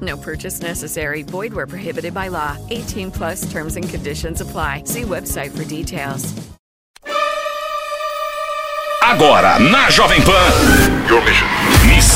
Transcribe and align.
No 0.00 0.16
purchase 0.16 0.60
necessary. 0.60 1.22
Void 1.22 1.52
where 1.52 1.66
prohibited 1.66 2.14
by 2.14 2.28
law. 2.28 2.56
18 2.70 3.10
plus 3.10 3.50
terms 3.50 3.76
and 3.76 3.88
conditions 3.88 4.40
apply. 4.40 4.84
See 4.84 5.02
website 5.02 5.50
for 5.50 5.64
details. 5.64 6.32
Agora 9.02 9.58
na 9.58 9.90
Jovem 9.90 10.22
Pan. 10.22 11.08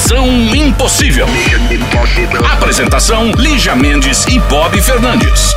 Missão 0.05 0.29
Impossível. 0.55 1.27
Apresentação: 2.53 3.33
Lígia 3.39 3.75
Mendes 3.75 4.27
e 4.27 4.39
Bob 4.39 4.79
Fernandes. 4.83 5.55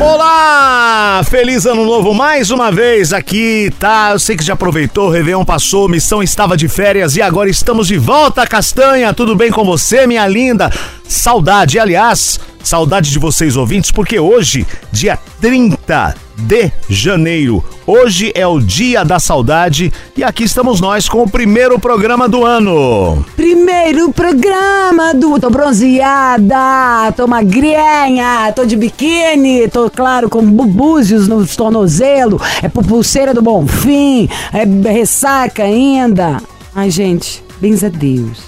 Olá! 0.00 1.22
Feliz 1.30 1.66
ano 1.66 1.84
novo 1.84 2.12
mais 2.12 2.50
uma 2.50 2.72
vez 2.72 3.12
aqui, 3.12 3.72
tá? 3.78 4.10
Eu 4.10 4.18
sei 4.18 4.36
que 4.36 4.42
já 4.42 4.54
aproveitou, 4.54 5.06
o 5.06 5.10
Réveillon 5.12 5.44
passou, 5.44 5.88
missão 5.88 6.20
estava 6.20 6.56
de 6.56 6.66
férias 6.66 7.14
e 7.14 7.22
agora 7.22 7.48
estamos 7.48 7.86
de 7.86 7.96
volta, 7.96 8.44
Castanha. 8.44 9.14
Tudo 9.14 9.36
bem 9.36 9.52
com 9.52 9.64
você, 9.64 10.04
minha 10.04 10.26
linda? 10.26 10.68
Saudade, 11.06 11.78
aliás, 11.78 12.40
saudade 12.62 13.10
de 13.10 13.18
vocês 13.18 13.56
ouvintes, 13.56 13.90
porque 13.90 14.18
hoje, 14.18 14.66
dia 14.92 15.18
30 15.40 16.14
de 16.36 16.72
janeiro, 16.88 17.62
hoje 17.86 18.32
é 18.34 18.46
o 18.46 18.60
dia 18.60 19.04
da 19.04 19.18
saudade 19.18 19.92
e 20.16 20.24
aqui 20.24 20.44
estamos 20.44 20.80
nós 20.80 21.08
com 21.08 21.22
o 21.22 21.28
primeiro 21.28 21.78
programa 21.78 22.28
do 22.28 22.44
ano. 22.44 23.24
Primeiro 23.36 24.12
programa 24.12 25.12
do. 25.14 25.38
Tô 25.38 25.50
bronzeada, 25.50 27.12
tô 27.16 27.26
magrinha, 27.26 28.52
tô 28.54 28.64
de 28.64 28.76
biquíni, 28.76 29.68
tô, 29.68 29.90
claro, 29.90 30.28
com 30.28 30.42
bubúzios 30.42 31.28
nos 31.28 31.54
tornozelos, 31.56 32.40
é 32.62 32.68
pulseira 32.68 33.34
do 33.34 33.42
Bonfim, 33.42 34.28
é 34.52 34.90
ressaca 34.90 35.64
ainda. 35.64 36.42
Ai, 36.74 36.90
gente, 36.90 37.42
bens 37.60 37.82
a 37.84 37.88
Deus. 37.88 38.38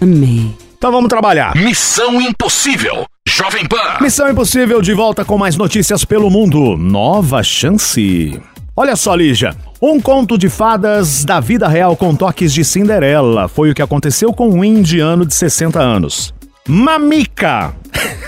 Amém. 0.00 0.59
Então 0.80 0.90
vamos 0.90 1.10
trabalhar. 1.10 1.54
Missão 1.54 2.22
Impossível. 2.22 3.04
Jovem 3.28 3.66
Pan. 3.66 3.98
Missão 4.00 4.30
Impossível 4.30 4.80
de 4.80 4.94
volta 4.94 5.26
com 5.26 5.36
mais 5.36 5.54
notícias 5.54 6.06
pelo 6.06 6.30
mundo. 6.30 6.74
Nova 6.78 7.42
chance. 7.42 8.40
Olha 8.74 8.96
só, 8.96 9.14
Lígia. 9.14 9.54
Um 9.82 10.00
conto 10.00 10.38
de 10.38 10.48
fadas 10.48 11.22
da 11.22 11.38
vida 11.38 11.68
real 11.68 11.94
com 11.94 12.14
toques 12.14 12.50
de 12.50 12.64
Cinderela 12.64 13.46
foi 13.46 13.70
o 13.70 13.74
que 13.74 13.82
aconteceu 13.82 14.32
com 14.32 14.48
um 14.48 14.64
indiano 14.64 15.26
de 15.26 15.34
60 15.34 15.78
anos. 15.78 16.32
Mamika. 16.66 17.74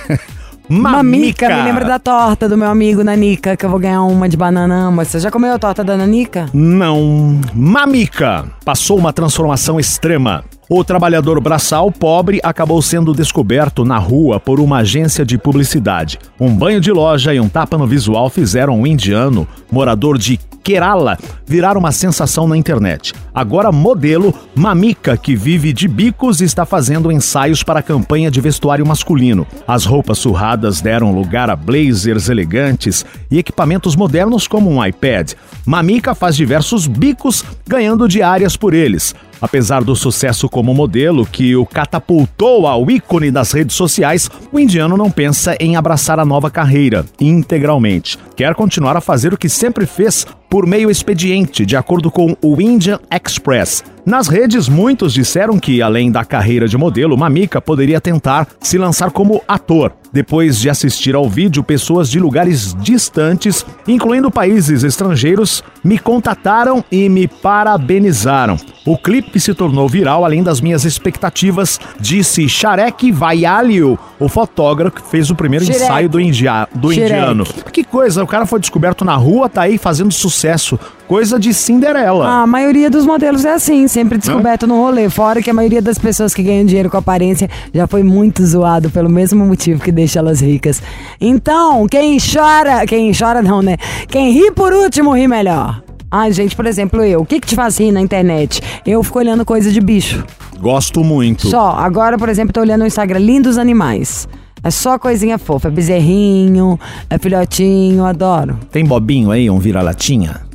Mamica, 0.69 1.49
me 1.49 1.62
lembra 1.62 1.87
da 1.87 1.99
torta 1.99 2.51
do 2.51 2.57
meu 2.59 2.69
amigo 2.69 3.03
Nanica, 3.03 3.57
que 3.57 3.65
eu 3.65 3.71
vou 3.71 3.79
ganhar 3.79 4.03
uma 4.03 4.29
de 4.29 4.37
banana. 4.37 4.91
Mas 4.91 5.09
você 5.09 5.21
já 5.21 5.31
comeu 5.31 5.55
a 5.55 5.59
torta 5.59 5.83
da 5.83 5.97
Nanica? 5.97 6.51
Não. 6.53 7.41
Mamika 7.55 8.45
passou 8.62 8.99
uma 8.99 9.12
transformação 9.12 9.81
extrema. 9.81 10.45
O 10.75 10.83
trabalhador 10.83 11.38
braçal 11.38 11.93
pobre 11.93 12.41
acabou 12.43 12.81
sendo 12.81 13.12
descoberto 13.12 13.84
na 13.84 13.99
rua 13.99 14.41
por 14.41 14.59
uma 14.59 14.78
agência 14.78 15.22
de 15.22 15.37
publicidade. 15.37 16.19
Um 16.41 16.56
banho 16.56 16.81
de 16.81 16.91
loja 16.91 17.34
e 17.34 17.38
um 17.38 17.47
tapa 17.47 17.77
no 17.77 17.87
visual 17.87 18.31
fizeram 18.31 18.81
um 18.81 18.87
indiano, 18.87 19.47
morador 19.71 20.16
de 20.16 20.41
Kerala, 20.65 21.19
virar 21.44 21.77
uma 21.77 21.93
sensação 21.93 22.49
na 22.49 22.56
internet. 22.56 23.12
Agora, 23.34 23.71
modelo 23.71 24.32
Mamika, 24.55 25.15
que 25.15 25.37
vive 25.37 25.75
de 25.75 25.87
bicos, 25.87 26.41
está 26.41 26.65
fazendo 26.65 27.12
ensaios 27.12 27.62
para 27.62 27.81
a 27.81 27.82
campanha 27.82 28.31
de 28.31 28.41
vestuário 28.41 28.87
masculino. 28.87 29.47
As 29.69 29.84
roupas 29.84 30.16
surradas 30.16 30.81
deram 30.81 31.15
lugar 31.15 31.50
a 31.50 31.56
blazers 31.56 32.31
elegantes 32.31 33.05
e 33.31 33.38
equipamentos 33.38 33.94
modernos 33.94 34.49
como 34.49 34.71
um 34.71 34.82
iPad. 34.82 35.32
Mamika 35.66 36.15
faz 36.15 36.34
diversos 36.34 36.87
bicos, 36.87 37.44
ganhando 37.69 38.09
diárias 38.09 38.56
por 38.56 38.72
eles. 38.72 39.15
Apesar 39.43 39.83
do 39.83 39.97
sucesso 39.97 40.49
como 40.49 40.73
modelo 40.73 41.27
que 41.27 41.57
o 41.57 41.67
catapultou 41.67 42.65
ao 42.65 42.89
ícone 42.89 43.29
das 43.29 43.51
redes 43.51 43.75
sociais, 43.75 44.31
o 44.53 44.61
indiano 44.61 44.97
não 44.97 45.11
pensa 45.11 45.57
em 45.59 45.75
abraçar 45.75 46.21
a 46.21 46.25
nova 46.25 46.49
carreira 46.49 47.05
integralmente. 47.21 48.17
Quer 48.37 48.55
continuar 48.55 48.97
a 48.97 49.01
fazer 49.01 49.35
o 49.35 49.37
que 49.37 49.49
sempre 49.49 49.85
fez 49.85 50.25
por 50.49 50.65
meio 50.65 50.89
expediente, 50.91 51.67
de 51.67 51.77
acordo 51.77 52.09
com 52.09 52.37
o 52.41 52.61
Indian 52.61 53.01
Express. 53.11 53.83
Nas 54.07 54.29
redes, 54.29 54.69
muitos 54.69 55.13
disseram 55.13 55.59
que, 55.59 55.83
além 55.83 56.13
da 56.13 56.25
carreira 56.25 56.69
de 56.69 56.79
modelo, 56.79 57.19
Mamika 57.19 57.61
poderia 57.61 58.01
tentar 58.01 58.47
se 58.61 58.79
lançar 58.79 59.11
como 59.11 59.43
ator. 59.49 59.93
Depois 60.12 60.59
de 60.59 60.69
assistir 60.69 61.15
ao 61.15 61.28
vídeo, 61.28 61.65
pessoas 61.65 62.11
de 62.11 62.21
lugares 62.21 62.75
distantes, 62.75 63.65
incluindo 63.89 64.31
países 64.31 64.84
estrangeiros, 64.84 65.65
me 65.83 65.99
contataram 65.99 66.84
e 66.93 67.09
me 67.09 67.27
parabenizaram. 67.27 68.59
O 68.84 68.99
clipe 68.99 69.41
se 69.41 69.55
tornou 69.55 69.89
viral 69.89 70.25
além 70.25 70.43
das 70.43 70.61
minhas 70.61 70.84
expectativas, 70.84 71.81
disse 71.99 72.49
Sharek 72.49 73.11
Vaialio, 73.11 73.99
o 74.19 74.28
fotógrafo 74.28 74.97
que 74.97 75.11
fez 75.11 75.31
o 75.31 75.34
primeiro 75.34 75.65
ensaio 75.65 76.09
do, 76.09 76.21
india, 76.21 76.69
do 76.75 76.93
indiano. 76.93 77.44
Que 77.73 77.83
coisa, 77.83 78.23
o 78.23 78.27
cara 78.27 78.44
foi 78.44 78.61
descoberto 78.61 79.05
na 79.05 79.15
rua, 79.15 79.49
tá 79.49 79.62
aí 79.62 79.79
fazendo 79.79 80.12
sucesso. 80.12 80.79
Coisa 81.12 81.39
de 81.39 81.53
Cinderela. 81.53 82.27
A 82.27 82.47
maioria 82.47 82.89
dos 82.89 83.05
modelos 83.05 83.45
é 83.45 83.53
assim, 83.53 83.87
sempre 83.87 84.17
descoberto 84.17 84.67
no 84.67 84.77
rolê. 84.77 85.11
Fora 85.11 85.43
que 85.43 85.50
a 85.50 85.53
maioria 85.53 85.83
das 85.83 85.99
pessoas 85.99 86.33
que 86.33 86.43
ganham 86.43 86.65
dinheiro 86.65 86.89
com 86.89 86.97
aparência 86.97 87.50
já 87.71 87.87
foi 87.87 88.03
muito 88.03 88.43
zoado 88.47 88.89
pelo 88.89 89.11
mesmo 89.11 89.45
motivo 89.45 89.83
que 89.83 89.93
deixa 89.93 90.21
elas 90.21 90.41
ricas. 90.41 90.83
Então, 91.21 91.87
quem 91.87 92.17
chora. 92.19 92.87
Quem 92.87 93.12
chora 93.12 93.43
não, 93.43 93.61
né? 93.61 93.77
Quem 94.09 94.31
ri 94.31 94.50
por 94.53 94.73
último 94.73 95.15
ri 95.15 95.28
melhor. 95.28 95.83
Ai, 96.11 96.33
gente, 96.33 96.56
por 96.56 96.65
exemplo, 96.65 97.05
eu. 97.05 97.21
O 97.21 97.27
que, 97.27 97.41
que 97.41 97.47
te 97.47 97.55
faz 97.55 97.79
rir 97.79 97.93
na 97.93 98.00
internet? 98.00 98.62
Eu 98.87 99.03
fico 99.03 99.19
olhando 99.19 99.44
coisa 99.44 99.71
de 99.71 99.83
bicho. 99.83 100.25
Gosto 100.59 101.05
muito. 101.05 101.47
Só. 101.49 101.73
Agora, 101.73 102.17
por 102.17 102.31
exemplo, 102.31 102.55
tô 102.55 102.61
olhando 102.61 102.81
no 102.81 102.87
Instagram 102.87 103.19
lindos 103.19 103.59
animais. 103.59 104.27
É 104.65 104.71
só 104.71 104.99
coisinha 104.99 105.37
fofa. 105.37 105.69
É 105.69 105.71
bezerrinho, 105.71 106.81
é 107.11 107.19
filhotinho, 107.19 108.03
adoro. 108.06 108.59
Tem 108.71 108.83
bobinho 108.83 109.31
aí, 109.31 109.50
um 109.50 109.59
vira-latinha? 109.59 110.50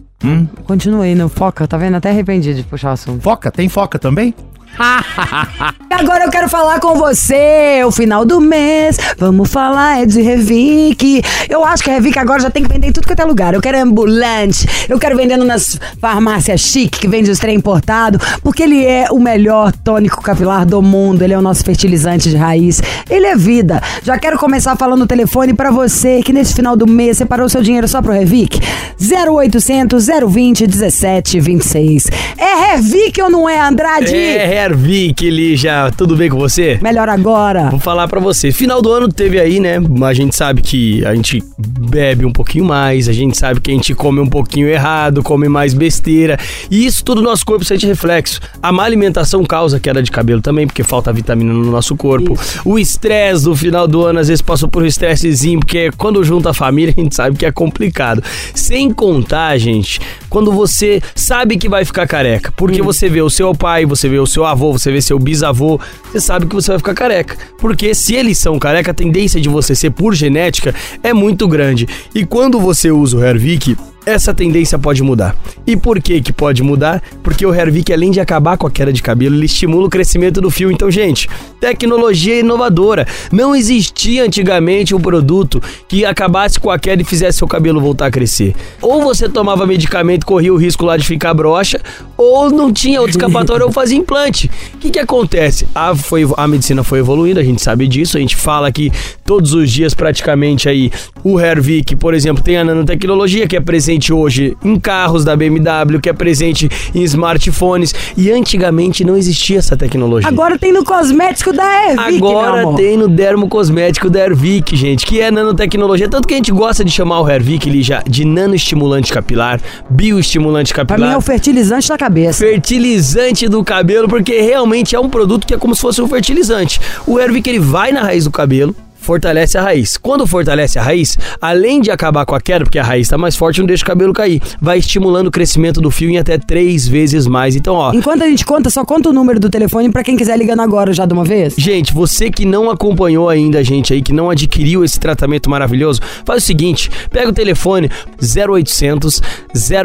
Continuei 0.65 1.13
no 1.15 1.29
foca, 1.29 1.67
tá 1.67 1.77
vendo? 1.77 1.95
Até 1.95 2.09
arrependi 2.09 2.53
de 2.53 2.63
puxar 2.63 2.89
o 2.89 2.93
assunto. 2.93 3.21
Foca? 3.21 3.51
Tem 3.51 3.69
foca 3.69 3.99
também? 3.99 4.33
Agora 5.89 6.25
eu 6.25 6.29
quero 6.29 6.47
falar 6.47 6.79
com 6.79 6.95
você, 6.95 7.81
o 7.85 7.91
final 7.91 8.23
do 8.23 8.39
mês. 8.39 8.97
Vamos 9.17 9.49
falar 9.49 10.01
é 10.01 10.05
de 10.05 10.21
Revic. 10.21 11.23
Eu 11.49 11.65
acho 11.65 11.83
que 11.83 11.89
a 11.89 11.93
Revic 11.93 12.19
agora 12.19 12.39
já 12.39 12.49
tem 12.49 12.63
que 12.63 12.69
vender 12.69 12.87
em 12.87 12.91
tudo 12.91 13.07
quanto 13.07 13.19
é 13.19 13.25
lugar. 13.25 13.53
Eu 13.53 13.61
quero 13.61 13.79
ambulante, 13.79 14.67
eu 14.87 14.99
quero 14.99 15.17
vendendo 15.17 15.43
nas 15.43 15.79
farmácias 15.99 16.61
chique 16.61 16.99
que 16.99 17.07
vende 17.07 17.31
os 17.31 17.39
trem 17.39 17.55
importado, 17.55 18.19
porque 18.43 18.63
ele 18.63 18.85
é 18.85 19.07
o 19.09 19.19
melhor 19.19 19.71
tônico 19.71 20.21
capilar 20.21 20.65
do 20.65 20.81
mundo. 20.81 21.23
Ele 21.23 21.33
é 21.33 21.37
o 21.37 21.41
nosso 21.41 21.63
fertilizante 21.63 22.29
de 22.29 22.37
raiz. 22.37 22.81
Ele 23.09 23.25
é 23.25 23.35
vida. 23.35 23.81
Já 24.03 24.19
quero 24.19 24.37
começar 24.37 24.75
falando 24.75 25.01
o 25.01 25.07
telefone 25.07 25.53
pra 25.53 25.71
você 25.71 26.21
que 26.21 26.33
nesse 26.33 26.53
final 26.53 26.75
do 26.75 26.85
mês 26.85 27.17
separou 27.17 27.49
seu 27.49 27.63
dinheiro 27.63 27.87
só 27.87 28.01
pro 28.01 28.13
Revic. 28.13 28.59
0800 28.99 30.07
020 30.27 30.67
1726. 30.67 32.07
É 32.37 32.73
Revic 32.73 33.19
ou 33.21 33.29
não 33.29 33.49
é, 33.49 33.59
Andrade? 33.59 34.15
É 34.15 34.66
Hervik, 34.67 35.29
Lígia, 35.29 35.93
tudo 35.95 36.17
bem 36.17 36.29
com 36.29 36.37
você? 36.37 36.77
Melhor 36.81 37.07
agora. 37.07 37.69
Vou 37.69 37.79
falar 37.79 38.05
pra 38.05 38.19
você. 38.19 38.51
Final 38.51 38.81
do 38.81 38.91
ano 38.91 39.07
teve 39.07 39.39
aí, 39.39 39.61
né? 39.61 39.77
A 40.03 40.13
gente 40.13 40.35
sabe 40.35 40.61
que 40.61 41.05
a 41.05 41.15
gente 41.15 41.41
bebe 41.57 42.25
um 42.25 42.33
pouquinho 42.33 42.65
mais, 42.65 43.07
a 43.07 43.13
gente 43.13 43.37
sabe 43.37 43.61
que 43.61 43.71
a 43.71 43.73
gente 43.73 43.95
come 43.95 44.19
um 44.19 44.27
pouquinho 44.27 44.67
errado, 44.67 45.23
come 45.23 45.47
mais 45.47 45.73
besteira. 45.73 46.37
E 46.69 46.85
isso 46.85 47.01
tudo 47.01 47.21
no 47.21 47.29
nosso 47.29 47.45
corpo 47.45 47.63
sente 47.63 47.87
reflexo. 47.87 48.41
A 48.61 48.73
má 48.73 48.83
alimentação 48.83 49.45
causa 49.45 49.79
queda 49.79 50.03
de 50.03 50.11
cabelo 50.11 50.41
também, 50.41 50.67
porque 50.67 50.83
falta 50.83 51.13
vitamina 51.13 51.53
no 51.53 51.71
nosso 51.71 51.95
corpo. 51.95 52.37
O 52.65 52.77
estresse 52.77 53.45
do 53.45 53.55
final 53.55 53.87
do 53.87 54.03
ano, 54.03 54.19
às 54.19 54.27
vezes 54.27 54.41
passou 54.41 54.67
por 54.67 54.83
um 54.83 54.85
estressezinho, 54.85 55.61
porque 55.61 55.91
quando 55.95 56.21
junta 56.25 56.49
a 56.49 56.53
família, 56.53 56.93
a 56.97 56.99
gente 56.99 57.15
sabe 57.15 57.37
que 57.37 57.45
é 57.45 57.51
complicado. 57.53 58.21
Sem 58.53 58.91
contar, 58.91 59.57
gente, 59.57 60.01
quando 60.29 60.51
você 60.51 61.01
sabe 61.15 61.55
que 61.55 61.69
vai 61.69 61.85
ficar 61.85 62.05
careca. 62.05 62.51
Porque 62.57 62.81
você 62.81 63.07
vê 63.07 63.21
o 63.21 63.29
seu 63.29 63.55
pai, 63.55 63.85
você 63.85 64.09
vê 64.09 64.19
o 64.19 64.27
seu 64.27 64.43
avô, 64.43 64.56
você 64.57 64.91
vê 64.91 65.01
seu 65.01 65.19
bisavô, 65.19 65.79
você 66.03 66.19
sabe 66.19 66.45
que 66.45 66.55
você 66.55 66.71
vai 66.71 66.77
ficar 66.77 66.93
careca. 66.93 67.37
Porque 67.57 67.93
se 67.93 68.15
eles 68.15 68.37
são 68.37 68.59
careca, 68.59 68.91
a 68.91 68.93
tendência 68.93 69.39
de 69.39 69.49
você 69.49 69.75
ser 69.75 69.91
por 69.91 70.13
genética 70.13 70.73
é 71.03 71.13
muito 71.13 71.47
grande. 71.47 71.87
E 72.13 72.25
quando 72.25 72.59
você 72.59 72.91
usa 72.91 73.17
o 73.17 73.23
Hervik, 73.23 73.77
essa 74.07 74.33
tendência 74.33 74.79
pode 74.79 75.03
mudar. 75.03 75.35
E 75.65 75.75
por 75.75 76.01
que 76.01 76.21
que 76.21 76.31
pode 76.31 76.63
mudar? 76.63 77.03
Porque 77.21 77.45
o 77.45 77.53
Hervik, 77.53 77.91
além 77.91 78.09
de 78.09 78.21
acabar 78.21 78.57
com 78.57 78.65
a 78.65 78.71
queda 78.71 78.93
de 78.93 79.03
cabelo, 79.03 79.35
ele 79.35 79.45
estimula 79.45 79.85
o 79.85 79.89
crescimento 79.89 80.39
do 80.39 80.49
fio. 80.49 80.71
Então, 80.71 80.89
gente, 80.89 81.27
tecnologia 81.59 82.39
inovadora. 82.39 83.05
Não 83.33 83.53
existia 83.53 84.23
antigamente 84.23 84.95
um 84.95 84.99
produto 84.99 85.61
que 85.89 86.05
acabasse 86.05 86.57
com 86.57 86.71
a 86.71 86.79
queda 86.79 87.01
e 87.01 87.05
fizesse 87.05 87.39
seu 87.39 87.47
cabelo 87.49 87.81
voltar 87.81 88.05
a 88.05 88.11
crescer. 88.11 88.55
Ou 88.81 89.01
você 89.01 89.27
tomava 89.27 89.67
medicamento, 89.67 90.25
corria 90.25 90.53
o 90.53 90.57
risco 90.57 90.85
lá 90.85 90.95
de 90.95 91.05
ficar 91.05 91.33
broxa, 91.33 91.81
ou 92.15 92.49
não 92.49 92.71
tinha 92.71 93.01
outra 93.01 93.11
escapatória 93.11 93.65
ou 93.65 93.73
fazia 93.73 93.97
implante. 93.97 94.49
O 94.75 94.77
que 94.77 94.89
que 94.89 94.99
acontece? 94.99 95.67
A, 95.75 95.93
foi, 95.93 96.25
a 96.37 96.47
medicina 96.47 96.81
foi 96.81 96.99
evoluindo, 96.99 97.41
a 97.41 97.43
gente 97.43 97.61
sabe 97.61 97.85
disso, 97.89 98.15
a 98.15 98.21
gente 98.21 98.37
fala 98.37 98.69
aqui 98.69 98.89
todos 99.25 99.53
os 99.53 99.69
dias 99.69 99.93
praticamente 99.93 100.69
aí. 100.69 100.91
O 101.29 101.37
Hervik, 101.41 101.93
por 101.97 102.13
exemplo, 102.13 102.41
tem 102.41 102.55
a 102.55 102.63
nanotecnologia 102.63 103.45
que 103.49 103.57
é 103.57 103.59
presente 103.59 104.13
hoje 104.13 104.55
em 104.63 104.79
carros 104.79 105.25
da 105.25 105.35
BMW, 105.35 105.99
que 106.01 106.07
é 106.07 106.13
presente 106.13 106.69
em 106.95 107.03
smartphones 107.03 107.93
e 108.15 108.31
antigamente 108.31 109.03
não 109.03 109.17
existia 109.17 109.57
essa 109.57 109.75
tecnologia. 109.75 110.25
Agora 110.25 110.57
tem 110.57 110.71
no 110.71 110.85
cosmético 110.85 111.51
da 111.51 111.65
Hervik, 111.91 112.15
Agora 112.15 112.73
tem 112.77 112.95
no 112.95 113.09
dermocosmético 113.09 114.09
da 114.09 114.21
Hervik, 114.21 114.73
gente, 114.77 115.05
que 115.05 115.19
é 115.19 115.29
nanotecnologia. 115.29 116.07
Tanto 116.07 116.29
que 116.29 116.33
a 116.33 116.37
gente 116.37 116.53
gosta 116.53 116.85
de 116.85 116.91
chamar 116.91 117.19
o 117.19 117.29
Hervik 117.29 117.83
já 117.83 118.01
de 118.07 118.23
nanoestimulante 118.23 119.11
capilar, 119.11 119.59
bioestimulante 119.89 120.73
Pra 120.73 120.85
capilar. 120.85 121.09
mim 121.09 121.13
é 121.13 121.17
o 121.17 121.21
fertilizante 121.21 121.89
da 121.89 121.97
cabeça. 121.97 122.39
Fertilizante 122.45 123.49
do 123.49 123.65
cabelo, 123.65 124.07
porque 124.07 124.39
realmente 124.39 124.95
é 124.95 124.99
um 124.99 125.09
produto 125.09 125.45
que 125.45 125.53
é 125.53 125.57
como 125.57 125.75
se 125.75 125.81
fosse 125.81 126.01
um 126.01 126.07
fertilizante. 126.07 126.79
O 127.05 127.19
Hervik 127.19 127.49
ele 127.49 127.59
vai 127.59 127.91
na 127.91 128.01
raiz 128.01 128.23
do 128.23 128.31
cabelo, 128.31 128.73
fortalece 129.07 129.57
a 129.57 129.61
raiz. 129.61 129.95
Quando 129.95 130.27
fortalece 130.27 130.77
a 130.77 130.81
raiz, 130.81 131.17
além 131.39 131.79
de 131.79 131.89
acabar 131.89 132.25
com 132.25 132.35
a 132.35 132.41
queda, 132.41 132.65
porque 132.65 132.77
a 132.77 132.83
raiz 132.83 133.07
está 133.07 133.17
mais 133.17 133.37
forte, 133.37 133.61
não 133.61 133.65
deixa 133.65 133.81
o 133.85 133.87
cabelo 133.87 134.11
cair, 134.11 134.41
vai 134.61 134.79
estimulando 134.79 135.27
o 135.27 135.31
crescimento 135.31 135.79
do 135.79 135.89
fio 135.89 136.09
em 136.09 136.17
até 136.17 136.37
três 136.37 136.85
vezes 136.85 137.25
mais. 137.25 137.55
Então, 137.55 137.75
ó, 137.75 137.93
Enquanto 137.93 138.23
a 138.23 138.27
gente 138.27 138.45
conta, 138.45 138.69
só 138.69 138.83
conta 138.83 139.09
o 139.09 139.13
número 139.13 139.39
do 139.39 139.49
telefone 139.49 139.89
pra 139.89 140.03
quem 140.03 140.17
quiser 140.17 140.37
ligando 140.37 140.59
agora 140.59 140.91
já 140.91 141.05
de 141.05 141.13
uma 141.13 141.23
vez. 141.23 141.55
Gente, 141.57 141.93
você 141.93 142.29
que 142.29 142.43
não 142.43 142.69
acompanhou 142.69 143.29
ainda 143.29 143.59
a 143.59 143.63
gente 143.63 143.93
aí, 143.93 144.01
que 144.01 144.11
não 144.11 144.29
adquiriu 144.29 144.83
esse 144.83 144.99
tratamento 144.99 145.49
maravilhoso, 145.49 146.01
faz 146.25 146.43
o 146.43 146.45
seguinte: 146.45 146.91
pega 147.09 147.29
o 147.29 147.33
telefone 147.33 147.89
0800 148.21 149.21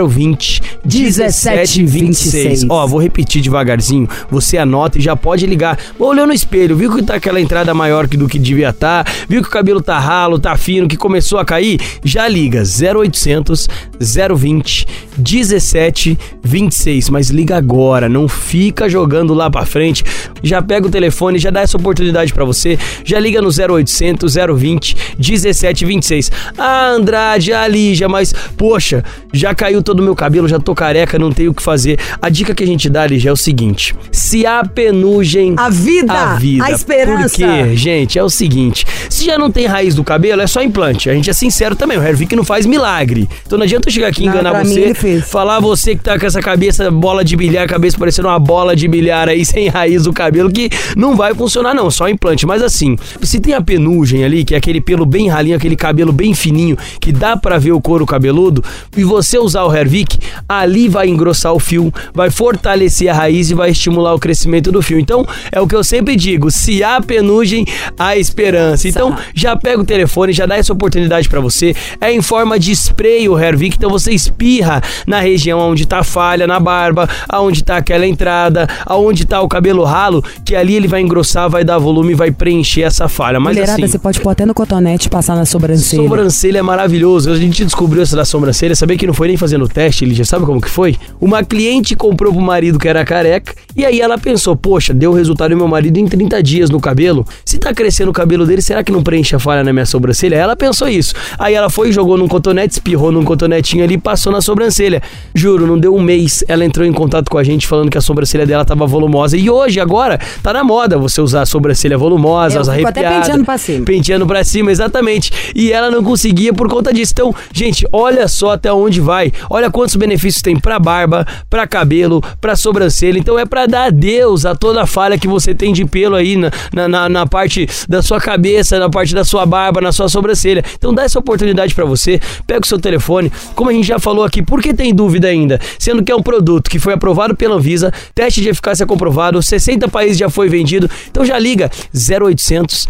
020 0.08 0.62
1726. 0.84 2.64
Ó, 2.68 2.86
vou 2.88 3.00
repetir 3.00 3.40
devagarzinho, 3.40 4.08
você 4.28 4.58
anota 4.58 4.98
e 4.98 5.00
já 5.00 5.14
pode 5.14 5.46
ligar. 5.46 5.78
Olhou 5.96 6.26
no 6.26 6.32
espelho, 6.32 6.76
viu 6.76 6.92
que 6.92 7.04
tá 7.04 7.14
aquela 7.14 7.40
entrada 7.40 7.72
maior 7.72 8.08
que 8.08 8.16
do 8.16 8.26
que 8.26 8.38
devia 8.38 8.70
estar, 8.70 9.06
viu 9.28 9.42
que 9.42 9.48
o 9.48 9.50
cabelo 9.50 9.82
tá 9.82 9.98
ralo, 9.98 10.38
tá 10.38 10.56
fino, 10.56 10.88
que 10.88 10.96
começou 10.96 11.38
a 11.38 11.44
cair? 11.44 11.80
Já 12.04 12.26
liga 12.28 12.62
0800 12.62 13.68
020 14.00 14.86
1726, 15.18 17.10
mas 17.10 17.28
liga 17.30 17.56
agora, 17.56 18.08
não 18.08 18.28
fica 18.28 18.88
jogando 18.88 19.34
lá 19.34 19.50
pra 19.50 19.64
frente. 19.64 20.04
Já 20.42 20.60
pega 20.60 20.86
o 20.86 20.90
telefone, 20.90 21.38
já 21.38 21.50
dá 21.50 21.60
essa 21.60 21.76
oportunidade 21.76 22.32
pra 22.32 22.44
você. 22.44 22.78
Já 23.04 23.18
liga 23.20 23.40
no 23.40 23.48
0800 23.48 24.34
020 24.56 24.96
1726. 25.18 26.30
Ah, 26.58 26.88
Andrade, 26.90 27.52
ah, 27.52 27.66
Lígia, 27.68 28.08
mas 28.08 28.32
poxa, 28.56 29.04
já 29.32 29.54
caiu 29.54 29.82
todo 29.82 30.00
o 30.00 30.02
meu 30.02 30.16
cabelo, 30.16 30.48
já 30.48 30.58
tô 30.58 30.74
careca, 30.74 31.18
não 31.18 31.30
tenho 31.32 31.50
o 31.50 31.54
que 31.54 31.62
fazer. 31.62 31.98
A 32.20 32.28
dica 32.28 32.54
que 32.54 32.62
a 32.62 32.66
gente 32.66 32.88
dá, 32.88 33.06
Lígia, 33.06 33.30
é 33.30 33.32
o 33.32 33.36
seguinte: 33.36 33.94
se 34.10 34.44
há 34.46 34.64
penugem, 34.64 35.54
A 35.56 35.68
vida, 35.68 36.12
a 36.12 36.34
vida. 36.36 36.64
a 36.64 36.70
esperança. 36.70 37.36
Porque, 37.36 37.76
gente, 37.76 38.18
é 38.18 38.24
o 38.24 38.30
seguinte: 38.30 38.84
se 39.08 39.24
já 39.24 39.38
não 39.38 39.50
tem 39.50 39.66
raiz 39.66 39.94
do 39.94 40.04
cabelo, 40.04 40.42
é 40.42 40.46
só 40.46 40.62
implante. 40.62 41.10
A 41.10 41.14
gente 41.14 41.30
é 41.30 41.32
sincero 41.32 41.74
também, 41.76 41.98
o 41.98 42.02
Hervik 42.02 42.34
não 42.34 42.44
faz 42.44 42.66
milagre. 42.66 43.28
Então 43.46 43.58
não 43.58 43.64
adianta 43.64 43.88
eu 43.88 43.92
chegar 43.92 44.08
aqui 44.08 44.24
e 44.24 44.26
enganar 44.26 44.64
você, 44.64 44.94
falar 45.20 45.60
você 45.60 45.94
que 45.94 46.02
tá 46.02 46.18
com 46.18 46.26
essa 46.26 46.40
cabeça 46.40 46.90
bola 46.90 47.24
de 47.24 47.36
bilhar, 47.36 47.66
cabeça 47.68 47.98
parecendo 47.98 48.28
uma 48.28 48.38
bola 48.38 48.74
de 48.74 48.86
bilhar 48.88 49.28
aí 49.28 49.44
sem 49.46 49.68
raiz 49.68 50.04
do 50.04 50.12
cabelo, 50.12 50.50
que 50.50 50.70
não 50.96 51.16
vai 51.16 51.34
funcionar 51.34 51.74
não, 51.74 51.90
só 51.90 52.08
implante. 52.08 52.46
Mas 52.46 52.62
assim, 52.62 52.96
se 53.22 53.40
tem 53.40 53.54
a 53.54 53.60
penugem 53.60 54.24
ali, 54.24 54.44
que 54.44 54.54
é 54.54 54.58
aquele 54.58 54.80
pelo 54.80 55.04
bem 55.04 55.28
ralinho, 55.28 55.56
aquele 55.56 55.76
cabelo 55.76 56.12
bem 56.12 56.34
fininho, 56.34 56.76
que 57.00 57.12
dá 57.12 57.36
pra 57.36 57.58
ver 57.58 57.72
o 57.72 57.80
couro 57.80 58.06
cabeludo, 58.06 58.62
e 58.96 59.04
você 59.04 59.38
usar 59.38 59.64
o 59.64 59.74
Hervik, 59.74 60.18
ali 60.48 60.88
vai 60.88 61.08
engrossar 61.08 61.52
o 61.52 61.58
fio, 61.58 61.92
vai 62.14 62.30
fortalecer 62.30 63.08
a 63.08 63.14
raiz 63.14 63.50
e 63.50 63.54
vai 63.54 63.70
estimular 63.70 64.14
o 64.14 64.18
crescimento 64.18 64.70
do 64.70 64.82
fio. 64.82 64.98
Então, 64.98 65.26
é 65.50 65.60
o 65.60 65.66
que 65.66 65.74
eu 65.74 65.84
sempre 65.84 66.16
digo, 66.16 66.50
se 66.50 66.82
há 66.82 67.00
penugem, 67.00 67.66
há 67.98 68.16
esperança. 68.16 68.88
Então, 68.96 69.16
já 69.34 69.56
pega 69.56 69.80
o 69.80 69.84
telefone, 69.84 70.32
já 70.32 70.46
dá 70.46 70.56
essa 70.56 70.72
oportunidade 70.72 71.28
pra 71.28 71.40
você. 71.40 71.74
É 72.00 72.12
em 72.12 72.22
forma 72.22 72.58
de 72.58 72.72
spray 72.72 73.28
o 73.28 73.38
Hervik, 73.38 73.76
então 73.76 73.90
você 73.90 74.12
espirra 74.12 74.82
na 75.06 75.20
região 75.20 75.58
onde 75.60 75.86
tá 75.86 76.00
a 76.00 76.04
falha 76.04 76.46
na 76.46 76.58
barba, 76.58 77.08
aonde 77.28 77.62
tá 77.62 77.76
aquela 77.76 78.06
entrada, 78.06 78.66
aonde 78.86 79.24
tá 79.24 79.40
o 79.40 79.48
cabelo 79.48 79.84
ralo, 79.84 80.22
que 80.44 80.54
ali 80.54 80.74
ele 80.74 80.88
vai 80.88 81.00
engrossar, 81.00 81.48
vai 81.48 81.64
dar 81.64 81.78
volume, 81.78 82.14
vai 82.14 82.30
preencher 82.30 82.82
essa 82.82 83.08
falha. 83.08 83.38
Mas 83.40 83.54
Mulherada, 83.54 83.82
assim, 83.82 83.92
você 83.92 83.98
pode 83.98 84.20
pôr 84.20 84.30
até 84.30 84.46
no 84.46 84.54
cotonete 84.54 85.06
e 85.06 85.10
passar 85.10 85.34
na 85.34 85.44
sobrancelha. 85.44 86.02
Sobrancelha 86.02 86.58
é 86.58 86.62
maravilhoso. 86.62 87.30
A 87.30 87.36
gente 87.36 87.64
descobriu 87.64 88.02
essa 88.02 88.16
da 88.16 88.24
sobrancelha. 88.24 88.74
Sabia 88.74 88.96
que 88.96 89.06
não 89.06 89.14
foi 89.14 89.28
nem 89.28 89.36
fazendo 89.36 89.64
o 89.64 89.68
teste, 89.68 90.04
Lígia? 90.04 90.24
Sabe 90.24 90.44
como 90.44 90.60
que 90.60 90.68
foi? 90.68 90.96
Uma 91.20 91.44
cliente 91.44 91.94
comprou 91.94 92.32
pro 92.32 92.42
marido 92.42 92.78
que 92.78 92.88
era 92.88 93.04
careca. 93.04 93.54
E 93.76 93.84
aí 93.84 94.00
ela 94.00 94.18
pensou: 94.18 94.56
Poxa, 94.56 94.92
deu 94.92 95.12
resultado 95.12 95.50
no 95.50 95.56
meu 95.56 95.68
marido 95.68 95.98
em 95.98 96.06
30 96.06 96.42
dias 96.42 96.70
no 96.70 96.80
cabelo. 96.80 97.26
Se 97.44 97.58
tá 97.58 97.72
crescendo 97.72 98.10
o 98.10 98.12
cabelo 98.12 98.46
dele, 98.46 98.62
será 98.62 98.81
que 98.82 98.92
não 98.92 99.02
preenche 99.02 99.34
a 99.34 99.38
falha 99.38 99.62
na 99.64 99.72
minha 99.72 99.86
sobrancelha? 99.86 100.36
Ela 100.36 100.56
pensou 100.56 100.88
isso. 100.88 101.14
Aí 101.38 101.54
ela 101.54 101.68
foi, 101.70 101.92
jogou 101.92 102.16
num 102.16 102.28
cotonete, 102.28 102.74
espirrou 102.74 103.10
num 103.12 103.24
cotonetinho 103.24 103.84
ali 103.84 103.94
e 103.94 103.98
passou 103.98 104.32
na 104.32 104.40
sobrancelha. 104.40 105.02
Juro, 105.34 105.66
não 105.66 105.78
deu 105.78 105.94
um 105.94 106.00
mês. 106.02 106.44
Ela 106.48 106.64
entrou 106.64 106.86
em 106.86 106.92
contato 106.92 107.30
com 107.30 107.38
a 107.38 107.44
gente 107.44 107.66
falando 107.66 107.90
que 107.90 107.98
a 107.98 108.00
sobrancelha 108.00 108.46
dela 108.46 108.64
tava 108.64 108.86
volumosa. 108.86 109.36
E 109.36 109.48
hoje, 109.50 109.80
agora, 109.80 110.18
tá 110.42 110.52
na 110.52 110.62
moda 110.64 110.98
você 110.98 111.20
usar 111.20 111.42
a 111.42 111.46
sobrancelha 111.46 111.96
volumosa, 111.98 112.60
as 112.60 112.68
fico 112.68 112.88
até 112.88 113.02
penteando 113.20 113.44
pra 113.44 113.58
cima. 113.58 113.84
Penteando 113.84 114.26
pra 114.26 114.44
cima, 114.44 114.70
exatamente. 114.70 115.30
E 115.54 115.72
ela 115.72 115.90
não 115.90 116.02
conseguia 116.02 116.52
por 116.52 116.68
conta 116.68 116.92
disso. 116.92 117.12
Então, 117.12 117.34
gente, 117.52 117.86
olha 117.92 118.26
só 118.28 118.52
até 118.52 118.72
onde 118.72 119.00
vai. 119.00 119.32
Olha 119.50 119.70
quantos 119.70 119.96
benefícios 119.96 120.42
tem 120.42 120.58
pra 120.58 120.78
barba, 120.78 121.26
pra 121.50 121.66
cabelo, 121.66 122.22
pra 122.40 122.56
sobrancelha. 122.56 123.18
Então 123.18 123.38
é 123.38 123.44
pra 123.44 123.66
dar 123.66 123.86
adeus 123.86 124.44
a 124.46 124.54
toda 124.54 124.82
a 124.82 124.86
falha 124.86 125.18
que 125.18 125.28
você 125.28 125.54
tem 125.54 125.72
de 125.72 125.84
pelo 125.84 126.14
aí 126.16 126.36
na, 126.36 126.50
na, 126.72 126.88
na- 126.88 127.08
na 127.08 127.26
parte 127.26 127.68
da 127.88 128.00
sua 128.02 128.20
cabeça, 128.20 128.61
na 128.78 128.88
parte 128.90 129.14
da 129.14 129.24
sua 129.24 129.44
barba, 129.46 129.80
na 129.80 129.92
sua 129.92 130.08
sobrancelha. 130.08 130.64
Então 130.76 130.94
dá 130.94 131.04
essa 131.04 131.18
oportunidade 131.18 131.74
pra 131.74 131.84
você. 131.84 132.20
Pega 132.46 132.60
o 132.62 132.66
seu 132.66 132.78
telefone. 132.78 133.30
Como 133.54 133.70
a 133.70 133.72
gente 133.72 133.86
já 133.86 133.98
falou 133.98 134.24
aqui, 134.24 134.42
por 134.42 134.60
que 134.62 134.72
tem 134.74 134.94
dúvida 134.94 135.28
ainda? 135.28 135.60
Sendo 135.78 136.02
que 136.02 136.10
é 136.12 136.16
um 136.16 136.22
produto 136.22 136.70
que 136.70 136.78
foi 136.78 136.94
aprovado 136.94 137.34
pela 137.36 137.56
Anvisa, 137.56 137.92
teste 138.14 138.40
de 138.40 138.48
eficácia 138.48 138.86
comprovado, 138.86 139.42
60 139.42 139.88
países 139.88 140.16
já 140.18 140.28
foi 140.30 140.48
vendido. 140.48 140.88
Então 141.10 141.24
já 141.24 141.38
liga 141.38 141.70
0800 141.92 142.88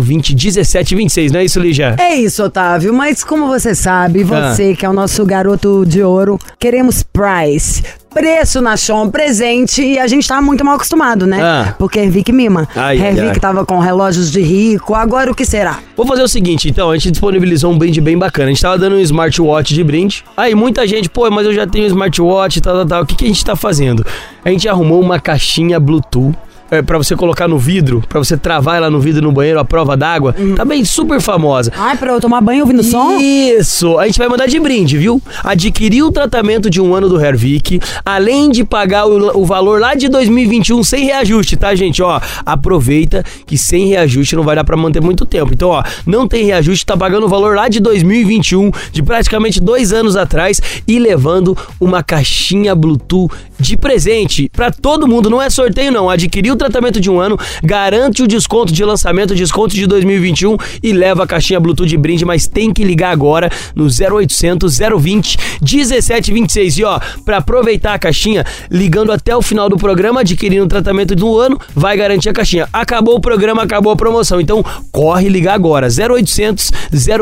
020 0.00 0.34
1726, 0.34 1.32
não 1.32 1.40
é 1.40 1.44
isso, 1.44 1.60
Lígia? 1.60 1.96
É 1.98 2.14
isso, 2.16 2.42
Otávio, 2.44 2.92
mas 2.92 3.22
como 3.24 3.46
você 3.46 3.74
sabe, 3.74 4.22
Ah. 4.30 4.52
você 4.54 4.74
que 4.74 4.84
é 4.84 4.88
o 4.88 4.92
nosso 4.92 5.24
garoto 5.24 5.84
de 5.86 6.02
ouro, 6.02 6.38
queremos 6.58 7.02
price. 7.02 7.82
Preço 8.12 8.60
na 8.60 8.76
Chom 8.76 9.08
presente 9.08 9.82
e 9.82 9.98
a 9.98 10.06
gente 10.08 10.26
tá 10.26 10.42
muito 10.42 10.64
mal 10.64 10.74
acostumado, 10.74 11.26
né? 11.28 11.40
Ah. 11.40 11.74
Porque 11.78 12.00
Hervik 12.00 12.32
mima. 12.32 12.68
Ai, 12.74 12.98
Hervik 12.98 13.28
ai. 13.28 13.40
tava 13.40 13.64
com 13.64 13.78
relógios 13.78 14.32
de 14.32 14.42
rico, 14.42 14.94
agora 14.94 15.30
o 15.30 15.34
que 15.34 15.44
será? 15.44 15.78
Vou 15.96 16.04
fazer 16.04 16.22
o 16.22 16.28
seguinte, 16.28 16.68
então, 16.68 16.90
a 16.90 16.96
gente 16.96 17.12
disponibilizou 17.12 17.70
um 17.70 17.78
brinde 17.78 18.00
bem 18.00 18.18
bacana. 18.18 18.46
A 18.46 18.48
gente 18.48 18.62
tava 18.62 18.76
dando 18.78 18.96
um 18.96 19.00
smartwatch 19.00 19.72
de 19.72 19.84
brinde. 19.84 20.24
Aí 20.36 20.56
muita 20.56 20.86
gente, 20.88 21.08
pô, 21.08 21.30
mas 21.30 21.46
eu 21.46 21.54
já 21.54 21.66
tenho 21.66 21.84
um 21.84 21.88
smartwatch, 21.88 22.60
tal, 22.60 22.74
tal, 22.74 22.86
tal. 22.86 23.02
O 23.02 23.06
que, 23.06 23.14
que 23.14 23.24
a 23.24 23.28
gente 23.28 23.44
tá 23.44 23.54
fazendo? 23.54 24.04
A 24.44 24.50
gente 24.50 24.68
arrumou 24.68 25.00
uma 25.00 25.20
caixinha 25.20 25.78
Bluetooth 25.78 26.36
é, 26.70 26.82
para 26.82 26.98
você 26.98 27.16
colocar 27.16 27.48
no 27.48 27.58
vidro, 27.58 28.02
pra 28.08 28.18
você 28.18 28.36
travar 28.36 28.76
ela 28.76 28.90
no 28.90 29.00
vidro 29.00 29.22
no 29.22 29.32
banheiro, 29.32 29.58
a 29.58 29.64
prova 29.64 29.96
d'água, 29.96 30.34
também 30.56 30.84
super 30.84 31.20
famosa. 31.20 31.72
Ai, 31.76 31.96
pra 31.96 32.12
eu 32.12 32.20
tomar 32.20 32.40
banho 32.40 32.60
ouvindo 32.60 32.82
som? 32.82 33.18
Isso, 33.18 33.98
a 33.98 34.06
gente 34.06 34.18
vai 34.18 34.28
mandar 34.28 34.46
de 34.46 34.58
brinde, 34.60 34.96
viu? 34.96 35.20
Adquirir 35.42 36.04
o 36.04 36.12
tratamento 36.12 36.70
de 36.70 36.80
um 36.80 36.94
ano 36.94 37.08
do 37.08 37.20
Hervik, 37.20 37.80
além 38.04 38.50
de 38.50 38.64
pagar 38.64 39.06
o, 39.06 39.40
o 39.40 39.44
valor 39.44 39.80
lá 39.80 39.94
de 39.94 40.08
2021 40.08 40.82
sem 40.84 41.04
reajuste, 41.04 41.56
tá, 41.56 41.74
gente? 41.74 42.02
Ó, 42.02 42.20
aproveita 42.44 43.24
que 43.46 43.58
sem 43.58 43.88
reajuste 43.88 44.36
não 44.36 44.42
vai 44.42 44.56
dar 44.56 44.64
pra 44.64 44.76
manter 44.76 45.00
muito 45.00 45.26
tempo. 45.26 45.52
Então, 45.52 45.70
ó, 45.70 45.82
não 46.06 46.28
tem 46.28 46.44
reajuste, 46.44 46.86
tá 46.86 46.96
pagando 46.96 47.26
o 47.26 47.28
valor 47.28 47.56
lá 47.56 47.68
de 47.68 47.80
2021, 47.80 48.70
de 48.92 49.02
praticamente 49.02 49.60
dois 49.60 49.92
anos 49.92 50.16
atrás, 50.16 50.60
e 50.86 50.98
levando 50.98 51.56
uma 51.80 52.02
caixinha 52.02 52.74
Bluetooth 52.74 53.30
de 53.60 53.76
presente 53.76 54.48
pra 54.52 54.70
todo 54.70 55.06
mundo. 55.06 55.30
Não 55.30 55.40
é 55.40 55.50
sorteio, 55.50 55.92
não. 55.92 56.08
Adquirir 56.08 56.52
o 56.52 56.56
tratamento 56.56 57.00
de 57.00 57.10
um 57.10 57.20
ano, 57.20 57.38
garante 57.62 58.22
o 58.22 58.26
desconto 58.26 58.72
de 58.72 58.84
lançamento, 58.84 59.34
desconto 59.34 59.74
de 59.74 59.86
2021 59.86 60.56
e 60.82 60.92
leva 60.92 61.24
a 61.24 61.26
caixinha 61.26 61.60
Bluetooth 61.60 61.88
de 61.88 61.96
brinde, 61.96 62.24
mas 62.24 62.46
tem 62.46 62.72
que 62.72 62.82
ligar 62.84 63.10
agora 63.10 63.50
no 63.74 63.84
0800 63.84 64.78
020 64.78 65.38
1726. 65.60 66.78
E 66.78 66.84
ó, 66.84 66.98
pra 67.24 67.38
aproveitar 67.38 67.94
a 67.94 67.98
caixinha, 67.98 68.44
ligando 68.70 69.12
até 69.12 69.36
o 69.36 69.42
final 69.42 69.68
do 69.68 69.76
programa, 69.76 70.20
adquirindo 70.20 70.64
o 70.64 70.68
tratamento 70.68 71.14
do 71.14 71.38
ano, 71.38 71.58
vai 71.74 71.96
garantir 71.96 72.28
a 72.28 72.32
caixinha. 72.32 72.68
Acabou 72.72 73.16
o 73.16 73.20
programa, 73.20 73.62
acabou 73.62 73.92
a 73.92 73.96
promoção. 73.96 74.40
Então, 74.40 74.64
corre 74.90 75.28
ligar 75.28 75.54
agora. 75.54 75.88
0800 75.88 76.70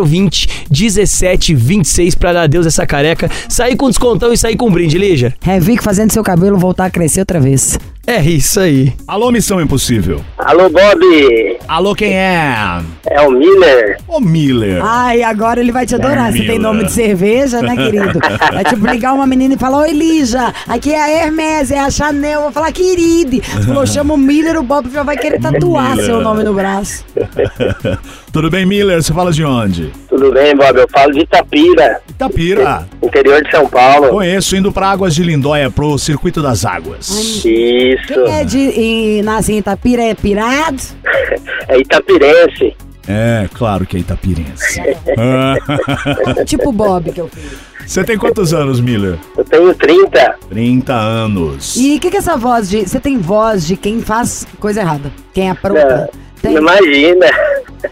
020 0.04 0.66
1726 0.71 2.14
pra 2.14 2.33
dar 2.33 2.42
adeus 2.42 2.66
essa 2.66 2.87
careca, 2.87 3.30
sair 3.49 3.76
com 3.76 3.88
descontão 3.88 4.33
e 4.33 4.37
sair 4.37 4.57
com 4.57 4.71
brinde, 4.71 4.99
Lígia. 4.99 5.35
Revic 5.40 5.83
fazendo 5.83 6.12
seu 6.12 6.23
cabelo 6.29 6.59
voltar 6.59 6.85
a 6.85 6.91
crescer 6.91 7.21
outra 7.21 7.41
vez. 7.41 7.79
É 8.09 8.23
isso 8.23 8.59
aí. 8.59 8.95
Alô, 9.07 9.31
Missão 9.31 9.61
Impossível. 9.61 10.25
Alô, 10.38 10.71
Bob! 10.71 11.59
Alô, 11.69 11.95
quem 11.95 12.15
é? 12.17 12.81
É 13.11 13.21
o 13.21 13.31
Miller? 13.31 13.99
Ô, 14.09 14.19
Miller. 14.19 14.83
Ai, 14.83 15.23
agora 15.23 15.61
ele 15.61 15.71
vai 15.71 15.85
te 15.85 15.95
adorar. 15.95 16.33
Você 16.33 16.43
tem 16.47 16.59
nome 16.59 16.85
de 16.85 16.93
cerveja, 16.93 17.61
né, 17.61 17.77
querido? 17.77 18.19
Vai 18.50 18.65
tipo 18.65 18.87
ligar 18.87 19.12
uma 19.12 19.27
menina 19.27 19.55
e 19.55 19.59
falar: 19.59 19.81
Oi, 19.81 19.93
Lígia, 19.93 20.55
aqui 20.67 20.91
é 20.95 21.03
a 21.03 21.11
Hermes, 21.11 21.71
é 21.71 21.79
a 21.79 21.91
Chanel. 21.91 22.38
Eu 22.38 22.43
vou 22.45 22.53
falar, 22.53 22.73
querido. 22.73 23.43
Você 23.43 23.62
falou, 23.65 23.87
chama 23.87 24.15
o 24.15 24.17
Miller, 24.17 24.59
o 24.59 24.62
Bob 24.62 24.91
já 24.91 25.03
vai 25.03 25.19
querer 25.19 25.38
tatuar 25.38 25.91
Miller. 25.91 26.07
seu 26.07 26.21
nome 26.23 26.43
no 26.45 26.55
braço. 26.55 27.05
Tudo 28.33 28.49
bem, 28.50 28.65
Miller? 28.65 29.03
Você 29.03 29.12
fala 29.12 29.33
de 29.33 29.45
onde? 29.45 29.93
Tudo 30.09 30.33
bem, 30.33 30.57
Bob? 30.57 30.79
Eu 30.79 30.88
falo 30.88 31.12
de 31.12 31.21
Itapira, 31.21 32.00
Itapira. 32.09 32.87
interior 33.03 33.43
de 33.43 33.50
São 33.50 33.67
Paulo. 33.69 34.09
Conheço, 34.09 34.57
indo 34.57 34.73
pra 34.73 34.88
Águas 34.88 35.15
de 35.15 35.23
Lindóia, 35.23 35.71
pro 35.71 35.99
Circuito 35.99 36.41
das 36.41 36.65
Águas. 36.65 37.09
Isso. 37.45 37.98
Quem 38.07 38.33
é 38.33 38.45
de 38.45 38.59
e 38.59 39.23
nasce 39.23 39.52
em 39.52 39.59
Itapira 39.59 40.02
é 40.02 40.14
pirado? 40.14 40.83
É 41.71 41.78
itapirense. 41.78 42.75
É, 43.07 43.47
claro 43.52 43.85
que 43.85 43.99
é 43.99 44.00
itapirense. 44.00 44.81
Ah. 45.19 45.55
tipo 46.47 46.71
o 46.71 46.73
Bob 46.73 47.12
que 47.12 47.21
eu 47.21 47.28
fiz. 47.28 47.59
Você 47.87 48.05
tem 48.05 48.17
quantos 48.19 48.52
anos, 48.55 48.81
Miller? 48.81 49.19
Eu 49.37 49.45
tenho 49.45 49.75
30. 49.75 50.37
30 50.49 50.93
anos. 50.95 51.76
E 51.76 51.97
o 51.97 52.00
que, 52.00 52.11
que 52.11 52.17
é 52.17 52.21
essa 52.21 52.37
voz 52.37 52.69
de. 52.69 52.87
Você 52.88 53.00
tem 53.00 53.19
voz 53.19 53.67
de 53.67 53.76
quem 53.76 54.00
faz 54.00 54.47
coisa 54.59 54.81
errada? 54.81 55.11
Quem 55.35 55.50
apronta? 55.50 56.11
Tem, 56.40 56.52
Não 56.52 56.61
imagina. 56.62 57.26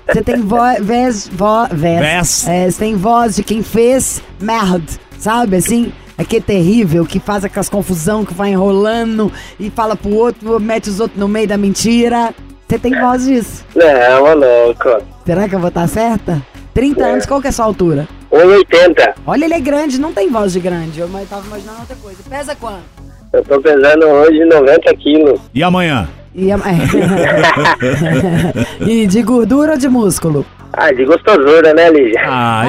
você 0.06 0.22
tem 0.22 0.40
voz. 0.42 0.84
Vez, 0.84 1.28
vo, 1.32 1.66
vez, 1.72 2.00
Vez. 2.00 2.48
É, 2.48 2.70
você 2.70 2.78
tem 2.78 2.94
voz 2.94 3.36
de 3.36 3.42
quem 3.42 3.62
fez 3.62 4.22
merda, 4.40 4.84
sabe? 5.18 5.56
Assim. 5.56 5.92
Aquele 6.18 6.40
terrível 6.42 7.04
que 7.04 7.20
faz 7.20 7.44
aquelas 7.44 7.68
confusão, 7.68 8.24
que 8.24 8.32
vai 8.32 8.50
enrolando 8.50 9.30
e 9.60 9.68
fala 9.70 9.94
pro 9.94 10.10
outro, 10.14 10.58
mete 10.58 10.88
os 10.88 10.98
outros 11.00 11.18
no 11.20 11.28
meio 11.28 11.46
da 11.46 11.58
mentira. 11.58 12.34
Você 12.68 12.78
tem 12.78 12.98
voz 12.98 13.24
disso. 13.26 13.64
Não, 13.74 13.86
é 13.86 14.18
louco. 14.34 15.02
Será 15.24 15.48
que 15.48 15.54
eu 15.54 15.58
vou 15.58 15.68
estar 15.68 15.86
certa? 15.88 16.42
30 16.74 17.04
anos, 17.04 17.26
qual 17.26 17.40
que 17.40 17.46
é 17.46 17.50
a 17.50 17.52
sua 17.52 17.64
altura? 17.66 18.08
1,80. 18.32 19.14
Olha, 19.26 19.44
ele 19.44 19.54
é 19.54 19.60
grande, 19.60 20.00
não 20.00 20.12
tem 20.12 20.30
voz 20.30 20.52
de 20.52 20.60
grande. 20.60 21.00
Eu 21.00 21.08
mas 21.08 21.28
tava 21.28 21.46
imaginando 21.46 21.80
outra 21.80 21.96
coisa. 21.96 22.18
Pesa 22.28 22.54
quanto? 22.54 22.82
Eu 23.32 23.44
tô 23.44 23.60
pesando 23.60 24.06
hoje 24.06 24.44
90 24.44 24.94
quilos. 24.96 25.40
E 25.54 25.62
amanhã? 25.62 26.08
E, 26.34 26.50
a- 26.52 26.58
e 28.86 29.06
de 29.06 29.22
gordura 29.22 29.72
ou 29.72 29.78
de 29.78 29.88
músculo? 29.88 30.44
Ah, 30.76 30.92
de 30.92 31.04
gostosura, 31.06 31.72
né, 31.72 31.88
Lígia? 31.88 32.20
Ai, 32.26 32.68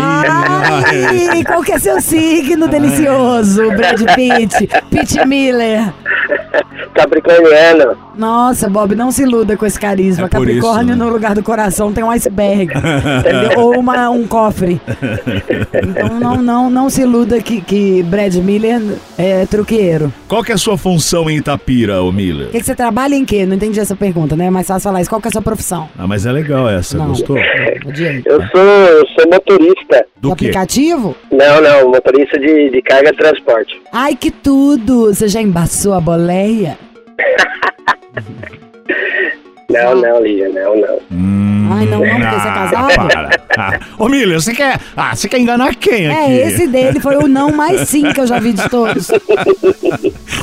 Ai, 1.30 1.44
qual 1.44 1.62
que 1.62 1.74
é 1.74 1.80
seu 1.80 2.00
signo 2.00 2.68
delicioso, 2.68 3.70
Brad 3.72 4.02
Pitt? 4.16 4.68
Pitt 4.90 5.28
Miller. 5.28 5.94
Capricorniano. 6.94 7.98
Nossa, 8.18 8.68
Bob, 8.70 8.96
não 8.96 9.12
se 9.12 9.22
iluda 9.24 9.56
com 9.56 9.66
esse 9.66 9.80
carisma. 9.80 10.26
É 10.26 10.30
Capricórnio 10.30 10.94
isso, 10.94 10.98
né? 10.98 11.06
no 11.06 11.10
lugar 11.12 11.36
do 11.36 11.44
coração 11.44 11.94
tem 11.94 12.04
um 12.04 12.10
iceberg. 12.10 12.74
Ou 13.56 13.78
uma, 13.80 14.10
um 14.10 14.26
cofre. 14.26 14.82
Então 15.74 16.20
não, 16.20 16.42
não, 16.42 16.70
não 16.70 16.90
se 16.90 17.02
iluda 17.02 17.40
que, 17.40 17.62
que 17.62 18.02
Brad 18.04 18.34
Miller 18.36 18.82
é 19.18 19.46
truqueiro. 19.46 20.12
Qual 20.28 20.44
que 20.44 20.52
é 20.52 20.56
a 20.56 20.58
sua 20.58 20.78
função 20.78 21.30
em 21.30 21.38
Itapira, 21.38 22.02
ô 22.02 22.12
Miller? 22.12 22.48
O 22.48 22.52
que, 22.52 22.60
que 22.60 22.66
você 22.66 22.76
trabalha 22.76 23.14
em 23.14 23.24
quê? 23.24 23.46
Não 23.46 23.56
entendi 23.56 23.80
essa 23.80 23.96
pergunta, 23.96 24.36
né? 24.36 24.48
É 24.48 24.50
mais 24.50 24.66
fácil 24.68 24.90
falar 24.90 25.02
isso. 25.02 25.10
Qual 25.10 25.22
que 25.22 25.28
é 25.28 25.30
a 25.30 25.34
sua 25.34 25.42
profissão? 25.42 25.88
Ah, 25.98 26.08
mas 26.08 26.26
é 26.26 26.32
legal 26.32 26.68
essa, 26.68 26.98
Não. 26.98 27.10
gostou? 27.10 27.38
Eu 28.25 28.42
sou, 28.48 28.62
eu 28.62 29.08
sou 29.08 29.30
motorista. 29.32 30.06
Do 30.18 30.32
aplicativo? 30.32 31.16
Não, 31.32 31.62
não, 31.62 31.89
motorista 31.92 32.39
de, 32.39 32.70
de 32.70 32.82
carga 32.82 33.10
e 33.10 33.16
transporte. 33.16 33.82
Ai, 33.92 34.16
que 34.16 34.32
tudo! 34.32 35.13
Você 35.13 35.27
já 35.27 35.42
embaçou 35.42 35.94
a 35.94 36.01
boleia? 36.01 36.77
Não, 39.70 39.94
não, 39.96 40.22
Lígia, 40.22 40.48
não, 40.48 40.77
não. 40.80 41.00
Hum, 41.12 41.70
Ai, 41.74 41.86
não, 41.88 42.00
não, 42.00 42.08
porque 42.08 42.39
você 42.39 42.48
é 42.48 42.51
casado? 42.54 42.96
para. 42.96 43.30
Ah, 43.58 43.80
Ô, 44.00 44.08
Miller, 44.08 44.39
você 44.42 44.54
quer... 44.54 44.80
Ah, 44.96 45.13
você 45.13 45.27
quer 45.27 45.39
enganar 45.39 45.75
quem 45.75 46.08
aqui? 46.10 46.32
É, 46.32 46.48
esse 46.48 46.68
dele 46.68 47.01
foi 47.01 47.18
o 47.18 47.27
não 47.27 47.51
mais 47.51 47.82
sim 47.89 48.13
que 48.13 48.22
eu 48.22 48.25
já 48.25 48.39
vi 48.39 48.54
de 48.54 48.70
todos. 48.70 49.10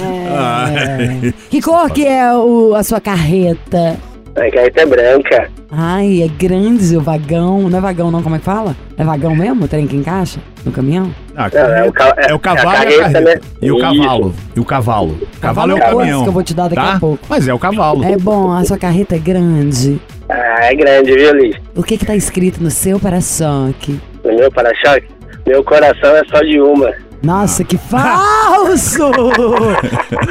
É. 0.07 1.33
Que 1.49 1.63
cor 1.63 1.91
que 1.91 2.05
é 2.07 2.33
o, 2.35 2.75
a 2.75 2.83
sua 2.83 3.01
carreta? 3.01 3.97
A 4.37 4.51
carreta 4.51 4.81
é 4.81 4.87
branca. 4.87 5.49
Ai, 5.71 6.23
é 6.23 6.29
grande 6.29 6.97
o 6.97 7.01
vagão. 7.01 7.69
Não 7.71 7.79
é 7.79 7.81
vagão 7.81 8.11
não, 8.11 8.21
como 8.23 8.35
é 8.35 8.39
que 8.41 8.45
fala? 8.45 8.75
É 8.97 9.05
vagão 9.05 9.35
mesmo? 9.35 9.65
O 9.65 9.69
trem 9.69 9.87
que 9.87 9.95
encaixa 9.97 10.41
no 10.65 10.73
caminhão? 10.73 11.15
Ah, 11.37 11.49
Não, 11.53 11.61
é 11.61 11.85
o 11.85 11.93
ca- 11.93 12.15
é 12.29 12.35
o 12.35 12.39
cavalo 12.39 12.71
é 12.71 12.79
a 12.79 12.85
e 12.91 12.95
a 12.95 12.99
carreta, 12.99 13.01
carreta. 13.13 13.21
né? 13.21 13.41
E 13.63 13.71
o 13.71 13.77
Isso. 13.77 13.81
cavalo. 14.03 14.35
E 14.57 14.61
o 14.61 14.65
cavalo. 14.65 15.19
O 15.37 15.41
cavalo 15.41 15.71
é 15.73 15.75
o 15.75 15.79
é 15.79 15.81
caminhão. 15.81 16.23
que 16.23 16.29
eu 16.29 16.33
vou 16.33 16.43
te 16.43 16.55
dar 16.55 16.65
daqui 16.69 16.75
tá? 16.77 16.95
a 16.95 17.01
pouco. 17.01 17.25
Mas 17.29 17.47
é 17.47 17.55
o 17.55 17.59
cavalo. 17.59 18.05
É 18.05 18.17
bom, 18.17 18.51
a 18.53 18.65
sua 18.65 18.77
carreta 18.79 19.15
é 19.15 19.19
grande. 19.19 20.01
Ah, 20.29 20.65
é 20.65 20.75
grande, 20.75 21.13
viu, 21.15 21.33
Lígia? 21.35 21.61
O 21.77 21.83
que 21.83 21.97
que 21.97 22.05
tá 22.07 22.17
escrito 22.17 22.61
no 22.63 22.71
seu 22.71 22.99
para-choque? 22.99 24.01
No 24.25 24.35
meu 24.35 24.51
para-choque, 24.51 25.07
meu 25.47 25.63
coração 25.63 26.17
é 26.17 26.23
só 26.25 26.41
de 26.41 26.61
uma. 26.61 26.93
Nossa, 27.25 27.65
que 27.65 27.79
falso! 27.79 29.09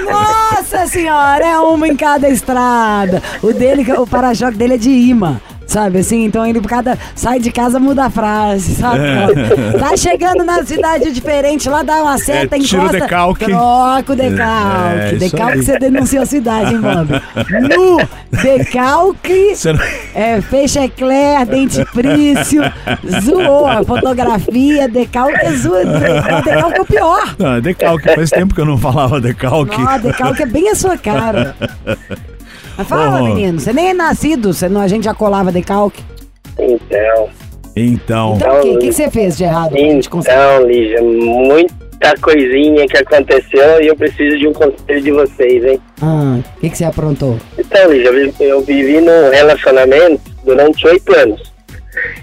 Nossa 0.06 0.86
senhora, 0.86 1.44
é 1.44 1.58
uma 1.58 1.88
em 1.88 1.96
cada 1.96 2.30
estrada. 2.30 3.22
O 3.42 3.52
dele, 3.52 3.92
o 3.94 4.06
para-choque 4.06 4.56
dele 4.56 4.76
é 4.76 4.78
de 4.78 4.90
imã. 4.92 5.42
Sabe 5.74 5.98
assim? 5.98 6.25
Então 6.25 6.46
ele 6.46 6.62
cada 6.62 6.96
sai 7.15 7.39
de 7.39 7.51
casa 7.51 7.80
muda 7.80 8.06
a 8.06 8.10
frase, 8.12 8.75
sabe? 8.75 9.00
Tá 9.80 9.98
chegando 9.98 10.44
na 10.44 10.63
cidade 10.63 11.12
diferente, 11.12 11.68
lá 11.68 11.82
dá 11.82 12.03
uma 12.03 12.18
seta, 12.20 12.56
É, 12.56 12.60
tira 12.60 12.82
encosta, 12.84 13.00
decalque. 13.00 13.46
troca 13.46 14.13
o 14.13 14.15
decalque. 14.15 15.00
É, 15.00 15.15
decalque 15.15 15.58
você 15.63 15.80
denunciou 15.80 16.22
a 16.22 16.25
cidade, 16.27 16.75
hein? 16.75 16.82
No 16.82 17.98
decalque, 18.42 19.53
não- 19.65 20.22
é, 20.22 20.42
fecha 20.42 20.86
eclair, 20.86 21.44
dentifrício, 21.48 22.62
zoou 23.24 23.65
a 23.65 23.84
fotografia, 23.84 24.88
decalque 24.88 25.44
é 25.44 25.51
zoa, 25.53 25.84
decalque 25.86 26.50
é 26.77 26.82
o 26.82 26.86
pior. 26.86 27.36
Não, 27.39 27.56
é 27.56 27.62
decalque. 27.62 28.13
Faz 28.13 28.30
tempo 28.30 28.53
que 28.53 28.62
eu 28.62 28.65
não 28.65 28.77
falava 28.77 29.20
decalque. 29.20 29.75
Não, 29.82 30.00
decalque 30.00 30.44
é 30.44 30.46
bem 30.46 30.70
a 30.70 30.75
sua 30.75 30.98
cara. 30.98 31.56
Mas 32.77 32.88
fala, 32.88 33.22
Ô. 33.22 33.25
menino, 33.27 33.60
você 33.60 33.72
nem 33.74 33.89
é 33.89 33.94
nascido, 33.94 34.53
você 34.53 34.68
não, 34.68 34.82
a 34.82 34.88
gente 34.88 35.03
já 35.06 35.13
colava 35.13 35.51
decalque. 35.51 36.01
Então, 36.60 37.30
Então, 37.75 38.36
Então 38.36 38.60
o 38.60 38.62
que, 38.62 38.77
que 38.88 38.94
você 38.94 39.10
fez 39.10 39.38
de 39.38 39.44
errado? 39.46 39.75
então, 39.75 40.68
Lígia, 40.68 41.01
muita 41.01 42.15
coisinha 42.22 42.86
que 42.88 42.98
aconteceu 42.98 43.82
e 43.82 43.88
eu 43.88 43.96
preciso 43.96 44.38
de 44.38 44.48
um 44.48 44.53
conselho 44.53 45.01
de 45.01 45.12
vocês, 45.12 45.63
hein? 45.65 45.80
Ah, 46.01 46.39
o 46.56 46.60
que, 46.60 46.70
que 46.70 46.77
você 46.77 46.86
aprontou? 46.86 47.38
Então, 47.58 47.92
Lígia, 47.92 48.10
eu 48.10 48.13
vi- 48.32 48.34
eu 48.44 48.62
vivi 48.62 49.01
num 49.01 49.30
relacionamento 49.32 50.22
durante 50.44 50.86
oito 50.88 51.15
anos. 51.18 51.53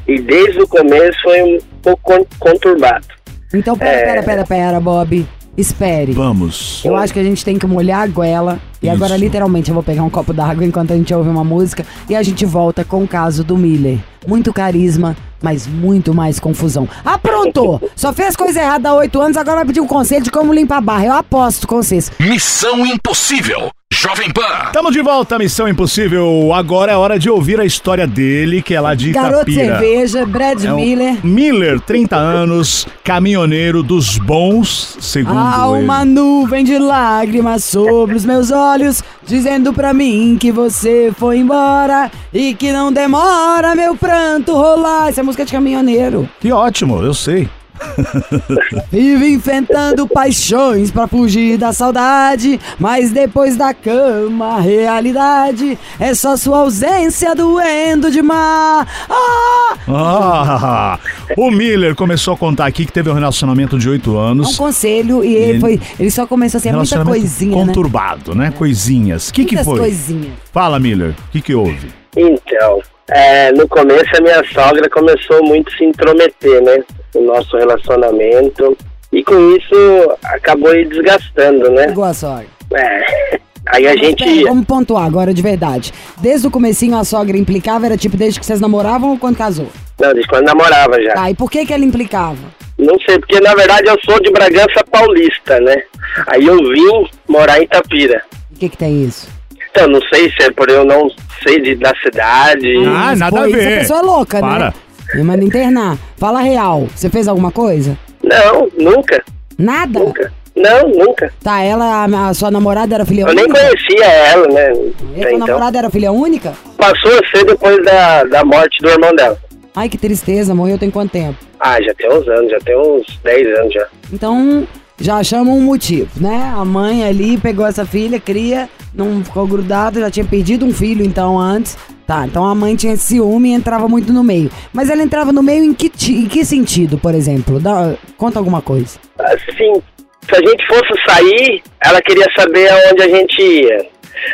E 0.07 0.21
desde 0.21 0.63
o 0.63 0.69
começo 0.69 1.19
foi 1.23 1.43
um 1.43 1.59
pouco 1.83 2.01
con- 2.03 2.27
conturbado. 2.39 3.07
Então, 3.55 3.77
pera, 3.77 3.91
É. 3.99 4.05
pera, 4.05 4.23
pera, 4.23 4.45
pera, 4.47 4.81
Bob. 4.81 5.27
Espere. 5.61 6.13
vamos. 6.13 6.83
Eu 6.85 6.97
acho 6.97 7.13
que 7.13 7.19
a 7.21 7.23
gente 7.23 7.45
tem 7.45 7.59
que 7.59 7.67
molhar 7.67 8.03
a 8.03 8.07
goela. 8.07 8.59
E 8.83 8.87
Isso. 8.87 8.95
agora, 8.95 9.17
literalmente, 9.17 9.71
eu 9.71 9.75
vou 9.75 9.83
pegar 9.83 10.03
um 10.03 10.11
copo 10.11 10.33
d'água 10.33 10.65
enquanto 10.65 10.93
a 10.93 10.97
gente 10.97 11.13
ouve 11.13 11.29
uma 11.29 11.45
música. 11.45 11.85
E 12.09 12.17
a 12.17 12.23
gente 12.23 12.47
volta 12.47 12.85
com 12.85 13.05
o 13.05 13.09
caso 13.09 13.45
do 13.45 13.57
Miller. 13.57 13.99
Muito 14.27 14.53
carisma, 14.53 15.17
mas 15.43 15.67
muito 15.67 16.15
mais 16.15 16.39
confusão. 16.41 16.89
Aprontou! 17.05 17.81
Só 17.95 18.13
fez 18.13 18.37
coisa 18.37 18.61
errada 18.61 18.89
há 18.89 18.95
oito 18.95 19.21
anos, 19.21 19.37
agora 19.37 19.59
vai 19.59 19.67
pedir 19.67 19.81
um 19.81 19.87
conselho 19.87 20.23
de 20.23 20.31
como 20.31 20.53
limpar 20.53 20.79
a 20.79 20.81
barra. 20.81 21.07
Eu 21.07 21.13
aposto 21.15 21.67
com 21.67 21.77
vocês. 21.77 22.11
Missão 22.19 22.87
Impossível. 22.87 23.71
Jovem 23.93 24.31
Pan. 24.31 24.67
Estamos 24.67 24.93
de 24.93 25.03
volta 25.03 25.35
à 25.35 25.39
Missão 25.39 25.69
Impossível. 25.69 26.53
Agora 26.55 26.93
é 26.93 26.97
hora 26.97 27.19
de 27.19 27.29
ouvir 27.29 27.61
a 27.61 27.65
história 27.67 28.07
dele, 28.07 28.63
que 28.63 28.73
é 28.73 28.81
lá 28.81 28.95
de 28.95 29.11
Garoto 29.13 29.51
Itapira. 29.51 29.79
Cerveja, 29.79 30.25
Brad 30.25 30.65
É 30.65 30.73
um 30.73 30.77
Miller. 30.77 31.27
Miller, 31.27 31.81
30 31.81 32.17
anos, 32.17 32.87
caminhoneiro 33.05 33.83
dos 33.83 34.17
bons, 34.17 34.97
segundo 35.01 35.37
Há 35.39 35.67
ele. 35.77 35.85
uma 35.85 36.05
nuvem 36.05 36.65
de 36.65 36.79
lágrimas 36.79 37.65
sobre 37.65 38.15
os 38.15 38.25
meus 38.25 38.51
olhos, 38.51 39.03
dizendo 39.27 39.73
pra 39.75 39.93
mim 39.93 40.39
que 40.41 40.51
você 40.51 41.13
foi 41.19 41.39
embora 41.39 42.11
e 42.33 42.55
que 42.55 42.73
não 42.73 42.91
demora 42.93 43.75
meu 43.75 43.97
pranto 43.97 44.53
rolar. 44.55 45.09
Essa 45.09 45.21
é 45.21 45.25
música 45.25 45.45
de 45.45 45.53
caminhoneiro. 45.53 46.27
Que 46.41 46.53
ótimo, 46.53 47.03
eu 47.03 47.13
sei. 47.13 47.49
Vive 48.91 49.33
enfrentando 49.33 50.07
paixões 50.07 50.91
pra 50.91 51.07
fugir 51.07 51.57
da 51.59 51.73
saudade, 51.73 52.61
mas 52.79 53.11
depois 53.11 53.57
da 53.57 53.73
cama, 53.75 54.57
a 54.57 54.61
realidade 54.61 55.79
é 55.99 56.15
só 56.15 56.37
sua 56.37 56.59
ausência 56.59 57.35
doendo 57.35 58.11
demais. 58.11 58.87
Ah! 59.09 59.77
Ah, 59.89 60.99
o 61.37 61.51
Miller 61.51 61.95
começou 61.95 62.35
a 62.35 62.37
contar 62.37 62.67
aqui 62.67 62.85
que 62.85 62.93
teve 62.93 63.11
um 63.11 63.15
relacionamento 63.15 63.79
de 63.79 63.89
8 63.89 64.11
É 64.11 64.13
um 64.15 64.19
anos. 64.19 64.57
conselho 64.57 65.25
e 65.25 65.35
ele 65.35 65.51
Ele- 65.51 65.61
foi. 65.61 65.81
Ele 65.99 66.11
só 66.11 66.27
começou 66.27 66.59
assim, 66.59 66.69
é 66.69 66.73
muita 66.73 67.05
coisinha, 67.05 67.57
né? 67.57 67.67
conturbado, 67.67 68.35
né? 68.35 68.51
Coisinhas. 68.57 69.29
O 69.29 69.33
que, 69.33 69.45
que 69.45 69.55
Muitas 69.55 69.67
foi? 69.67 69.79
coisinhas. 69.81 70.33
Fala, 70.53 70.79
Miller. 70.79 71.11
O 71.29 71.31
que, 71.33 71.41
que 71.41 71.55
houve? 71.55 71.89
Então, 72.17 72.81
é, 73.11 73.53
no 73.53 73.69
começo 73.69 74.17
a 74.17 74.21
minha 74.21 74.43
sogra 74.53 74.89
começou 74.89 75.43
muito 75.45 75.73
a 75.73 75.77
se 75.77 75.85
intrometer, 75.85 76.63
né? 76.63 76.83
No 77.15 77.23
nosso 77.23 77.57
relacionamento. 77.57 78.77
E 79.13 79.25
com 79.25 79.57
isso 79.57 80.17
acabou 80.25 80.71
aí 80.71 80.85
desgastando, 80.85 81.71
né? 81.71 81.89
Igual 81.89 82.11
a 82.11 82.15
sogra. 82.15 82.47
É. 82.73 83.41
Aí 83.67 83.87
a 83.87 83.91
Mas 83.91 84.01
gente. 84.01 84.25
pera, 84.25 84.49
vamos 84.49 84.65
pontuar 84.65 85.05
agora 85.05 85.35
de 85.35 85.43
verdade. 85.43 85.93
Desde 86.19 86.47
o 86.47 86.51
comecinho 86.51 86.97
a 86.97 87.05
sogra 87.05 87.37
implicava, 87.37 87.87
era 87.87 87.97
tipo 87.97 88.17
desde 88.17 88.41
que 88.41 88.47
vocês 88.47 88.61
namoravam 88.61 89.11
ou 89.11 89.19
quando 89.19 89.37
casou? 89.37 89.69
Não, 90.01 90.13
desde 90.13 90.29
quando 90.29 90.47
namorava 90.47 91.01
já. 91.03 91.15
Tá, 91.15 91.31
e 91.31 91.35
por 91.35 91.51
que 91.51 91.67
que 91.67 91.75
ela 91.75 91.85
implicava? 91.85 92.39
Não 92.79 92.99
sei, 93.01 93.19
porque 93.19 93.39
na 93.41 93.55
verdade 93.55 93.89
eu 93.89 93.99
sou 94.05 94.21
de 94.21 94.31
Bragança 94.31 94.83
Paulista, 94.91 95.61
né? 95.61 95.83
Aí 96.29 96.47
eu 96.47 96.57
vim 96.57 97.09
morar 97.29 97.61
em 97.61 97.65
Itapira. 97.65 98.23
O 98.51 98.59
que 98.59 98.69
que 98.69 98.77
tem 98.77 99.05
isso? 99.05 99.29
Então, 99.71 99.87
não 99.89 100.01
sei 100.13 100.31
se 100.31 100.43
é 100.43 100.51
por 100.51 100.69
eu 100.69 100.85
não 100.85 101.09
ser 101.43 101.61
de, 101.61 101.75
da 101.77 101.93
cidade. 102.03 102.67
Ah, 102.87 102.91
Mas, 102.91 103.19
nada 103.19 103.41
a 103.41 103.47
ver. 103.47 103.75
A 103.77 103.79
pessoa 103.81 103.99
é 104.01 104.03
louca, 104.03 104.41
Para. 104.41 104.67
né? 104.67 104.73
Me 105.15 105.23
manda 105.23 105.45
internar. 105.45 105.97
Fala 106.17 106.41
real. 106.41 106.87
Você 106.95 107.09
fez 107.09 107.27
alguma 107.29 107.51
coisa? 107.51 107.97
Não, 108.23 108.69
nunca, 108.79 109.23
Nada? 109.59 109.99
nunca. 109.99 110.33
Não, 110.55 110.89
nunca. 110.89 111.33
Tá, 111.43 111.63
ela, 111.63 112.05
a, 112.05 112.29
a 112.29 112.35
sua 112.35 112.51
namorada 112.51 112.95
era 112.95 113.07
filha 113.07 113.23
Eu 113.23 113.35
nem 113.35 113.45
única? 113.45 113.59
conhecia 113.61 114.05
ela, 114.05 114.47
né? 114.49 114.73
E 114.73 115.21
sua 115.23 115.33
então. 115.33 115.39
namorada 115.47 115.79
era 115.79 115.91
filha 115.91 116.13
única? 116.13 116.53
Passou 116.77 117.11
a 117.13 117.37
ser 117.37 117.45
depois 117.47 117.83
da, 117.85 118.25
da 118.25 118.45
morte 118.45 118.81
do 118.83 118.89
irmão 118.91 119.15
dela. 119.15 119.39
Ai, 119.75 119.89
que 119.89 119.97
tristeza, 119.97 120.55
morreu 120.55 120.77
tem 120.79 120.91
quanto 120.91 121.13
tempo? 121.13 121.37
Ah, 121.61 121.81
já 121.81 121.95
tem 121.95 122.11
uns 122.11 122.27
anos, 122.29 122.51
já 122.51 122.59
tem 122.59 122.77
uns 122.77 123.19
10 123.23 123.59
anos 123.61 123.73
já. 123.73 123.87
Então, 124.13 124.67
já 125.01 125.17
achamos 125.17 125.55
um 125.55 125.61
motivo, 125.63 126.09
né? 126.17 126.53
A 126.55 126.65
mãe 126.65 127.05
ali 127.05 127.39
pegou 127.39 127.67
essa 127.67 127.87
filha, 127.87 128.21
cria, 128.21 128.69
não 128.95 129.25
ficou 129.25 129.47
grudada, 129.47 130.01
já 130.01 130.11
tinha 130.11 130.27
perdido 130.27 130.67
um 130.67 130.73
filho 130.73 131.05
então 131.05 131.39
antes. 131.39 131.77
Tá, 132.07 132.27
então 132.27 132.45
a 132.45 132.55
mãe 132.57 132.75
tinha 132.75 132.97
ciúme 132.97 133.51
e 133.51 133.53
entrava 133.53 133.89
muito 133.89 134.13
no 134.13 134.25
meio. 134.25 134.51
Mas 134.73 134.91
ela 134.91 135.01
entrava 135.01 135.33
no 135.33 135.43
meio 135.45 135.63
em 135.63 135.73
que, 135.73 135.93
em 136.11 136.27
que 136.27 136.45
sentido, 136.45 136.99
por 136.99 137.15
exemplo? 137.15 137.61
Dá- 137.61 137.95
conta 138.17 138.37
alguma 138.39 138.61
coisa. 138.61 138.99
Assim, 139.17 139.81
se 140.29 140.35
a 140.35 140.39
gente 140.39 140.67
fosse 140.67 140.93
sair, 141.09 141.63
ela 141.81 142.03
queria 142.03 142.27
saber 142.37 142.69
aonde 142.69 143.03
a 143.03 143.09
gente 143.09 143.41
ia. 143.41 143.87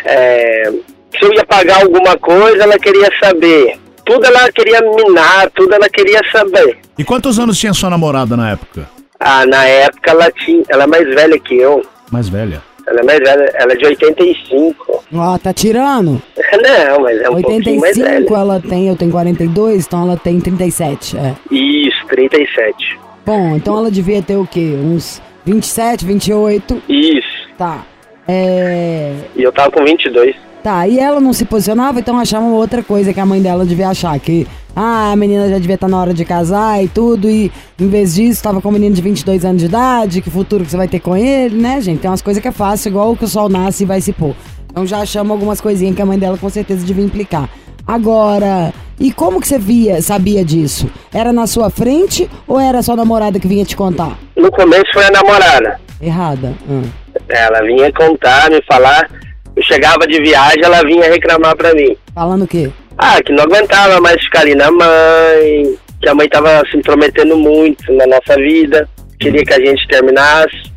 É, 0.06 0.73
se 1.18 1.23
eu 1.25 1.35
ia 1.35 1.44
pagar 1.44 1.82
alguma 1.82 2.16
coisa, 2.16 2.62
ela 2.62 2.78
queria 2.78 3.11
saber. 3.23 3.78
Tudo 4.06 4.25
ela 4.25 4.50
queria 4.52 4.80
minar, 4.80 5.50
tudo 5.50 5.75
ela 5.75 5.88
queria 5.90 6.20
saber. 6.32 6.78
E 6.96 7.04
quantos 7.04 7.38
anos 7.38 7.58
tinha 7.58 7.75
sua 7.75 7.90
namorada 7.90 8.37
na 8.38 8.52
época? 8.52 8.88
Ah, 9.20 9.46
na 9.46 9.64
época 9.64 10.11
ela 10.11 10.30
tinha. 10.30 10.62
Ela 10.68 10.85
é 10.85 10.87
mais 10.87 11.06
velha 11.14 11.38
que 11.38 11.56
eu. 11.56 11.85
Mais 12.11 12.28
velha. 12.28 12.62
Ela 12.87 13.00
é 13.00 13.02
mais 13.02 13.18
velha, 13.18 13.50
ela 13.54 13.73
é 13.73 13.76
de 13.76 13.85
85. 13.85 15.04
Ó, 15.12 15.38
tá 15.38 15.52
tirando? 15.52 16.23
Não, 16.62 17.00
mas 17.00 17.20
é 17.20 17.28
um 17.28 17.40
pouquinho 17.40 17.80
mais 17.80 17.96
85 17.96 18.28
velha. 18.28 18.40
ela 18.40 18.61
tem, 18.61 18.88
eu 18.88 18.96
tenho 18.96 19.11
42, 19.11 19.87
então 19.87 20.02
ela 20.02 20.16
tem 20.16 20.40
37, 20.40 21.16
é. 21.16 21.35
Isso, 21.50 22.06
37. 22.06 22.99
Bom, 23.25 23.56
então 23.56 23.76
ela 23.76 23.90
devia 23.90 24.23
ter 24.23 24.37
o 24.37 24.46
quê? 24.46 24.76
Uns 24.80 25.20
27, 25.44 26.04
28, 26.04 26.82
Isso. 26.88 27.49
tá. 27.58 27.85
É... 28.28 29.14
E 29.35 29.42
eu 29.42 29.52
tava 29.52 29.70
com 29.70 29.85
22. 29.85 30.35
Tá, 30.66 30.88
e 30.88 30.99
ela 30.99 31.20
não 31.20 31.32
se 31.32 31.44
posicionava, 31.44 32.00
então 32.00 32.18
achava 32.18 32.44
outra 32.46 32.82
coisa 32.82 33.14
que 33.14 33.20
a 33.20 33.25
mãe 33.25 33.40
dela 33.40 33.64
devia 33.64 33.88
achar, 33.88 34.18
que 34.18 34.49
ah, 34.75 35.12
a 35.12 35.16
menina 35.16 35.49
já 35.49 35.58
devia 35.61 35.76
estar 35.76 35.87
na 35.87 35.96
hora 35.96 36.12
de 36.12 36.25
casar 36.25 36.82
e 36.82 36.88
tudo, 36.88 37.30
e 37.30 37.52
em 37.78 37.88
vez 37.88 38.16
disso 38.16 38.42
tava 38.42 38.61
com 38.61 38.68
um 38.70 38.73
menino 38.73 38.92
de 38.92 39.00
22 39.00 39.44
anos 39.44 39.61
de 39.61 39.66
idade, 39.66 40.20
que 40.20 40.28
futuro 40.28 40.64
que 40.64 40.70
você 40.73 40.76
vai 40.76 40.88
ter 40.88 40.99
com 40.99 41.16
ele, 41.16 41.54
né, 41.54 41.80
gente? 41.80 42.00
Tem 42.00 42.11
umas 42.11 42.20
coisas 42.20 42.42
que 42.42 42.49
é 42.49 42.50
fácil, 42.50 42.88
igual 42.88 43.14
que 43.14 43.23
o 43.23 43.28
sol 43.28 43.49
nasce 43.49 43.85
e 43.85 43.87
vai 43.87 44.00
se 44.00 44.12
pôr. 44.12 44.35
Então 44.68 44.85
já 44.85 44.99
achamos 44.99 45.30
algumas 45.30 45.61
coisinhas 45.61 45.94
que 45.94 46.02
a 46.02 46.05
mãe 46.05 46.18
dela 46.18 46.37
com 46.37 46.50
certeza 46.50 46.85
devia 46.85 47.05
implicar. 47.05 47.48
Agora, 47.87 48.72
e 48.98 49.12
como 49.12 49.40
que 49.40 49.46
você 49.46 49.61
via, 49.61 50.02
sabia 50.02 50.44
disso? 50.44 50.90
Era 51.14 51.33
na 51.33 51.46
sua 51.46 51.70
frente 51.70 52.29
ou 52.44 52.59
era 52.59 52.83
sua 52.83 52.96
namorada 52.96 53.38
que 53.38 53.46
vinha 53.46 53.64
te 53.64 53.76
contar? 53.76 54.18
No 54.37 54.50
começo 54.50 54.92
foi 54.92 55.05
a 55.05 55.12
namorada. 55.12 55.79
Errada. 56.02 56.55
Hum. 56.68 56.83
Ela 57.29 57.62
vinha 57.62 57.92
contar, 57.92 58.50
me 58.50 58.61
falar. 58.64 59.09
Eu 59.57 59.62
chegava 59.62 60.07
de 60.07 60.21
viagem, 60.21 60.62
ela 60.62 60.83
vinha 60.83 61.11
reclamar 61.11 61.57
pra 61.57 61.75
mim. 61.75 61.97
Falando 62.14 62.45
o 62.45 62.47
quê? 62.47 62.71
Ah, 62.99 63.23
que 63.23 63.33
não 63.33 63.45
aguentava 63.45 64.01
mais 64.01 64.23
ficar 64.23 64.40
ali 64.40 64.55
na 64.55 64.71
mãe, 64.71 65.77
que 66.01 66.09
a 66.09 66.14
mãe 66.14 66.29
tava 66.29 66.62
se 66.71 66.77
intrometendo 66.77 67.37
muito 67.37 67.92
na 67.95 68.07
nossa 68.07 68.37
vida, 68.37 68.88
queria 69.19 69.45
que 69.45 69.55
a 69.55 69.61
gente 69.61 69.88
terminasse. 69.88 70.77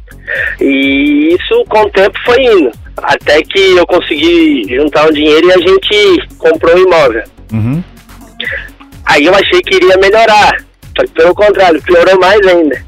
E 0.61 1.35
isso 1.35 1.65
com 1.67 1.81
o 1.81 1.89
tempo 1.89 2.17
foi 2.25 2.41
indo. 2.41 2.71
Até 2.97 3.41
que 3.41 3.77
eu 3.77 3.85
consegui 3.85 4.65
juntar 4.69 5.07
um 5.07 5.11
dinheiro 5.11 5.47
e 5.47 5.53
a 5.53 5.57
gente 5.57 6.27
comprou 6.37 6.75
um 6.75 6.83
imóvel. 6.83 7.23
Uhum. 7.51 7.83
Aí 9.05 9.25
eu 9.25 9.33
achei 9.33 9.61
que 9.61 9.75
iria 9.75 9.97
melhorar. 9.97 10.63
Só 10.95 11.03
que 11.03 11.11
pelo 11.11 11.33
contrário, 11.33 11.81
piorou 11.81 12.19
mais 12.19 12.45
ainda. 12.45 12.83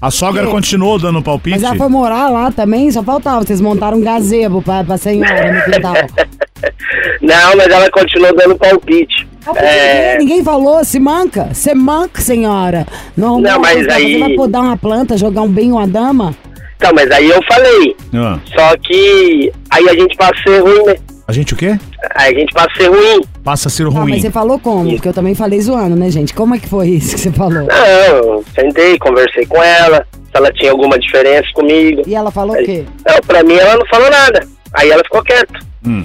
A 0.00 0.10
sogra 0.10 0.46
continuou 0.46 0.98
dando 0.98 1.22
palpite? 1.22 1.56
Mas 1.56 1.62
ela 1.62 1.76
foi 1.76 1.88
morar 1.88 2.28
lá 2.30 2.50
também, 2.50 2.90
só 2.90 3.02
faltava. 3.02 3.44
Vocês 3.44 3.60
montaram 3.60 3.98
um 3.98 4.00
gazebo 4.02 4.62
pra, 4.62 4.82
pra 4.82 4.96
senhora 4.96 5.52
no 5.52 5.72
quintal. 5.72 5.94
Não, 7.20 7.56
mas 7.56 7.68
ela 7.68 7.90
continuou 7.90 8.34
dando 8.34 8.56
palpite. 8.56 9.28
Ah, 9.46 9.58
É, 9.58 10.18
ninguém, 10.18 10.42
falou, 10.44 10.84
se 10.84 10.98
manca, 10.98 11.48
você 11.52 11.74
manca, 11.74 12.20
senhora. 12.20 12.86
Não, 13.16 13.40
Não, 13.40 13.58
mas 13.60 13.84
você 13.84 13.90
aí- 13.92 14.18
vai 14.18 14.34
podar 14.34 14.62
uma 14.62 14.76
planta, 14.76 15.16
jogar 15.16 15.42
um 15.42 15.48
bem 15.48 15.70
uma 15.72 15.86
dama? 15.86 16.34
Então, 16.76 16.92
mas 16.94 17.10
aí 17.10 17.28
eu 17.28 17.42
falei. 17.42 17.94
Ah. 18.14 18.38
Só 18.54 18.76
que 18.78 19.52
aí 19.70 19.86
a 19.88 19.92
gente 19.92 20.16
passa 20.16 20.32
a 20.34 20.42
ser 20.42 20.60
ruim, 20.62 20.82
né? 20.86 20.96
A 21.30 21.32
gente 21.32 21.54
o 21.54 21.56
quê? 21.56 21.78
Aí 22.16 22.34
a 22.34 22.38
gente 22.40 22.52
passa 22.52 22.70
a 22.72 22.76
ser 22.76 22.88
ruim. 22.88 23.20
Passa 23.44 23.68
a 23.68 23.70
ser 23.70 23.84
ruim. 23.84 24.10
mas 24.10 24.22
você 24.22 24.32
falou 24.32 24.58
como? 24.58 24.90
Porque 24.90 25.06
eu 25.06 25.12
também 25.12 25.32
falei 25.32 25.60
zoando, 25.60 25.94
né, 25.94 26.10
gente? 26.10 26.34
Como 26.34 26.56
é 26.56 26.58
que 26.58 26.66
foi 26.68 26.88
isso 26.88 27.14
que 27.14 27.20
você 27.20 27.30
falou? 27.30 27.68
Não, 27.68 27.86
eu 27.86 28.44
sentei, 28.52 28.98
conversei 28.98 29.46
com 29.46 29.62
ela, 29.62 30.04
se 30.12 30.30
ela 30.34 30.52
tinha 30.52 30.72
alguma 30.72 30.98
diferença 30.98 31.46
comigo. 31.54 32.02
E 32.04 32.16
ela 32.16 32.32
falou 32.32 32.56
o 32.56 32.64
quê? 32.64 32.84
Não, 33.06 33.20
pra 33.24 33.44
mim 33.44 33.54
ela 33.54 33.76
não 33.76 33.86
falou 33.86 34.10
nada. 34.10 34.44
Aí 34.74 34.90
ela 34.90 35.04
ficou 35.04 35.22
quieta. 35.22 35.60
Hum. 35.86 36.04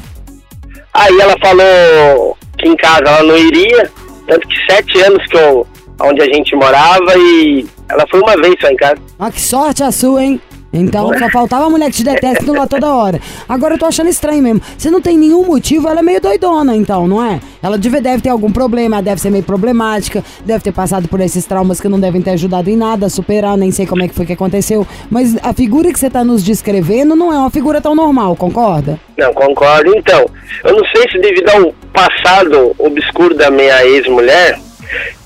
Aí 0.94 1.20
ela 1.20 1.36
falou 1.42 2.38
que 2.60 2.68
em 2.68 2.76
casa 2.76 3.02
ela 3.08 3.24
não 3.24 3.36
iria, 3.36 3.90
tanto 4.28 4.48
que 4.48 4.72
sete 4.72 5.02
anos 5.02 5.26
que 5.26 5.38
eu, 5.38 5.66
onde 6.02 6.22
a 6.22 6.26
gente 6.26 6.56
morava 6.56 7.18
e 7.18 7.66
ela 7.90 8.06
foi 8.12 8.20
uma 8.20 8.36
vez 8.38 8.54
só 8.62 8.68
em 8.68 8.76
casa. 8.76 8.98
Ah, 9.18 9.32
que 9.32 9.42
sorte 9.42 9.82
a 9.82 9.92
sua, 9.92 10.24
hein? 10.24 10.40
Então 10.80 11.18
só 11.18 11.30
faltava 11.30 11.66
a 11.66 11.70
mulher 11.70 11.90
que 11.90 11.98
te 11.98 12.04
detesta 12.04 12.52
lá 12.52 12.68
toda 12.68 12.94
hora. 12.94 13.20
Agora 13.48 13.76
eu 13.76 13.80
tô 13.80 13.86
achando 13.86 14.10
estranho 14.10 14.44
mesmo. 14.44 14.62
Você 14.78 14.90
não 14.90 15.02
tem 15.02 15.18
nenhum 15.18 15.46
motivo, 15.46 15.88
ela 15.88 16.00
é 16.00 16.04
meio 16.04 16.22
doidona, 16.22 16.76
então, 16.76 17.08
não 17.08 17.26
é? 17.26 17.40
Ela 17.64 17.78
deve, 17.78 18.02
deve 18.02 18.22
ter 18.22 18.30
algum 18.30 18.52
problema, 18.52 19.02
deve 19.02 19.22
ser 19.22 19.30
meio 19.30 19.44
problemática, 19.44 20.24
deve 20.46 20.64
ter 20.64 20.72
passado 20.72 21.08
por 21.08 21.20
esses 21.20 21.46
traumas 21.46 21.80
que 21.80 21.88
não 21.88 22.00
devem 22.00 22.22
ter 22.22 22.32
ajudado 22.32 22.70
em 22.70 22.76
nada 22.76 23.06
a 23.06 23.10
superar, 23.10 23.58
nem 23.58 23.72
sei 23.72 23.86
como 23.86 24.04
é 24.04 24.08
que 24.08 24.14
foi 24.14 24.26
que 24.26 24.34
aconteceu. 24.34 24.86
Mas 25.10 25.36
a 25.42 25.54
figura 25.54 25.92
que 25.92 26.00
você 26.00 26.10
tá 26.10 26.24
nos 26.24 26.44
descrevendo 26.44 27.16
não 27.16 27.32
é 27.32 27.38
uma 27.38 27.50
figura 27.50 27.80
tão 27.82 27.96
normal, 27.96 28.36
concorda? 28.36 29.00
Não, 29.18 29.34
concordo. 29.34 29.96
Então, 29.96 30.26
eu 30.64 30.74
não 30.74 30.86
sei 30.94 31.10
se 31.10 31.20
devido 31.20 31.50
ao 31.50 31.74
passado 31.94 32.76
obscuro 32.78 33.36
da 33.36 33.50
minha 33.50 33.86
ex-mulher, 33.86 34.60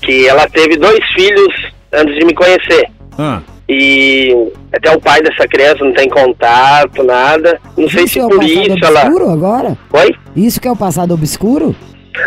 que 0.02 0.26
ela 0.26 0.48
teve 0.48 0.76
dois 0.76 1.00
filhos 1.14 1.52
antes 1.92 2.14
de 2.14 2.24
me 2.24 2.34
conhecer. 2.34 2.88
Ah. 3.18 3.40
E 3.72 4.34
até 4.72 4.90
o 4.90 5.00
pai 5.00 5.22
dessa 5.22 5.46
criança 5.46 5.84
não 5.84 5.92
tem 5.92 6.08
contato, 6.08 7.04
nada. 7.04 7.60
Não 7.76 7.88
sei 7.88 8.02
isso 8.04 8.14
se 8.14 8.18
é 8.18 8.22
por 8.22 8.38
passado 8.38 8.50
isso 8.76 8.84
ela. 8.84 9.00
obscuro 9.02 9.30
agora? 9.30 9.78
Oi? 9.92 10.14
Isso 10.34 10.60
que 10.60 10.66
é 10.66 10.72
o 10.72 10.76
passado 10.76 11.14
obscuro? 11.14 11.76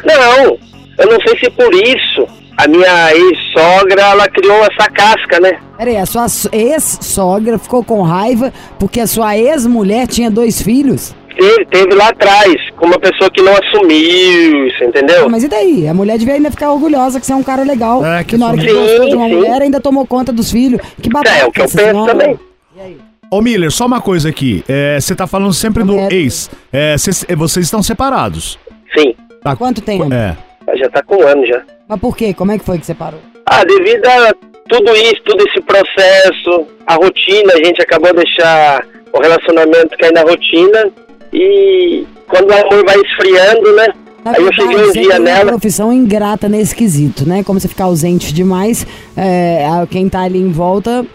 Não, 0.05 0.57
eu 0.99 1.07
não 1.11 1.19
sei 1.27 1.37
se 1.39 1.49
por 1.51 1.73
isso 1.73 2.25
a 2.57 2.67
minha 2.67 3.13
ex-sogra 3.13 4.01
ela 4.01 4.29
criou 4.29 4.63
essa 4.63 4.89
casca, 4.89 5.39
né? 5.41 5.59
Peraí, 5.77 5.97
a 5.97 6.05
sua 6.05 6.29
so- 6.29 6.49
ex-sogra 6.53 7.57
ficou 7.59 7.83
com 7.83 8.01
raiva 8.03 8.53
porque 8.79 8.99
a 9.01 9.07
sua 9.07 9.37
ex-mulher 9.37 10.07
tinha 10.07 10.31
dois 10.31 10.61
filhos? 10.61 11.13
Teve, 11.35 11.65
teve 11.65 11.95
lá 11.95 12.09
atrás, 12.09 12.55
com 12.77 12.85
uma 12.85 12.99
pessoa 12.99 13.29
que 13.31 13.41
não 13.41 13.53
assumiu, 13.53 14.71
você 14.71 14.85
entendeu? 14.85 15.25
Ah, 15.25 15.29
mas 15.29 15.43
e 15.43 15.47
daí? 15.47 15.87
A 15.87 15.93
mulher 15.93 16.17
devia 16.17 16.35
ainda 16.35 16.51
ficar 16.51 16.71
orgulhosa 16.71 17.19
que 17.19 17.25
você 17.25 17.33
é 17.33 17.35
um 17.35 17.43
cara 17.43 17.63
legal. 17.63 18.05
É, 18.05 18.23
que 18.23 18.31
que 18.31 18.37
na 18.37 18.47
hora 18.49 18.57
que 18.57 18.67
sim, 18.67 18.73
gostou 18.73 19.09
de 19.09 19.15
uma 19.15 19.27
sim. 19.27 19.35
mulher 19.35 19.61
ainda 19.61 19.79
tomou 19.81 20.05
conta 20.05 20.31
dos 20.31 20.51
filhos. 20.51 20.79
Que 21.01 21.09
babaca. 21.09 21.35
É, 21.37 21.45
o 21.45 21.51
que 21.51 21.61
eu 21.61 21.65
penso 21.65 21.77
senhora. 21.77 22.11
também. 22.11 22.39
Ô 23.31 23.41
Miller, 23.41 23.71
só 23.71 23.85
uma 23.87 23.99
coisa 23.99 24.29
aqui. 24.29 24.63
É, 24.69 24.99
Você 24.99 25.15
tá 25.15 25.25
falando 25.25 25.53
sempre 25.53 25.83
do 25.83 25.97
É. 25.97 26.07
ex. 26.11 26.51
É, 26.71 26.95
cês- 26.97 27.25
é, 27.27 27.35
vocês 27.35 27.65
estão 27.65 27.81
separados. 27.81 28.59
Sim, 28.97 29.15
Tá? 29.43 29.55
Quanto 29.55 29.81
tempo? 29.81 30.07
É. 30.13 30.37
já 30.77 30.89
tá 30.89 31.01
com 31.03 31.15
um 31.17 31.27
ano 31.27 31.45
já. 31.45 31.61
Mas 31.87 31.99
por 31.99 32.15
quê? 32.15 32.33
Como 32.33 32.51
é 32.51 32.57
que 32.59 32.63
foi 32.65 32.77
que 32.79 32.85
você 32.85 32.93
parou? 32.93 33.19
Ah, 33.45 33.63
devido 33.65 34.05
a 34.07 34.33
tudo 34.69 34.95
isso, 34.95 35.21
todo 35.25 35.43
esse 35.47 35.59
processo, 35.61 36.67
a 36.87 36.93
rotina, 36.95 37.53
a 37.53 37.57
gente 37.65 37.81
acabou 37.81 38.13
de 38.13 38.23
deixar 38.23 38.85
o 39.11 39.19
relacionamento 39.19 39.97
cair 39.99 40.13
na 40.13 40.21
rotina 40.21 40.89
e 41.33 42.05
quando 42.27 42.49
o 42.49 42.53
amor 42.53 42.85
vai 42.85 42.97
esfriando, 43.01 43.75
né? 43.75 43.87
Na 44.23 44.31
Aí 44.31 44.41
eu 44.41 44.53
cheguei 44.53 44.75
um 44.77 44.85
você 44.85 44.91
dia 44.93 45.09
tem 45.09 45.09
uma 45.11 45.19
nela, 45.19 45.51
profissão 45.51 45.91
ingrata 45.91 46.47
nesse 46.47 46.73
quesito, 46.73 47.27
né? 47.27 47.43
Como 47.43 47.59
você 47.59 47.67
ficar 47.67 47.85
ausente 47.85 48.33
demais, 48.33 48.87
é, 49.17 49.65
quem 49.89 50.07
tá 50.07 50.21
ali 50.21 50.39
em 50.39 50.49
volta 50.51 51.05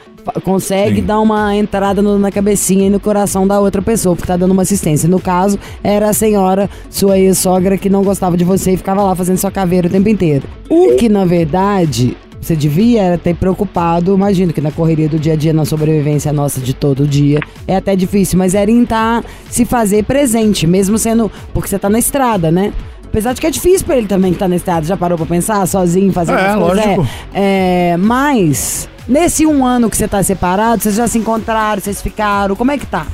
consegue 0.45 0.97
Sim. 1.01 1.07
dar 1.07 1.21
uma 1.21 1.57
entrada 1.57 2.03
no- 2.03 2.19
na 2.19 2.31
cabecinha 2.31 2.87
e 2.87 2.91
no 2.91 3.01
coração 3.01 3.47
da 3.47 3.59
outra 3.61 3.81
pessoa, 3.81 4.15
porque 4.15 4.27
tá 4.29 4.37
dando 4.37 4.51
uma 4.51 4.61
assistência. 4.61 5.09
No 5.09 5.19
caso, 5.19 5.59
era 5.83 6.11
a 6.11 6.13
senhora, 6.13 6.69
sua 6.91 7.19
ex-sogra, 7.19 7.79
que 7.79 7.89
não 7.89 8.03
gostava 8.05 8.37
de 8.37 8.45
você 8.45 8.73
e 8.73 8.77
ficava 8.77 9.03
lá 9.03 9.15
fazendo 9.15 9.39
sua 9.39 9.51
caveira 9.51 9.89
o 9.89 9.91
tempo 9.91 10.07
inteiro. 10.11 10.45
O 10.69 10.97
que, 10.97 11.09
na 11.09 11.25
verdade, 11.25 12.15
você 12.41 12.55
devia 12.57 13.03
era 13.03 13.19
ter 13.19 13.35
preocupado, 13.35 14.15
imagino 14.15 14.53
que 14.53 14.61
na 14.61 14.71
correria 14.71 15.09
do 15.09 15.19
dia 15.19 15.33
a 15.35 15.37
dia, 15.37 15.53
na 15.53 15.65
sobrevivência 15.65 16.33
nossa 16.33 16.61
de 16.61 16.73
todo 16.75 17.07
dia, 17.07 17.41
é 17.67 17.77
até 17.77 17.95
difícil, 17.97 18.39
mas 18.39 18.55
era 18.55 18.71
em 18.71 18.85
tá, 18.85 19.23
se 19.51 19.65
fazer 19.65 20.05
presente, 20.05 20.67
mesmo 20.67 20.97
sendo. 20.99 21.31
Porque 21.53 21.69
você 21.69 21.79
tá 21.79 21.89
na 21.91 21.99
estrada, 21.99 22.51
né? 22.51 22.73
Apesar 23.05 23.33
de 23.33 23.41
que 23.41 23.47
é 23.47 23.51
difícil 23.51 23.87
pra 23.87 23.97
ele 23.97 24.07
também 24.07 24.33
que 24.33 24.39
tá 24.39 24.47
na 24.47 24.57
estrada, 24.57 24.87
já 24.87 24.97
parou 24.97 25.17
pra 25.17 25.27
pensar 25.27 25.67
sozinho, 25.67 26.13
fazendo 26.13 26.39
É, 26.39 26.47
as 26.47 26.57
coisas? 26.57 26.85
lógico. 26.87 27.07
É, 27.35 27.91
é, 27.93 27.97
mas, 27.97 28.89
nesse 29.09 29.47
um 29.47 29.65
ano 29.65 29.89
que 29.91 29.97
você 29.97 30.07
tá 30.07 30.23
separado, 30.23 30.83
vocês 30.83 30.95
já 30.95 31.09
se 31.09 31.19
encontraram, 31.19 31.81
vocês 31.81 32.01
ficaram, 32.03 32.55
como 32.55 32.71
é 32.71 32.79
que 32.79 32.87
tá? 32.87 33.07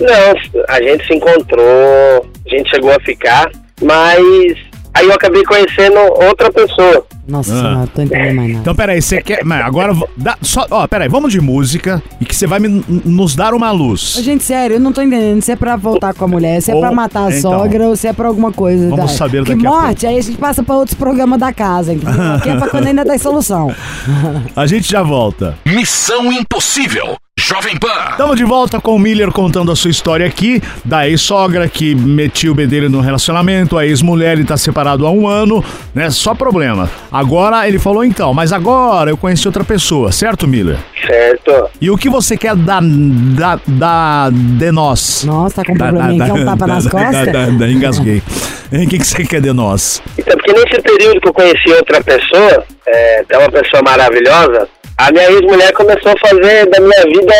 não, 0.00 0.64
a 0.68 0.82
gente 0.82 1.06
se 1.06 1.14
encontrou, 1.14 1.64
a 1.64 2.48
gente 2.56 2.68
chegou 2.70 2.90
a 2.90 2.98
ficar, 3.00 3.50
mas 3.80 4.56
aí 5.00 5.06
eu 5.08 5.14
acabei 5.14 5.42
conhecendo 5.44 5.98
outra 5.98 6.52
pessoa. 6.52 7.04
Nossa, 7.28 7.54
Ah. 7.54 7.74
não 7.76 7.86
tô 7.86 8.02
entendendo 8.02 8.34
mais 8.34 8.48
nada. 8.48 8.60
Então, 8.60 8.74
peraí, 8.74 9.00
você 9.00 9.22
quer. 9.22 9.44
Mas 9.44 9.64
agora. 9.64 9.92
Dá, 10.16 10.36
só, 10.42 10.66
ó, 10.70 10.86
peraí, 10.88 11.08
vamos 11.08 11.32
de 11.32 11.40
música 11.40 12.02
e 12.20 12.24
que 12.24 12.34
você 12.34 12.44
vai 12.46 12.58
me- 12.58 12.84
nos 12.88 13.36
dar 13.36 13.54
uma 13.54 13.70
luz. 13.70 14.14
Gente, 14.20 14.42
sério, 14.42 14.76
eu 14.76 14.80
não 14.80 14.92
tô 14.92 15.00
entendendo 15.00 15.40
se 15.40 15.52
é 15.52 15.56
pra 15.56 15.76
voltar 15.76 16.12
com 16.12 16.24
a 16.24 16.28
mulher, 16.28 16.60
se 16.60 16.72
é 16.72 16.74
Ou- 16.74 16.80
pra 16.80 16.90
matar 16.90 17.26
a 17.26 17.38
então. 17.38 17.52
sogra 17.52 17.84
ou 17.86 17.94
se 17.94 18.08
é 18.08 18.12
pra 18.12 18.26
alguma 18.26 18.50
coisa. 18.50 18.88
Vamos 18.90 19.12
tá? 19.12 19.16
saber 19.18 19.44
que 19.44 19.54
daqui 19.54 19.66
a 19.66 19.70
morte, 19.70 20.06
aí 20.06 20.18
a 20.18 20.22
gente 20.22 20.38
passa 20.38 20.62
pra 20.62 20.74
outros 20.74 20.94
programas 20.94 21.38
da 21.38 21.52
casa, 21.52 21.92
entendeu? 21.92 22.32
Aqui 22.34 22.48
é 22.50 22.56
pra 22.56 22.68
quando 22.68 22.86
ainda 22.88 23.04
tem 23.04 23.18
solução. 23.18 23.72
A 24.56 24.66
gente 24.66 24.90
já 24.90 25.02
volta. 25.02 25.56
Missão 25.64 26.32
Impossível. 26.32 27.16
Jovem 27.40 27.74
Pan. 27.78 28.10
Estamos 28.10 28.36
de 28.36 28.44
volta 28.44 28.78
com 28.78 28.94
o 28.94 28.98
Miller 28.98 29.32
contando 29.32 29.72
a 29.72 29.76
sua 29.76 29.90
história 29.90 30.26
aqui, 30.26 30.62
da 30.84 31.08
ex-sogra 31.08 31.66
que 31.68 31.94
metiu 31.94 32.52
o 32.52 32.54
bedelho 32.54 32.90
no 32.90 33.00
relacionamento, 33.00 33.78
a 33.78 33.86
ex-mulher, 33.86 34.32
ele 34.32 34.44
tá 34.44 34.58
separado 34.58 35.06
há 35.06 35.10
um 35.10 35.26
ano, 35.26 35.64
né? 35.94 36.10
Só 36.10 36.34
problema. 36.34 36.88
Agora 37.10 37.66
ele 37.66 37.78
falou 37.78 38.04
então, 38.04 38.34
mas 38.34 38.52
agora 38.52 39.10
eu 39.10 39.16
conheci 39.16 39.48
outra 39.48 39.64
pessoa, 39.64 40.12
certo, 40.12 40.46
Miller? 40.46 40.76
Certo. 41.04 41.70
E 41.80 41.90
o 41.90 41.96
que 41.96 42.10
você 42.10 42.36
quer 42.36 42.54
dar 42.54 42.82
da, 42.82 43.58
da, 43.66 44.30
de 44.30 44.70
nós? 44.70 45.24
Nossa, 45.24 45.56
tá 45.56 45.64
com 45.64 45.72
um 45.72 45.78
probleminha 45.78 46.22
aqui, 46.22 46.30
é 46.30 46.34
um 46.34 46.44
tapa 46.44 46.66
nas 46.66 46.86
costas? 46.86 47.26
Da, 47.26 47.46
da, 47.46 47.46
da, 47.46 47.68
engasguei. 47.68 48.22
O 48.70 48.86
que, 48.86 48.98
que 48.98 49.06
você 49.06 49.24
quer 49.24 49.40
de 49.40 49.52
nós? 49.52 50.02
Então, 50.18 50.36
porque 50.36 50.52
nesse 50.52 50.82
período 50.82 51.20
que 51.20 51.28
eu 51.28 51.32
conheci 51.32 51.72
outra 51.72 52.04
pessoa, 52.04 52.64
é, 52.86 53.24
é 53.30 53.38
uma 53.38 53.50
pessoa 53.50 53.82
maravilhosa, 53.82 54.68
a 55.06 55.12
minha 55.12 55.30
ex-mulher 55.30 55.72
começou 55.72 56.12
a 56.12 56.28
fazer 56.28 56.66
da 56.70 56.80
minha 56.80 57.02
vida 57.04 57.34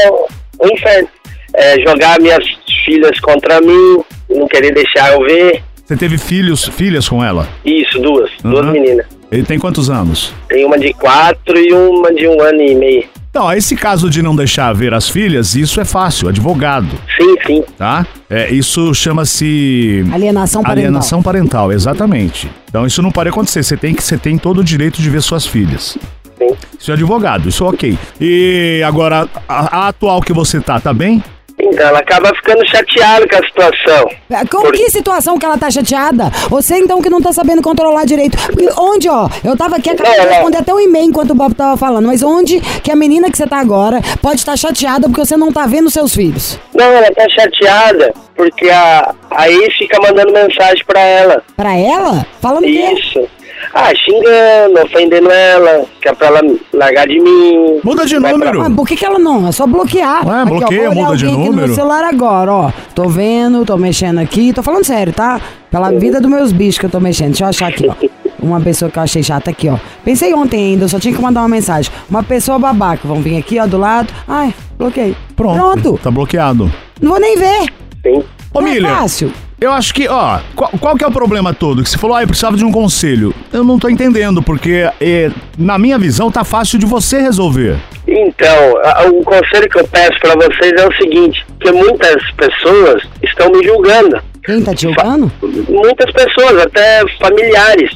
um 0.63 0.69
inferno. 0.75 1.09
É, 1.55 1.81
jogar 1.81 2.21
minhas 2.21 2.45
filhas 2.85 3.19
contra 3.21 3.61
mim, 3.61 3.99
não 4.29 4.47
querer 4.47 4.73
deixar 4.73 5.13
eu 5.13 5.21
ver. 5.25 5.63
Você 5.85 5.97
teve 5.97 6.17
filhos, 6.17 6.65
filhas 6.67 7.09
com 7.09 7.23
ela? 7.25 7.49
Isso, 7.65 7.99
duas. 7.99 8.31
Duas 8.43 8.67
Uhum. 8.67 8.73
meninas. 8.73 9.07
Ele 9.33 9.43
tem 9.43 9.59
quantos 9.59 9.91
anos? 9.91 10.33
Tem 10.49 10.65
uma 10.65 10.79
de 10.79 10.93
quatro 10.95 11.59
e 11.59 11.73
uma 11.73 12.13
de 12.15 12.27
um 12.29 12.41
ano 12.41 12.61
e 12.63 12.75
meio. 12.77 13.05
Então, 13.31 13.53
esse 13.53 13.77
caso 13.77 14.11
de 14.11 14.23
não 14.23 14.35
deixar 14.35 14.73
ver 14.75 14.93
as 14.93 15.09
filhas, 15.09 15.55
isso 15.55 15.81
é 15.81 15.85
fácil, 15.85 16.29
advogado, 16.29 16.89
Sim, 17.17 17.35
sim. 17.47 17.65
tá? 17.79 18.05
É, 18.29 18.51
isso 18.51 18.93
chama-se 18.93 20.05
Alienação 20.13 20.63
parental. 20.63 20.85
alienação 20.85 21.23
parental, 21.23 21.73
exatamente. 21.73 22.51
Então 22.69 22.85
isso 22.87 23.01
não 23.03 23.13
pode 23.13 23.29
acontecer, 23.29 23.63
você 23.63 23.77
tem 23.77 23.95
que 23.95 24.03
você 24.03 24.19
tem 24.19 24.37
todo 24.37 24.59
o 24.61 24.65
direito 24.65 25.01
de 25.01 25.09
ver 25.09 25.23
suas 25.23 25.47
filhas. 25.47 25.97
Sim. 26.41 26.57
Isso 26.79 26.91
é 26.91 26.95
advogado, 26.95 27.49
isso 27.49 27.65
é 27.65 27.69
ok. 27.69 27.99
E 28.21 28.83
agora, 28.87 29.29
a, 29.49 29.85
a 29.85 29.89
atual 29.89 30.21
que 30.21 30.33
você 30.33 30.61
tá, 30.61 30.81
tá 30.81 30.93
bem? 30.95 31.23
Então, 31.63 31.87
ela 31.89 31.99
acaba 31.99 32.35
ficando 32.35 32.67
chateada 32.67 33.29
com 33.29 33.37
a 33.37 33.47
situação. 33.47 34.09
É, 34.31 34.47
Com 34.47 34.63
Por- 34.63 34.73
que 34.73 34.89
situação 34.89 35.39
que 35.39 35.45
ela 35.45 35.59
tá 35.59 35.71
chateada? 35.71 36.31
Você 36.49 36.79
então 36.79 37.03
que 37.03 37.11
não 37.11 37.21
tá 37.21 37.35
sabendo 37.35 37.61
controlar 37.61 38.07
direito. 38.07 38.39
Porque 38.47 38.67
onde, 38.79 39.11
ó, 39.11 39.29
eu 39.45 39.55
tava 39.59 39.77
aqui, 39.77 39.91
acabei 39.91 40.11
de 40.13 40.19
Não, 40.21 40.25
não. 40.25 40.33
responder 40.33 40.57
até 40.57 40.73
um 40.73 40.81
e-mail 40.81 41.05
enquanto 41.11 41.33
o 41.33 41.35
Bob 41.35 41.53
tava 41.55 41.77
falando, 41.77 42.07
mas 42.07 42.23
onde 42.23 42.59
que 42.83 42.91
a 42.91 42.97
menina 42.97 43.31
que 43.31 43.37
você 43.37 43.47
tá 43.47 43.59
agora 43.59 44.01
pode 44.23 44.37
estar 44.41 44.57
chateada 44.57 45.07
porque 45.07 45.21
você 45.23 45.37
não 45.37 45.53
tá 45.53 45.67
vendo 45.67 45.91
seus 45.91 46.15
filhos? 46.15 46.59
Não, 46.75 46.87
ela 46.87 47.11
tá 47.13 47.29
chateada 47.29 48.15
porque 48.35 48.71
a, 48.71 49.15
a 49.31 49.51
ex 49.51 49.75
fica 49.77 50.01
mandando 50.01 50.33
mensagem 50.33 50.83
pra 50.87 51.01
ela. 51.01 51.43
Pra 51.55 51.77
ela? 51.77 52.27
Falando 52.41 52.65
o 52.65 52.67
quê? 52.69 53.29
Ah, 53.75 53.91
xingando, 53.95 54.81
ofendendo 54.85 55.31
ela, 55.31 55.85
que 56.01 56.09
é 56.09 56.13
pra 56.15 56.27
ela 56.29 56.41
largar 56.73 57.07
de 57.07 57.21
mim. 57.21 57.81
Muda 57.85 58.05
de 58.07 58.19
Vai 58.19 58.33
pra- 58.35 58.39
número. 58.53 58.63
Ah, 58.63 58.71
por 58.75 58.87
que, 58.87 58.97
que 58.97 59.05
ela 59.05 59.19
não? 59.19 59.47
É 59.49 59.53
só 59.53 59.67
bloquear. 59.67 60.27
Ué, 60.27 60.43
Aqui, 60.43 60.53
ó, 60.53 60.59
bloqueia, 60.59 60.81
vou 60.83 60.91
olhar 60.99 61.05
muda 61.05 61.17
de 61.17 61.25
alguém 61.27 61.41
aqui 61.41 61.45
no 61.47 61.51
número. 61.53 61.67
meu 61.69 61.75
celular 61.77 62.05
agora, 62.05 62.53
ó. 62.53 62.73
Tô 62.95 63.09
vendo, 63.09 63.65
tô 63.65 63.77
mexendo 63.77 64.19
aqui. 64.19 64.53
Tô 64.53 64.63
falando 64.63 64.85
sério, 64.85 65.13
tá? 65.13 65.41
Pela 65.71 65.91
vida 65.93 66.21
dos 66.21 66.31
meus 66.31 66.53
bichos 66.53 66.79
que 66.79 66.87
eu 66.87 66.91
tô 66.91 67.01
mexendo. 67.01 67.29
Deixa 67.29 67.45
eu 67.45 67.49
achar 67.49 67.69
aqui, 67.69 67.87
ó. 67.89 67.95
Uma 68.43 68.59
pessoa 68.61 68.91
que 68.91 68.99
eu 68.99 69.03
achei 69.03 69.23
chata 69.23 69.51
aqui, 69.51 69.69
ó. 69.69 69.77
Pensei 70.03 70.33
ontem 70.33 70.73
ainda, 70.73 70.85
eu 70.85 70.89
só 70.89 70.99
tinha 70.99 71.15
que 71.15 71.21
mandar 71.21 71.41
uma 71.43 71.49
mensagem. 71.49 71.93
Uma 72.09 72.23
pessoa 72.23 72.59
babaca. 72.59 73.07
Vão 73.07 73.21
vir 73.21 73.37
aqui, 73.37 73.59
ó, 73.61 73.67
do 73.67 73.77
lado. 73.77 74.11
Ai, 74.27 74.55
bloqueei. 74.79 75.15
Pronto. 75.37 75.57
Pronto. 75.59 76.01
Tá 76.03 76.11
bloqueado. 76.11 76.73
Não 77.03 77.11
vou 77.11 77.21
nem 77.21 77.37
ver. 77.37 77.67
Sim. 78.03 78.25
Ô, 78.55 78.61
Não 78.63 78.69
é 78.69 78.81
fácil. 78.81 79.31
Eu 79.61 79.73
acho 79.73 79.93
que, 79.95 80.09
ó, 80.09 80.39
qual, 80.57 80.71
qual 80.81 80.97
que 80.97 81.05
é 81.05 81.07
o 81.07 81.13
problema 81.13 81.53
todo? 81.53 81.83
Que 81.83 81.91
você 81.91 81.99
falou, 81.99 82.17
ah, 82.17 82.23
eu 82.23 82.27
precisava 82.27 82.57
de 82.57 82.65
um 82.65 82.73
conselho. 82.73 83.35
Eu 83.53 83.63
não 83.65 83.79
tô 83.79 83.89
entendendo, 83.89 84.43
porque 84.43 84.89
eh, 85.01 85.31
na 85.59 85.79
minha 85.79 85.99
visão 85.99 86.31
tá 86.31 86.45
fácil 86.45 86.79
de 86.79 86.87
você 86.87 87.21
resolver. 87.21 87.77
Então, 88.09 88.77
a- 88.85 89.05
o 89.09 89.23
conselho 89.23 89.69
que 89.69 89.79
eu 89.81 89.87
peço 89.89 90.19
pra 90.21 90.35
vocês 90.35 90.73
é 90.81 90.87
o 90.89 90.95
seguinte, 90.97 91.45
que 91.61 91.71
muitas 91.73 92.31
pessoas 92.33 93.03
estão 93.23 93.51
me 93.53 93.63
julgando. 93.65 94.21
Quem 94.45 94.63
tá 94.63 94.75
te 94.75 94.83
julgando? 94.83 95.31
Muitas 95.69 96.11
pessoas, 96.13 96.63
até 96.63 97.03
familiares, 97.21 97.91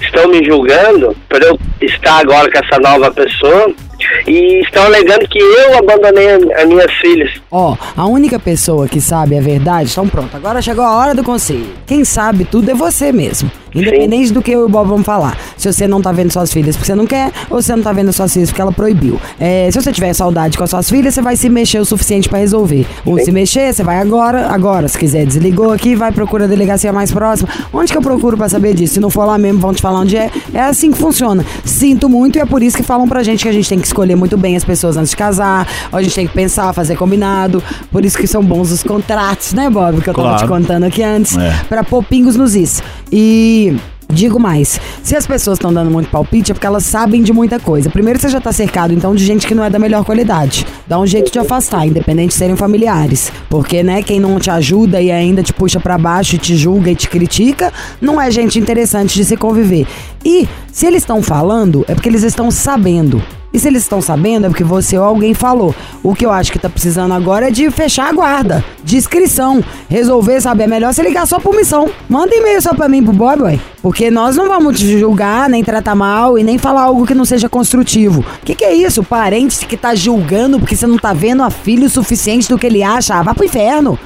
estão 0.00 0.28
me 0.28 0.44
julgando 0.44 1.14
por 1.28 1.42
eu 1.42 1.58
estar 1.82 2.20
agora 2.20 2.48
com 2.50 2.58
essa 2.64 2.78
nova 2.80 3.10
pessoa 3.10 3.74
e 4.26 4.60
estão 4.60 4.84
alegando 4.84 5.28
que 5.28 5.38
eu 5.38 5.78
abandonei 5.78 6.28
as 6.54 6.66
minhas 6.66 6.92
filhas. 6.94 7.30
Ó, 7.50 7.76
a 7.96 8.06
única 8.06 8.38
pessoa 8.38 8.88
que 8.88 9.00
sabe 9.00 9.36
a 9.36 9.40
verdade, 9.40 9.90
então 9.90 10.08
pronto, 10.08 10.36
agora 10.36 10.62
chegou 10.62 10.84
a 10.84 10.96
hora 10.96 11.14
do 11.14 11.24
conselho. 11.24 11.72
Quem 11.86 12.04
sabe 12.04 12.44
tudo 12.44 12.70
é 12.70 12.74
você 12.74 13.12
mesmo. 13.12 13.50
Independente 13.74 14.32
do 14.32 14.42
que 14.42 14.50
eu 14.50 14.60
e 14.62 14.64
o 14.64 14.68
Bob 14.68 14.88
vamos 14.88 15.04
falar. 15.06 15.36
Se 15.56 15.70
você 15.72 15.86
não 15.86 16.00
tá 16.00 16.10
vendo 16.12 16.30
suas 16.32 16.52
filhas 16.52 16.76
porque 16.76 16.86
você 16.86 16.94
não 16.94 17.06
quer, 17.06 17.30
ou 17.50 17.60
você 17.60 17.74
não 17.74 17.82
tá 17.82 17.92
vendo 17.92 18.12
suas 18.12 18.32
filhas 18.32 18.50
porque 18.50 18.60
ela 18.62 18.72
proibiu. 18.72 19.20
É, 19.38 19.68
se 19.70 19.80
você 19.80 19.92
tiver 19.92 20.12
saudade 20.14 20.56
com 20.56 20.64
as 20.64 20.70
suas 20.70 20.88
filhas, 20.88 21.14
você 21.14 21.22
vai 21.22 21.36
se 21.36 21.48
mexer 21.48 21.78
o 21.78 21.84
suficiente 21.84 22.28
pra 22.28 22.38
resolver. 22.38 22.86
Ou 23.04 23.18
se 23.18 23.30
mexer, 23.30 23.72
você 23.72 23.82
vai 23.82 23.98
agora, 23.98 24.46
agora. 24.48 24.88
Se 24.88 24.98
quiser, 24.98 25.26
desligou 25.26 25.72
aqui, 25.72 25.94
vai 25.94 26.10
procurar 26.12 26.44
a 26.44 26.48
delegacia 26.48 26.92
mais 26.92 27.10
próxima. 27.12 27.48
Onde 27.72 27.92
que 27.92 27.98
eu 27.98 28.02
procuro 28.02 28.36
pra 28.36 28.48
saber 28.48 28.74
disso? 28.74 28.94
Se 28.94 29.00
não 29.00 29.10
for 29.10 29.24
lá 29.24 29.36
mesmo, 29.38 29.60
vão 29.60 29.72
te 29.74 29.82
falar 29.82 30.00
onde 30.00 30.16
é. 30.16 30.30
É 30.54 30.60
assim 30.60 30.90
que 30.90 30.98
funciona. 30.98 31.44
Sinto 31.64 32.08
muito 32.08 32.36
e 32.38 32.40
é 32.40 32.46
por 32.46 32.62
isso 32.62 32.76
que 32.76 32.82
falam 32.82 33.06
pra 33.08 33.22
gente 33.22 33.42
que 33.42 33.48
a 33.48 33.52
gente 33.52 33.68
tem 33.68 33.78
que 33.78 33.86
escolher 33.86 34.16
muito 34.16 34.36
bem 34.36 34.56
as 34.56 34.64
pessoas 34.64 34.96
antes 34.96 35.10
de 35.10 35.16
casar. 35.16 35.66
Ou 35.92 35.98
a 35.98 36.02
gente 36.02 36.14
tem 36.14 36.26
que 36.26 36.32
pensar, 36.34 36.72
fazer 36.72 36.96
combinado. 36.96 37.62
Por 37.90 38.04
isso 38.04 38.16
que 38.18 38.26
são 38.26 38.42
bons 38.42 38.70
os 38.72 38.82
contratos, 38.82 39.52
né, 39.52 39.68
Bob? 39.70 40.00
Que 40.00 40.10
eu 40.10 40.14
tava 40.14 40.28
Claro. 40.28 40.42
te 40.42 40.48
contando 40.48 40.84
aqui 40.84 41.02
antes. 41.02 41.36
É. 41.36 41.54
Pra 41.68 41.82
pôr 41.84 42.02
pingos 42.04 42.36
nos 42.36 42.54
is. 42.54 42.82
E. 43.12 43.57
Digo 44.10 44.40
mais, 44.40 44.80
se 45.02 45.14
as 45.14 45.26
pessoas 45.26 45.58
estão 45.58 45.70
dando 45.70 45.90
muito 45.90 46.08
palpite 46.08 46.50
é 46.50 46.54
porque 46.54 46.66
elas 46.66 46.84
sabem 46.84 47.22
de 47.22 47.30
muita 47.30 47.60
coisa. 47.60 47.90
Primeiro 47.90 48.18
você 48.18 48.30
já 48.30 48.40
tá 48.40 48.50
cercado 48.50 48.94
então 48.94 49.14
de 49.14 49.22
gente 49.22 49.46
que 49.46 49.54
não 49.54 49.62
é 49.62 49.68
da 49.68 49.78
melhor 49.78 50.02
qualidade. 50.02 50.66
Dá 50.86 50.98
um 50.98 51.06
jeito 51.06 51.30
de 51.30 51.38
afastar, 51.38 51.86
independente 51.86 52.28
de 52.28 52.34
serem 52.34 52.56
familiares. 52.56 53.30
Porque, 53.50 53.82
né, 53.82 54.02
quem 54.02 54.18
não 54.18 54.40
te 54.40 54.50
ajuda 54.50 55.02
e 55.02 55.12
ainda 55.12 55.42
te 55.42 55.52
puxa 55.52 55.78
pra 55.78 55.98
baixo 55.98 56.38
te 56.38 56.56
julga 56.56 56.90
e 56.90 56.96
te 56.96 57.06
critica, 57.06 57.70
não 58.00 58.18
é 58.18 58.30
gente 58.30 58.58
interessante 58.58 59.14
de 59.14 59.26
se 59.26 59.36
conviver. 59.36 59.86
E 60.24 60.48
se 60.72 60.86
eles 60.86 61.02
estão 61.02 61.22
falando, 61.22 61.84
é 61.86 61.94
porque 61.94 62.08
eles 62.08 62.22
estão 62.22 62.50
sabendo. 62.50 63.22
E 63.52 63.58
se 63.58 63.66
eles 63.66 63.82
estão 63.82 64.02
sabendo 64.02 64.46
é 64.46 64.48
porque 64.48 64.64
você 64.64 64.98
ou 64.98 65.04
alguém 65.04 65.32
falou. 65.32 65.74
O 66.02 66.14
que 66.14 66.26
eu 66.26 66.30
acho 66.30 66.52
que 66.52 66.58
tá 66.58 66.68
precisando 66.68 67.14
agora 67.14 67.48
é 67.48 67.50
de 67.50 67.70
fechar 67.70 68.08
a 68.08 68.12
guarda, 68.12 68.64
de 68.84 68.96
inscrição, 68.96 69.64
resolver, 69.88 70.40
sabe? 70.40 70.64
É 70.64 70.66
melhor 70.66 70.92
você 70.92 71.02
ligar 71.02 71.26
só 71.26 71.38
por 71.38 71.56
missão. 71.56 71.88
Manda 72.08 72.34
e-mail 72.34 72.60
só 72.60 72.74
pra 72.74 72.88
mim, 72.88 73.02
pro 73.02 73.44
ué. 73.44 73.58
Porque 73.80 74.10
nós 74.10 74.36
não 74.36 74.48
vamos 74.48 74.78
te 74.78 74.98
julgar, 74.98 75.48
nem 75.48 75.64
tratar 75.64 75.94
mal 75.94 76.38
e 76.38 76.42
nem 76.42 76.58
falar 76.58 76.82
algo 76.82 77.06
que 77.06 77.14
não 77.14 77.24
seja 77.24 77.48
construtivo. 77.48 78.20
O 78.20 78.44
que, 78.44 78.54
que 78.54 78.64
é 78.64 78.74
isso? 78.74 79.02
Parente 79.02 79.64
que 79.64 79.76
tá 79.76 79.94
julgando 79.94 80.58
porque 80.58 80.76
você 80.76 80.86
não 80.86 80.98
tá 80.98 81.14
vendo 81.14 81.42
a 81.42 81.50
filha 81.50 81.86
o 81.86 81.90
suficiente 81.90 82.48
do 82.48 82.58
que 82.58 82.66
ele 82.66 82.82
acha? 82.82 83.14
Ah, 83.14 83.22
vá 83.22 83.34
pro 83.34 83.46
inferno. 83.46 83.98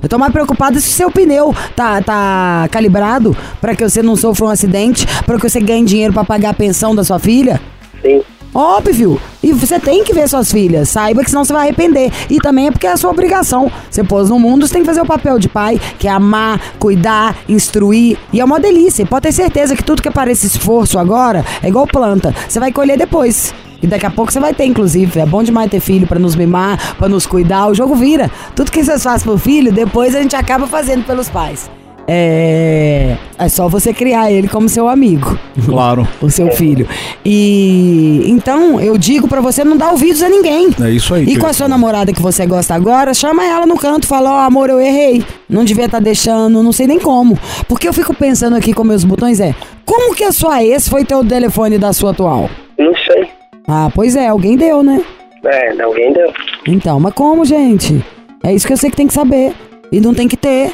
Eu 0.00 0.08
tô 0.08 0.18
mais 0.18 0.32
preocupada 0.32 0.78
se 0.78 0.88
o 0.88 0.92
seu 0.92 1.10
pneu 1.10 1.54
tá, 1.74 2.00
tá 2.02 2.68
calibrado 2.70 3.34
pra 3.58 3.74
que 3.74 3.82
você 3.82 4.02
não 4.02 4.16
sofra 4.16 4.44
um 4.44 4.50
acidente, 4.50 5.06
pra 5.24 5.38
que 5.38 5.48
você 5.48 5.58
ganhe 5.58 5.84
dinheiro 5.84 6.12
pra 6.12 6.22
pagar 6.22 6.50
a 6.50 6.54
pensão 6.54 6.94
da 6.94 7.02
sua 7.02 7.18
filha. 7.18 7.60
Sim. 8.02 8.22
Óbvio. 8.54 9.20
E 9.42 9.52
você 9.52 9.80
tem 9.80 10.04
que 10.04 10.14
ver 10.14 10.28
suas 10.28 10.52
filhas. 10.52 10.88
Saiba 10.88 11.24
que 11.24 11.30
senão 11.30 11.44
você 11.44 11.52
vai 11.52 11.62
arrepender. 11.62 12.12
E 12.30 12.38
também 12.38 12.68
é 12.68 12.70
porque 12.70 12.86
é 12.86 12.92
a 12.92 12.96
sua 12.96 13.10
obrigação. 13.10 13.70
Você 13.90 14.04
pôs 14.04 14.30
no 14.30 14.38
mundo, 14.38 14.66
você 14.66 14.74
tem 14.74 14.82
que 14.82 14.86
fazer 14.86 15.00
o 15.00 15.06
papel 15.06 15.38
de 15.38 15.48
pai, 15.48 15.80
que 15.98 16.06
é 16.06 16.10
amar, 16.10 16.60
cuidar, 16.78 17.36
instruir. 17.48 18.16
E 18.32 18.40
é 18.40 18.44
uma 18.44 18.60
delícia. 18.60 19.02
E 19.02 19.06
pode 19.06 19.24
ter 19.24 19.32
certeza 19.32 19.74
que 19.74 19.82
tudo 19.82 20.00
que 20.00 20.10
parece 20.10 20.46
esforço 20.46 20.98
agora 20.98 21.44
é 21.62 21.68
igual 21.68 21.86
planta. 21.86 22.34
Você 22.48 22.60
vai 22.60 22.70
colher 22.70 22.96
depois. 22.96 23.52
E 23.82 23.86
daqui 23.86 24.06
a 24.06 24.10
pouco 24.10 24.32
você 24.32 24.40
vai 24.40 24.54
ter, 24.54 24.64
inclusive. 24.64 25.20
É 25.20 25.26
bom 25.26 25.42
demais 25.42 25.70
ter 25.70 25.80
filho 25.80 26.06
pra 26.06 26.18
nos 26.18 26.36
mimar, 26.36 26.96
pra 26.96 27.08
nos 27.08 27.26
cuidar. 27.26 27.66
O 27.66 27.74
jogo 27.74 27.94
vira. 27.94 28.30
Tudo 28.54 28.70
que 28.70 28.82
vocês 28.82 29.02
fazem 29.02 29.26
pro 29.26 29.36
filho, 29.36 29.72
depois 29.72 30.14
a 30.14 30.22
gente 30.22 30.36
acaba 30.36 30.66
fazendo 30.66 31.04
pelos 31.04 31.28
pais. 31.28 31.68
É. 32.06 33.16
É 33.38 33.48
só 33.48 33.68
você 33.68 33.92
criar 33.92 34.30
ele 34.30 34.48
como 34.48 34.68
seu 34.68 34.88
amigo. 34.88 35.38
Claro. 35.64 36.06
o 36.20 36.30
seu 36.30 36.50
filho. 36.52 36.86
E 37.24 38.24
então 38.26 38.80
eu 38.80 38.98
digo 38.98 39.26
pra 39.26 39.40
você 39.40 39.64
não 39.64 39.76
dar 39.76 39.90
ouvidos 39.92 40.22
a 40.22 40.28
ninguém. 40.28 40.68
É 40.80 40.90
isso 40.90 41.14
aí. 41.14 41.24
E 41.24 41.38
com 41.38 41.46
a 41.46 41.52
sua 41.52 41.66
namorada 41.68 42.12
que 42.12 42.20
você 42.20 42.46
gosta 42.46 42.74
agora, 42.74 43.14
chama 43.14 43.44
ela 43.44 43.66
no 43.66 43.76
canto, 43.76 44.06
fala: 44.06 44.30
Ó, 44.30 44.38
amor, 44.40 44.68
eu 44.68 44.80
errei. 44.80 45.24
Não 45.48 45.64
devia 45.64 45.86
estar 45.86 46.00
deixando, 46.00 46.62
não 46.62 46.72
sei 46.72 46.86
nem 46.86 46.98
como. 46.98 47.38
Porque 47.66 47.88
eu 47.88 47.92
fico 47.92 48.14
pensando 48.14 48.56
aqui 48.56 48.72
com 48.72 48.84
meus 48.84 49.04
botões: 49.04 49.40
é 49.40 49.54
como 49.84 50.14
que 50.14 50.24
a 50.24 50.32
sua 50.32 50.62
ex 50.62 50.88
foi 50.88 51.04
ter 51.04 51.14
o 51.14 51.24
telefone 51.24 51.78
da 51.78 51.92
sua 51.92 52.10
atual? 52.10 52.50
Não 52.78 52.94
sei. 52.96 53.28
Ah, 53.66 53.90
pois 53.94 54.14
é, 54.14 54.28
alguém 54.28 54.56
deu, 54.56 54.82
né? 54.82 55.02
É, 55.44 55.82
alguém 55.82 56.12
deu. 56.12 56.32
Então, 56.66 57.00
mas 57.00 57.14
como, 57.14 57.44
gente? 57.44 58.04
É 58.42 58.52
isso 58.52 58.66
que 58.66 58.72
eu 58.72 58.76
sei 58.76 58.90
que 58.90 58.96
tem 58.96 59.06
que 59.06 59.14
saber. 59.14 59.52
E 59.90 60.00
não 60.00 60.12
tem 60.14 60.28
que 60.28 60.36
ter. 60.36 60.72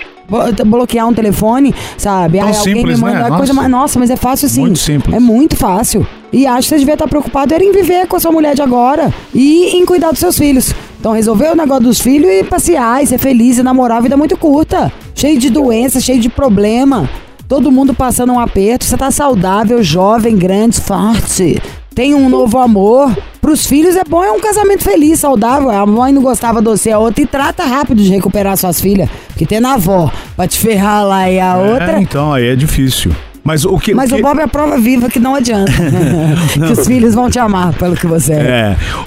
Bloquear 0.65 1.09
um 1.09 1.13
telefone, 1.13 1.75
sabe? 1.99 2.39
Tão 2.39 2.49
Aí 2.49 2.57
alguém 2.57 2.75
simples, 2.77 2.99
me 2.99 3.05
manda 3.07 3.25
né? 3.25 3.37
coisa 3.37 3.39
Nossa. 3.39 3.55
mais. 3.55 3.71
Nossa, 3.71 3.99
mas 3.99 4.11
é 4.11 4.17
fácil 4.17 4.49
sim. 4.49 4.61
Muito 4.61 4.79
simples. 4.79 5.15
É 5.15 5.21
muito 5.21 5.57
fácil. 5.57 6.07
E 6.33 6.47
acho 6.47 6.63
que 6.63 6.75
você 6.75 6.79
devia 6.79 6.95
estar 6.95 7.09
preocupado 7.09 7.53
era 7.53 7.65
em 7.65 7.73
viver 7.73 8.07
com 8.07 8.17
a 8.17 8.21
sua 8.21 8.31
mulher 8.31 8.55
de 8.55 8.63
agora 8.63 9.13
e 9.35 9.77
em 9.77 9.85
cuidar 9.85 10.11
dos 10.11 10.21
seus 10.21 10.39
filhos. 10.39 10.73
Então 10.99 11.13
resolver 11.13 11.51
o 11.51 11.57
negócio 11.57 11.85
dos 11.85 12.01
filhos 12.01 12.31
e 12.31 12.45
passear, 12.45 13.03
e 13.03 13.07
ser 13.07 13.19
feliz 13.19 13.59
e 13.59 13.63
namorar 13.63 13.99
a 13.99 14.01
vida 14.01 14.15
é 14.15 14.19
muito 14.19 14.37
curta. 14.37 14.93
Cheio 15.15 15.39
de 15.39 15.51
doença, 15.51 16.01
cheio 16.01 16.21
de 16.21 16.29
problema. 16.29 17.09
Todo 17.49 17.73
mundo 17.73 17.93
passando 17.93 18.33
um 18.33 18.39
aperto. 18.39 18.85
Você 18.85 18.97
tá 18.97 19.11
saudável, 19.11 19.83
jovem, 19.83 20.37
grande, 20.37 20.81
forte. 20.81 21.61
Tem 21.95 22.15
um 22.15 22.29
novo 22.29 22.59
amor. 22.59 23.17
Pros 23.41 23.67
filhos 23.67 23.97
é 23.97 24.05
bom, 24.05 24.23
é 24.23 24.31
um 24.31 24.41
casamento 24.41 24.85
feliz, 24.85 25.21
saudável. 25.21 25.71
A 25.71 25.85
mãe 25.87 26.13
não 26.13 26.23
gostava 26.23 26.61
de 26.61 26.69
você, 26.69 26.91
a 26.91 26.99
outra, 26.99 27.23
e 27.23 27.27
trata 27.27 27.65
rápido 27.65 28.03
de 28.03 28.11
recuperar 28.11 28.57
suas 28.57 28.81
filhas. 28.81 29.09
Porque 29.29 29.47
tem 29.47 29.61
na 29.61 29.75
avó 29.75 30.11
pra 30.37 30.47
te 30.47 30.59
ferrar 30.59 31.05
lá 31.05 31.31
e 31.31 31.41
a 31.41 31.57
outra. 31.57 31.93
É, 31.93 32.01
então, 32.01 32.33
aí 32.33 32.47
é 32.47 32.57
difícil. 32.57 33.13
Mas 33.43 33.65
o 33.65 33.79
que. 33.79 33.95
Mas 33.95 34.11
que... 34.11 34.19
o 34.19 34.23
Bob 34.23 34.39
é 34.39 34.43
a 34.43 34.49
prova 34.49 34.79
viva 34.79 35.09
que 35.09 35.19
não 35.19 35.35
adianta. 35.35 35.73
que 36.55 36.73
os 36.73 36.87
filhos 36.87 37.15
vão 37.15 37.31
te 37.31 37.39
amar 37.39 37.73
pelo 37.75 37.97
que 37.97 38.07
você 38.07 38.35
é. 38.35 38.37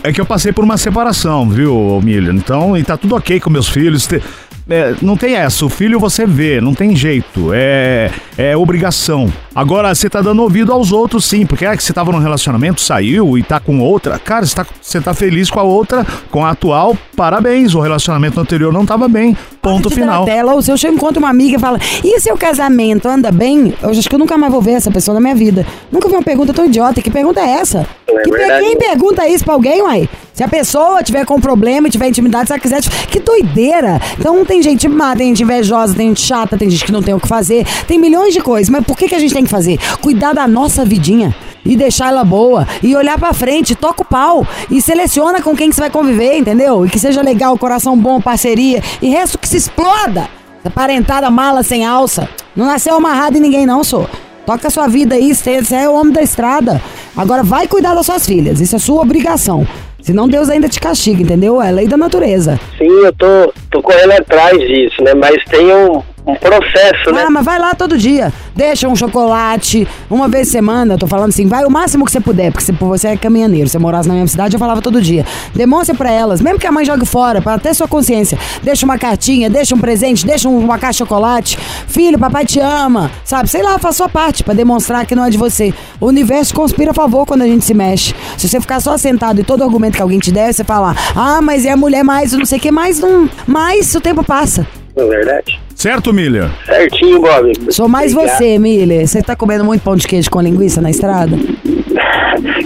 É, 0.04 0.10
é 0.10 0.12
que 0.13 0.19
eu 0.19 0.26
passei 0.26 0.52
por 0.52 0.63
uma 0.63 0.78
separação, 0.78 1.48
viu, 1.48 2.02
Milho? 2.04 2.34
Então, 2.34 2.76
e 2.76 2.84
tá 2.84 2.98
tudo 2.98 3.15
ok 3.15 3.39
com 3.39 3.50
meus 3.50 3.69
filhos. 3.69 4.08
Te- 4.08 4.22
é, 4.69 4.95
não 5.02 5.17
tem 5.17 5.36
essa, 5.36 5.65
o 5.65 5.69
filho 5.69 5.99
você 5.99 6.26
vê, 6.26 6.62
não 6.62 6.73
tem 6.73 6.95
jeito, 6.95 7.52
é, 7.54 8.12
é 8.38 8.56
obrigação. 8.56 9.32
Agora, 9.54 9.93
você 9.93 10.10
tá 10.10 10.21
dando 10.21 10.41
ouvido 10.41 10.71
aos 10.71 10.91
outros, 10.91 11.26
sim, 11.26 11.45
porque 11.45 11.65
é 11.65 11.76
que 11.76 11.84
você 11.84 11.93
tava 11.93 12.12
num 12.12 12.19
relacionamento, 12.19 12.82
saiu 12.82 13.38
e 13.38 13.43
tá 13.43 13.60
com 13.60 13.80
outra. 13.80 14.17
Cara, 14.17 14.45
você 14.45 14.56
tá, 14.56 14.65
você 14.82 15.02
tá 15.02 15.13
feliz 15.13 15.49
com 15.49 15.60
a 15.60 15.63
outra, 15.63 16.06
com 16.32 16.45
a 16.45 16.52
atual, 16.52 16.97
parabéns. 17.15 17.76
O 17.76 17.82
relacionamento 17.82 18.39
anterior 18.39 18.71
não 18.71 18.86
tava 18.86 19.08
bem, 19.08 19.38
ponto 19.63 19.89
final. 19.89 20.26
Tela, 20.26 20.54
ou 20.54 20.62
se 20.62 20.69
eu 20.69 20.78
chego 20.78 20.95
encontro 20.95 21.19
uma 21.19 21.30
amiga 21.30 21.56
e 21.56 21.60
falo, 21.60 21.80
e 22.04 22.19
seu 22.19 22.38
casamento 22.38 23.08
anda 23.08 23.32
bem? 23.32 23.73
Eu 23.82 23.89
acho 23.89 24.08
que 24.08 24.13
eu 24.13 24.19
nunca 24.19 24.38
mais 24.38 24.52
vou 24.52 24.62
ver 24.62 24.73
essa 24.73 24.91
pessoa 24.91 25.15
na 25.15 25.21
minha 25.21 25.34
vida. 25.34 25.65
Nunca 25.89 26.10
vi 26.10 26.15
uma 26.15 26.21
pergunta 26.21 26.54
tão 26.54 26.65
idiota. 26.65 27.02
Que 27.02 27.10
pergunta 27.10 27.39
é 27.39 27.49
essa? 27.49 27.88
É 28.08 28.21
que, 28.21 28.30
verdade. 28.30 28.65
quem 28.65 28.78
pergunta 28.78 29.28
isso 29.28 29.45
pra 29.45 29.54
alguém, 29.54 29.82
uai? 29.82 30.10
Se 30.34 30.43
a 30.43 30.47
pessoa 30.47 31.02
tiver 31.02 31.26
com 31.26 31.39
problema 31.39 31.88
e 31.88 31.91
tiver 31.91 32.08
intimidade, 32.08 32.47
se 32.47 32.54
ela 32.54 32.60
quiser. 32.60 32.82
Que 33.10 33.19
doideira! 33.19 34.02
Então 34.19 34.43
tem 34.43 34.62
gente 34.62 34.88
má, 34.88 35.15
tem 35.15 35.30
gente 35.30 35.43
invejosa, 35.43 35.95
tem 35.95 36.10
gente 36.10 36.21
chata, 36.21 36.58
tem 36.58 36.69
gente 36.69 36.84
que 36.84 36.91
não 36.91 37.02
tem 37.02 37.13
o 37.13 37.19
que 37.19 37.28
fazer. 37.28 37.65
Tem 37.88 37.97
milhões 37.97 38.34
de 38.34 38.41
coisas. 38.41 38.69
Mas 38.69 38.86
por 38.86 38.97
que, 38.97 39.08
que 39.08 39.15
a 39.15 39.19
gente 39.19 39.34
tem 39.34 39.43
que 39.43 39.49
fazer? 39.49 39.80
Cuidar 40.02 40.34
da 40.34 40.47
nossa 40.47 40.84
vidinha. 40.84 41.34
E 41.65 41.76
deixar 41.76 42.10
ela 42.10 42.23
boa. 42.23 42.67
E 42.82 42.95
olhar 42.95 43.17
pra 43.17 43.34
frente, 43.34 43.76
toca 43.76 44.02
o 44.02 44.06
pau. 44.06 44.45
E 44.69 44.82
seleciona 44.82 45.41
com 45.41 45.56
quem 45.56 45.69
que 45.69 45.76
você 45.76 45.82
vai 45.82 45.89
conviver, 45.89 46.38
entendeu? 46.38 46.86
E 46.86 46.89
que 46.89 46.99
seja 46.99 47.21
legal, 47.21 47.58
coração 47.58 47.97
bom, 47.97 48.19
parceria. 48.19 48.82
E 49.02 49.10
resto 49.10 49.38
que 49.38 49.47
se 49.47 49.58
exploda. 49.58 50.30
Essa 50.60 50.69
parentada 50.69 51.30
mala 51.30 51.63
sem 51.63 51.86
alça. 51.86 52.28
Não 52.56 52.65
nasceu 52.65 52.95
amarrado 52.95 53.38
em 53.38 53.41
ninguém, 53.41 53.65
não, 53.65 53.84
sou. 53.84 54.08
Toca 54.45 54.67
a 54.67 54.71
sua 54.71 54.88
vida 54.88 55.15
aí, 55.15 55.34
você 55.34 55.62
é 55.73 55.88
o 55.88 55.93
homem 55.93 56.13
da 56.13 56.21
estrada. 56.21 56.82
Agora 57.15 57.43
vai 57.43 57.67
cuidar 57.67 57.93
das 57.93 58.06
suas 58.06 58.26
filhas. 58.26 58.60
Isso 58.60 58.76
é 58.76 58.80
sua 58.80 59.02
obrigação. 59.02 59.65
Senão 60.02 60.28
Deus 60.28 60.49
ainda 60.49 60.67
te 60.67 60.82
castiga, 60.82 61.21
entendeu? 61.21 61.62
É 61.62 61.71
lei 61.71 61.88
da 61.88 61.95
natureza. 61.95 62.60
Sim, 62.78 62.89
eu 63.06 63.13
tô, 63.13 63.54
tô 63.71 63.82
correndo 63.82 64.12
atrás 64.12 64.60
disso, 64.60 65.02
né? 65.02 65.13
Mas 65.13 65.41
tem 65.45 65.73
um, 65.73 66.04
um 66.25 66.36
processo, 66.36 67.12
né? 67.12 67.25
Ah, 67.27 67.29
mas 67.29 67.43
vai 67.43 67.59
lá 67.59 67.73
todo 67.75 67.97
dia. 67.97 68.31
Deixa 68.55 68.88
um 68.88 68.95
chocolate, 68.95 69.88
uma 70.09 70.27
vez 70.27 70.47
semana, 70.47 70.97
tô 70.97 71.05
falando 71.07 71.29
assim, 71.29 71.47
vai 71.47 71.65
o 71.65 71.69
máximo 71.71 72.05
que 72.05 72.12
você 72.12 72.21
puder, 72.21 72.51
porque 72.51 72.63
se 72.65 72.71
você 72.71 73.09
é 73.09 73.17
caminhoneiro, 73.17 73.67
se 73.67 73.73
você 73.73 73.79
morasse 73.79 74.07
na 74.07 74.13
mesma 74.13 74.27
cidade, 74.27 74.55
eu 74.55 74.59
falava 74.59 74.81
todo 74.81 75.01
dia. 75.01 75.25
Demonstra 75.53 75.95
pra 75.95 76.12
elas, 76.12 76.39
mesmo 76.39 76.59
que 76.59 76.67
a 76.67 76.71
mãe 76.71 76.86
jogue 76.86 77.05
fora, 77.05 77.41
pra 77.41 77.57
ter 77.57 77.73
sua 77.73 77.88
consciência. 77.88 78.38
Deixa 78.62 78.86
uma 78.86 78.97
cartinha, 78.97 79.49
deixa 79.49 79.75
um 79.75 79.79
presente, 79.79 80.25
deixa 80.25 80.47
um- 80.47 80.59
uma 80.59 80.77
caixa 80.77 80.93
de 80.93 80.97
chocolate. 80.99 81.57
Filho, 81.88 82.17
papai 82.17 82.45
te 82.45 82.59
ama, 82.59 83.12
sabe? 83.25 83.49
Sei 83.49 83.62
lá, 83.62 83.77
faz 83.77 83.95
sua 83.97 84.07
parte 84.07 84.43
pra 84.43 84.53
demonstrar 84.53 85.05
que 85.05 85.15
não 85.15 85.25
é 85.25 85.29
de 85.29 85.38
você. 85.38 85.73
O 85.99 86.07
universo 86.07 86.53
conspira 86.53 86.91
a 86.91 86.93
favor 86.93 87.25
quando 87.25 87.41
a 87.41 87.47
gente 87.47 87.65
se 87.65 87.73
mexe. 87.73 88.13
Se 88.38 88.47
você 88.47 88.62
ficar 88.62 88.79
só 88.79 88.97
sentado 88.97 89.41
e 89.41 89.43
todo 89.43 89.63
argumento 89.63 89.95
que 89.97 90.01
alguém 90.01 90.19
te 90.19 90.31
der, 90.31 90.53
você 90.53 90.63
falar, 90.63 90.95
ah, 91.15 91.41
mas 91.41 91.65
é 91.65 91.71
a 91.71 91.77
mulher 91.77 92.03
mais, 92.03 92.31
não 92.33 92.45
sei 92.45 92.57
o 92.59 92.62
que, 92.62 92.71
mais 92.71 92.99
não. 92.99 93.29
Mas 93.47 93.93
o 93.95 93.99
tempo 94.01 94.23
passa. 94.23 94.65
É 94.95 95.03
verdade. 95.05 95.59
Certo, 95.75 96.13
Milha? 96.13 96.51
Certinho, 96.65 97.21
Bob. 97.21 97.51
Sou 97.69 97.88
mais 97.88 98.13
Obrigado. 98.13 98.38
você, 98.38 98.57
Miller. 98.59 99.07
Você 99.07 99.21
tá 99.21 99.36
comendo 99.36 99.65
muito 99.65 99.81
pão 99.81 99.95
de 99.95 100.07
queijo 100.07 100.29
com 100.29 100.41
linguiça 100.41 100.81
na 100.81 100.89
estrada? 100.89 101.38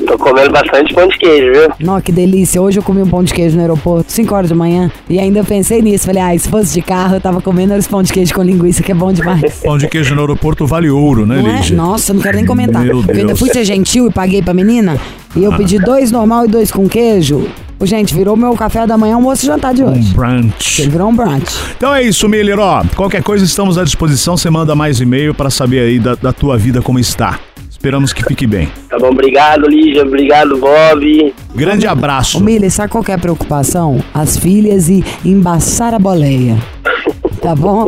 Tô 0.08 0.18
comendo 0.18 0.52
bastante 0.52 0.94
pão 0.94 1.08
de 1.08 1.18
queijo, 1.18 1.52
viu? 1.52 1.70
Não, 1.80 2.00
que 2.00 2.12
delícia. 2.12 2.62
Hoje 2.62 2.80
eu 2.80 2.84
comi 2.84 3.02
um 3.02 3.10
pão 3.10 3.24
de 3.24 3.34
queijo 3.34 3.56
no 3.56 3.62
aeroporto, 3.62 4.12
5 4.12 4.34
horas 4.34 4.50
da 4.50 4.56
manhã. 4.56 4.90
E 5.10 5.20
ainda 5.20 5.44
pensei 5.44 5.82
nisso. 5.82 6.06
Falei, 6.06 6.22
ah, 6.22 6.40
se 6.40 6.48
fosse 6.48 6.74
de 6.74 6.82
carro, 6.82 7.16
eu 7.16 7.22
tava 7.22 7.42
comendo 7.42 7.74
esse 7.74 7.90
pão 7.90 8.02
de 8.02 8.14
queijo 8.14 8.34
com 8.34 8.42
linguiça, 8.42 8.82
que 8.82 8.92
é 8.92 8.96
bom 8.96 9.12
demais. 9.12 9.42
Pão 9.64 9.78
de 9.78 9.88
queijo 9.88 10.16
no 10.16 10.22
aeroporto 10.22 10.66
vale 10.66 10.90
ouro, 10.90 11.26
né, 11.26 11.42
Não 11.42 11.50
é? 11.50 11.58
Lígia? 11.58 11.76
Nossa, 11.76 12.14
não 12.14 12.22
quero 12.22 12.38
nem 12.38 12.46
comentar. 12.46 12.84
Meu 12.84 13.04
Eu 13.08 13.16
ainda 13.16 13.36
fui 13.36 13.50
ser 13.50 13.66
gentil 13.66 14.08
e 14.08 14.12
paguei 14.12 14.42
pra 14.42 14.54
menina. 14.54 14.98
E 15.36 15.44
eu 15.44 15.52
pedi 15.56 15.78
dois 15.78 16.12
normal 16.12 16.46
e 16.46 16.48
dois 16.48 16.72
com 16.72 16.88
queijo. 16.88 17.48
Gente, 17.82 18.14
virou 18.14 18.36
meu 18.36 18.54
café 18.54 18.88
da 18.88 18.98
manhã, 18.98 19.16
almoço 19.16 19.44
e 19.46 19.48
jantar 19.48 19.74
de 19.74 19.84
Um 19.84 19.92
hoje. 19.92 20.14
brunch. 20.14 20.82
Virou 20.90 21.10
um 21.10 21.16
brunch. 21.16 21.46
Então 21.78 21.94
é 21.94 22.02
isso, 22.04 22.28
Miller. 22.28 22.60
Ó, 22.60 22.84
qualquer 22.96 23.22
coisa 23.22 23.46
estamos 23.46 23.78
à 23.78 23.84
disposição. 23.84 24.36
Você 24.36 24.50
manda 24.50 24.76
mais 24.76 25.00
e-mail 25.00 25.34
pra 25.34 25.50
saber 25.50 25.80
aí 25.82 26.00
da, 26.00 26.16
da 26.16 26.34
tua 26.34 26.58
vida 26.58 26.82
como 26.82 26.98
está. 27.00 27.40
Esperamos 27.70 28.12
que 28.12 28.24
fique 28.24 28.48
bem. 28.48 28.70
Tá 28.90 28.98
bom, 28.98 29.10
obrigado, 29.10 29.68
Lígia. 29.70 30.02
Obrigado, 30.04 30.58
Bob. 30.58 31.34
Grande 31.54 31.86
abraço. 31.86 32.40
Ô, 32.40 32.42
Miller, 32.42 32.72
sabe 32.72 32.92
qual 32.92 33.04
é 33.08 33.14
a 33.14 33.18
preocupação? 33.20 34.04
As 34.12 34.36
filhas 34.38 34.90
e 34.90 35.04
embaçar 35.24 35.94
a 35.94 36.00
boleia. 36.00 36.58
Tá 37.48 37.56
bom? 37.56 37.88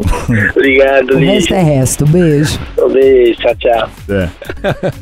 Obrigado, 0.56 1.16
O 1.16 1.18
resto 1.18 1.54
é 1.54 1.62
resto. 1.62 2.06
Beijo. 2.06 2.58
Um 2.78 2.88
beijo, 2.94 3.42
tchau, 3.42 3.56
tchau. 3.56 3.90
É. 4.08 4.30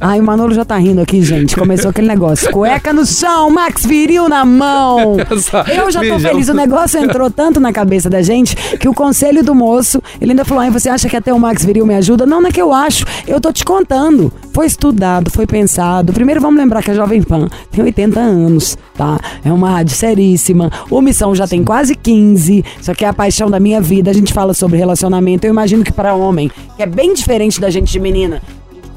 Ai, 0.02 0.20
o 0.20 0.24
Manolo 0.24 0.52
já 0.52 0.66
tá 0.66 0.76
rindo 0.78 1.00
aqui, 1.00 1.22
gente. 1.22 1.56
Começou 1.56 1.92
aquele 1.92 2.08
negócio. 2.08 2.52
Cueca 2.52 2.92
no 2.92 3.06
chão, 3.06 3.52
Max 3.52 3.86
Viril 3.86 4.28
na 4.28 4.44
mão. 4.44 5.18
Eu 5.72 5.92
já 5.92 6.02
tô 6.04 6.18
feliz. 6.18 6.50
O 6.50 6.56
negócio 6.56 7.00
entrou 7.00 7.30
tanto 7.30 7.60
na 7.60 7.72
cabeça 7.72 8.10
da 8.10 8.24
gente 8.24 8.56
que 8.80 8.90
o 8.90 8.96
conselho 8.96 9.44
do 9.44 9.54
moço, 9.54 10.02
ele 10.20 10.32
ainda 10.32 10.44
falou: 10.44 10.64
Ai, 10.64 10.72
você 10.72 10.90
acha 10.90 11.08
que 11.08 11.16
até 11.16 11.32
o 11.32 11.38
Max 11.38 11.64
Viril 11.64 11.86
me 11.86 11.94
ajuda? 11.94 12.26
Não, 12.26 12.42
não 12.42 12.50
é 12.50 12.52
que 12.52 12.60
eu 12.60 12.74
acho. 12.74 13.06
Eu 13.28 13.40
tô 13.40 13.54
te 13.54 13.64
contando. 13.64 14.34
Foi 14.56 14.66
estudado, 14.66 15.30
foi 15.30 15.46
pensado. 15.46 16.12
Primeiro 16.12 16.42
vamos 16.42 16.60
lembrar 16.60 16.82
que 16.82 16.90
a 16.90 16.96
Jovem 16.96 17.22
Pan 17.22 17.48
tem 17.70 17.84
80 17.84 18.20
anos, 18.20 18.76
tá? 18.98 19.20
É 19.46 19.54
uma 19.54 19.70
rádio 19.70 19.96
seríssima. 19.96 20.72
O 20.90 21.00
Missão 21.00 21.36
já 21.36 21.48
tem 21.48 21.64
quase 21.64 21.94
15. 21.94 22.66
Isso 22.82 22.92
aqui 22.92 23.06
é 23.06 23.08
a 23.08 23.14
paixão 23.14 23.52
da 23.52 23.60
minha 23.60 23.80
vida. 23.80 24.10
A 24.10 24.14
gente 24.14 24.34
fala 24.34 24.47
sobre 24.54 24.78
relacionamento. 24.78 25.46
Eu 25.46 25.52
imagino 25.52 25.84
que 25.84 25.92
para 25.92 26.14
homem, 26.14 26.52
que 26.76 26.84
é 26.84 26.86
bem 26.86 27.14
diferente 27.14 27.60
da 27.60 27.70
gente 27.70 27.92
de 27.92 28.00
menina, 28.00 28.42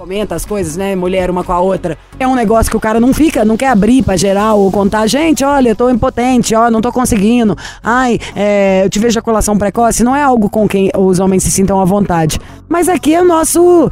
comenta 0.00 0.34
as 0.34 0.46
coisas, 0.46 0.78
né? 0.78 0.96
Mulher 0.96 1.30
uma 1.30 1.44
com 1.44 1.52
a 1.52 1.60
outra. 1.60 1.98
É 2.18 2.26
um 2.26 2.34
negócio 2.34 2.70
que 2.70 2.76
o 2.76 2.80
cara 2.80 2.98
não 2.98 3.12
fica, 3.12 3.44
não 3.44 3.54
quer 3.54 3.68
abrir 3.68 4.02
pra 4.02 4.16
geral 4.16 4.58
ou 4.58 4.72
contar. 4.72 5.06
Gente, 5.06 5.44
olha, 5.44 5.68
eu 5.68 5.76
tô 5.76 5.90
impotente, 5.90 6.54
ó, 6.54 6.70
não 6.70 6.80
tô 6.80 6.90
conseguindo. 6.90 7.54
Ai, 7.82 8.18
é, 8.34 8.82
eu 8.82 8.88
tive 8.88 9.08
ejaculação 9.08 9.58
precoce. 9.58 10.02
Não 10.02 10.16
é 10.16 10.22
algo 10.22 10.48
com 10.48 10.66
quem 10.66 10.90
os 10.96 11.20
homens 11.20 11.42
se 11.42 11.50
sintam 11.50 11.78
à 11.78 11.84
vontade. 11.84 12.40
Mas 12.66 12.88
aqui 12.88 13.14
é 13.14 13.20
o 13.20 13.26
nosso 13.26 13.90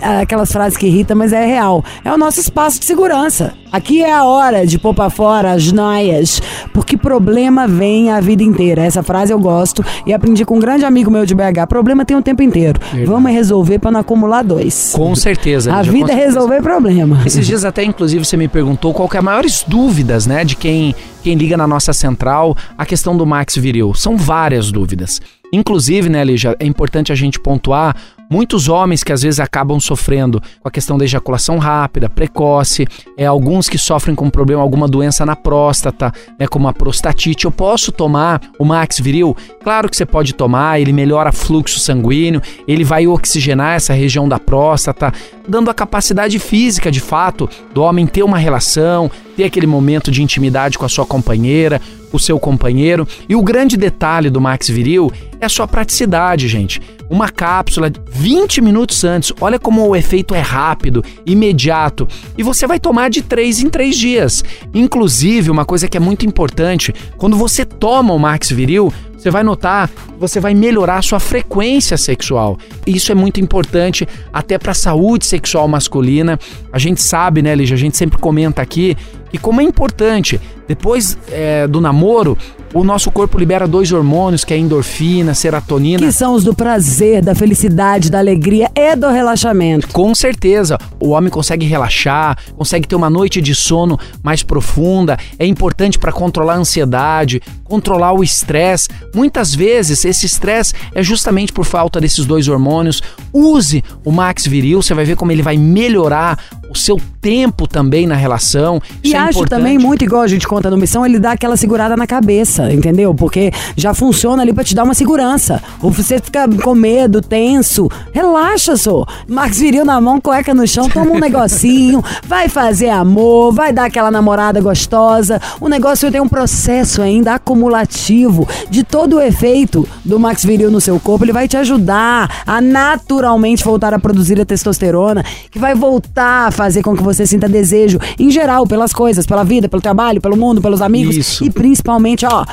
aquelas 0.00 0.52
frases 0.52 0.76
que 0.76 0.86
irritam, 0.86 1.16
mas 1.16 1.32
é 1.32 1.44
real. 1.44 1.84
É 2.04 2.12
o 2.12 2.18
nosso 2.18 2.40
espaço 2.40 2.78
de 2.80 2.86
segurança. 2.86 3.54
Aqui 3.70 4.02
é 4.02 4.12
a 4.12 4.24
hora 4.24 4.66
de 4.66 4.78
pôr 4.78 4.94
pra 4.94 5.10
fora 5.10 5.52
as 5.52 5.70
noias, 5.70 6.40
porque 6.72 6.96
problema 6.96 7.68
vem 7.68 8.10
a 8.10 8.18
vida 8.18 8.42
inteira. 8.42 8.82
Essa 8.82 9.02
frase 9.02 9.32
eu 9.32 9.38
gosto 9.38 9.84
e 10.06 10.12
aprendi 10.12 10.44
com 10.44 10.56
um 10.56 10.58
grande 10.58 10.84
amigo 10.84 11.10
meu 11.10 11.26
de 11.26 11.34
BH. 11.34 11.66
Problema 11.68 12.04
tem 12.04 12.16
o 12.16 12.22
tempo 12.22 12.42
inteiro. 12.42 12.80
Verdade. 12.80 13.04
Vamos 13.04 13.30
resolver 13.30 13.78
pra 13.78 13.90
não 13.90 14.00
acumular 14.00 14.42
dois. 14.42 14.92
Com 14.94 15.14
certeza. 15.14 15.74
A 15.74 15.82
vida 15.82 16.12
é 16.12 16.14
resolver 16.14 16.62
problema. 16.62 17.20
Esses 17.26 17.46
dias 17.46 17.64
até, 17.64 17.84
inclusive, 17.84 18.24
você 18.24 18.36
me 18.36 18.48
perguntou 18.48 18.94
qual 18.94 19.08
que 19.08 19.16
é 19.16 19.20
as 19.20 19.24
maiores 19.24 19.64
dúvidas, 19.66 20.26
né, 20.26 20.44
de 20.44 20.56
quem, 20.56 20.94
quem 21.22 21.34
liga 21.34 21.56
na 21.56 21.66
nossa 21.66 21.92
central 21.92 22.56
a 22.76 22.86
questão 22.86 23.16
do 23.16 23.26
Max 23.26 23.56
Viril. 23.56 23.92
São 23.92 24.16
várias 24.16 24.72
dúvidas. 24.72 25.20
Inclusive, 25.52 26.08
né, 26.08 26.24
Lígia, 26.24 26.56
é 26.58 26.66
importante 26.66 27.12
a 27.12 27.14
gente 27.14 27.40
pontuar 27.40 27.94
muitos 28.28 28.68
homens 28.68 29.02
que 29.02 29.12
às 29.12 29.22
vezes 29.22 29.40
acabam 29.40 29.80
sofrendo 29.80 30.40
com 30.60 30.68
a 30.68 30.70
questão 30.70 30.98
da 30.98 31.04
ejaculação 31.04 31.58
rápida, 31.58 32.08
precoce, 32.08 32.86
é, 33.16 33.26
alguns 33.26 33.68
que 33.68 33.78
sofrem 33.78 34.14
com 34.14 34.28
problema, 34.30 34.62
alguma 34.62 34.86
doença 34.86 35.24
na 35.24 35.34
próstata, 35.36 36.12
né, 36.38 36.46
como 36.46 36.68
a 36.68 36.72
prostatite. 36.72 37.44
Eu 37.44 37.52
posso 37.52 37.90
tomar 37.92 38.40
o 38.58 38.64
Max 38.64 38.98
Viril? 38.98 39.36
Claro 39.62 39.88
que 39.88 39.96
você 39.96 40.06
pode 40.06 40.34
tomar, 40.34 40.80
ele 40.80 40.92
melhora 40.92 41.32
fluxo 41.32 41.80
sanguíneo, 41.80 42.42
ele 42.66 42.84
vai 42.84 43.06
oxigenar 43.06 43.76
essa 43.76 43.92
região 43.92 44.28
da 44.28 44.38
próstata, 44.38 45.12
dando 45.46 45.70
a 45.70 45.74
capacidade 45.74 46.38
física, 46.38 46.90
de 46.90 47.00
fato, 47.00 47.48
do 47.72 47.82
homem 47.82 48.06
ter 48.06 48.22
uma 48.22 48.38
relação, 48.38 49.10
ter 49.38 49.44
aquele 49.44 49.68
momento 49.68 50.10
de 50.10 50.20
intimidade 50.20 50.76
com 50.76 50.84
a 50.84 50.88
sua 50.88 51.06
companheira, 51.06 51.80
o 52.12 52.18
seu 52.18 52.40
companheiro. 52.40 53.06
E 53.28 53.36
o 53.36 53.42
grande 53.42 53.76
detalhe 53.76 54.30
do 54.30 54.40
Max 54.40 54.68
Viril 54.68 55.12
é 55.40 55.46
a 55.46 55.48
sua 55.48 55.68
praticidade, 55.68 56.48
gente. 56.48 56.82
Uma 57.08 57.28
cápsula 57.28 57.88
20 58.10 58.60
minutos 58.60 59.04
antes. 59.04 59.32
Olha 59.40 59.56
como 59.56 59.86
o 59.86 59.94
efeito 59.94 60.34
é 60.34 60.40
rápido, 60.40 61.04
imediato. 61.24 62.08
E 62.36 62.42
você 62.42 62.66
vai 62.66 62.80
tomar 62.80 63.10
de 63.10 63.22
3 63.22 63.60
em 63.60 63.70
3 63.70 63.96
dias. 63.96 64.44
Inclusive, 64.74 65.52
uma 65.52 65.64
coisa 65.64 65.86
que 65.86 65.96
é 65.96 66.00
muito 66.00 66.26
importante, 66.26 66.92
quando 67.16 67.36
você 67.36 67.64
toma 67.64 68.12
o 68.12 68.18
Max 68.18 68.50
Viril, 68.50 68.92
você 69.18 69.30
vai 69.30 69.42
notar, 69.42 69.90
você 70.18 70.38
vai 70.38 70.54
melhorar 70.54 70.98
a 70.98 71.02
sua 71.02 71.18
frequência 71.18 71.96
sexual. 71.96 72.56
Isso 72.86 73.10
é 73.10 73.14
muito 73.16 73.40
importante 73.40 74.06
até 74.32 74.56
para 74.56 74.70
a 74.70 74.74
saúde 74.74 75.26
sexual 75.26 75.66
masculina. 75.66 76.38
A 76.72 76.78
gente 76.78 77.02
sabe, 77.02 77.42
né, 77.42 77.54
Lígia? 77.54 77.74
A 77.74 77.78
gente 77.78 77.96
sempre 77.96 78.16
comenta 78.18 78.62
aqui 78.62 78.96
que 79.30 79.36
como 79.36 79.60
é 79.60 79.64
importante, 79.64 80.40
depois 80.68 81.18
é, 81.30 81.66
do 81.66 81.80
namoro, 81.80 82.36
o 82.74 82.84
nosso 82.84 83.10
corpo 83.10 83.38
libera 83.38 83.66
dois 83.66 83.90
hormônios, 83.90 84.44
que 84.44 84.52
é 84.52 84.56
a 84.56 84.60
endorfina, 84.60 85.32
serotonina. 85.32 86.00
Que 86.00 86.12
são 86.12 86.34
os 86.34 86.44
do 86.44 86.54
prazer, 86.54 87.22
da 87.22 87.34
felicidade, 87.34 88.10
da 88.10 88.18
alegria 88.18 88.70
e 88.74 88.94
do 88.94 89.08
relaxamento. 89.08 89.88
Com 89.88 90.14
certeza, 90.14 90.76
o 91.00 91.10
homem 91.10 91.30
consegue 91.30 91.64
relaxar, 91.64 92.36
consegue 92.56 92.86
ter 92.86 92.94
uma 92.94 93.08
noite 93.08 93.40
de 93.40 93.54
sono 93.54 93.98
mais 94.22 94.42
profunda. 94.42 95.16
É 95.38 95.46
importante 95.46 95.98
para 95.98 96.12
controlar 96.12 96.54
a 96.54 96.58
ansiedade, 96.58 97.40
controlar 97.64 98.12
o 98.12 98.22
estresse. 98.22 98.88
Muitas 99.14 99.54
vezes 99.54 100.04
esse 100.04 100.26
estresse 100.26 100.74
é 100.94 101.02
justamente 101.02 101.52
por 101.52 101.64
falta 101.64 101.98
desses 101.98 102.26
dois 102.26 102.48
hormônios. 102.48 103.02
Use 103.32 103.82
o 104.04 104.12
Max 104.12 104.46
Viril, 104.46 104.82
você 104.82 104.92
vai 104.92 105.06
ver 105.06 105.16
como 105.16 105.32
ele 105.32 105.42
vai 105.42 105.56
melhorar 105.56 106.38
seu 106.78 107.00
tempo 107.20 107.66
também 107.66 108.06
na 108.06 108.14
relação. 108.14 108.80
E 109.02 109.14
é 109.14 109.18
acho 109.18 109.38
importante. 109.38 109.58
também 109.58 109.78
muito 109.78 110.04
igual 110.04 110.22
a 110.22 110.26
gente 110.26 110.46
conta 110.46 110.70
no 110.70 110.76
Missão, 110.76 111.04
ele 111.04 111.18
dá 111.18 111.32
aquela 111.32 111.56
segurada 111.56 111.96
na 111.96 112.06
cabeça, 112.06 112.72
entendeu? 112.72 113.14
Porque 113.14 113.52
já 113.76 113.92
funciona 113.92 114.42
ali 114.42 114.52
pra 114.52 114.64
te 114.64 114.74
dar 114.74 114.84
uma 114.84 114.94
segurança. 114.94 115.62
Ou 115.82 115.90
você 115.90 116.18
fica 116.18 116.48
com 116.48 116.74
medo, 116.74 117.20
tenso, 117.20 117.90
relaxa, 118.12 118.76
só. 118.76 119.04
Max 119.28 119.58
Viril 119.58 119.84
na 119.84 120.00
mão, 120.00 120.20
cueca 120.20 120.54
no 120.54 120.66
chão, 120.66 120.88
toma 120.88 121.10
um 121.10 121.18
negocinho, 121.18 122.02
vai 122.26 122.48
fazer 122.48 122.90
amor, 122.90 123.52
vai 123.52 123.72
dar 123.72 123.86
aquela 123.86 124.10
namorada 124.10 124.60
gostosa. 124.60 125.40
O 125.60 125.68
negócio 125.68 126.10
tem 126.10 126.20
um 126.20 126.28
processo 126.28 127.02
ainda 127.02 127.34
acumulativo 127.34 128.48
de 128.70 128.84
todo 128.84 129.16
o 129.16 129.20
efeito 129.20 129.86
do 130.04 130.18
Max 130.18 130.44
Viril 130.44 130.70
no 130.70 130.80
seu 130.80 130.98
corpo. 131.00 131.24
Ele 131.24 131.32
vai 131.32 131.48
te 131.48 131.56
ajudar 131.56 132.42
a 132.46 132.60
naturalmente 132.60 133.64
voltar 133.64 133.92
a 133.92 133.98
produzir 133.98 134.40
a 134.40 134.44
testosterona, 134.44 135.24
que 135.50 135.58
vai 135.58 135.74
voltar 135.74 136.48
a 136.48 136.50
fazer 136.50 136.67
com 136.82 136.96
que 136.96 137.02
você 137.02 137.26
sinta 137.26 137.48
desejo, 137.48 137.98
em 138.18 138.30
geral, 138.30 138.66
pelas 138.66 138.92
coisas, 138.92 139.26
pela 139.26 139.44
vida, 139.44 139.68
pelo 139.68 139.82
trabalho, 139.82 140.20
pelo 140.20 140.36
mundo, 140.36 140.60
pelos 140.60 140.80
amigos. 140.80 141.16
Isso. 141.16 141.44
E 141.44 141.50
principalmente, 141.50 142.26
ó. 142.26 142.44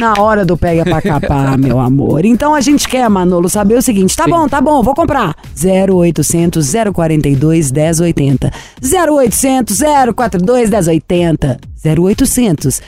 Na 0.00 0.14
hora 0.18 0.44
do 0.44 0.56
pega 0.56 0.84
pra 0.84 1.02
capar, 1.02 1.56
meu 1.58 1.78
amor. 1.78 2.24
Então 2.24 2.54
a 2.54 2.60
gente 2.60 2.88
quer, 2.88 3.08
Manolo, 3.08 3.48
saber 3.48 3.76
o 3.76 3.82
seguinte: 3.82 4.16
tá 4.16 4.24
Sim. 4.24 4.30
bom, 4.30 4.48
tá 4.48 4.60
bom, 4.60 4.82
vou 4.82 4.94
comprar. 4.94 5.34
0800 5.62 6.72
042 6.92 7.70
1080. 7.70 8.50
0800 8.82 9.78
042 10.14 10.70
1080. 10.70 11.71
0800 11.84 12.80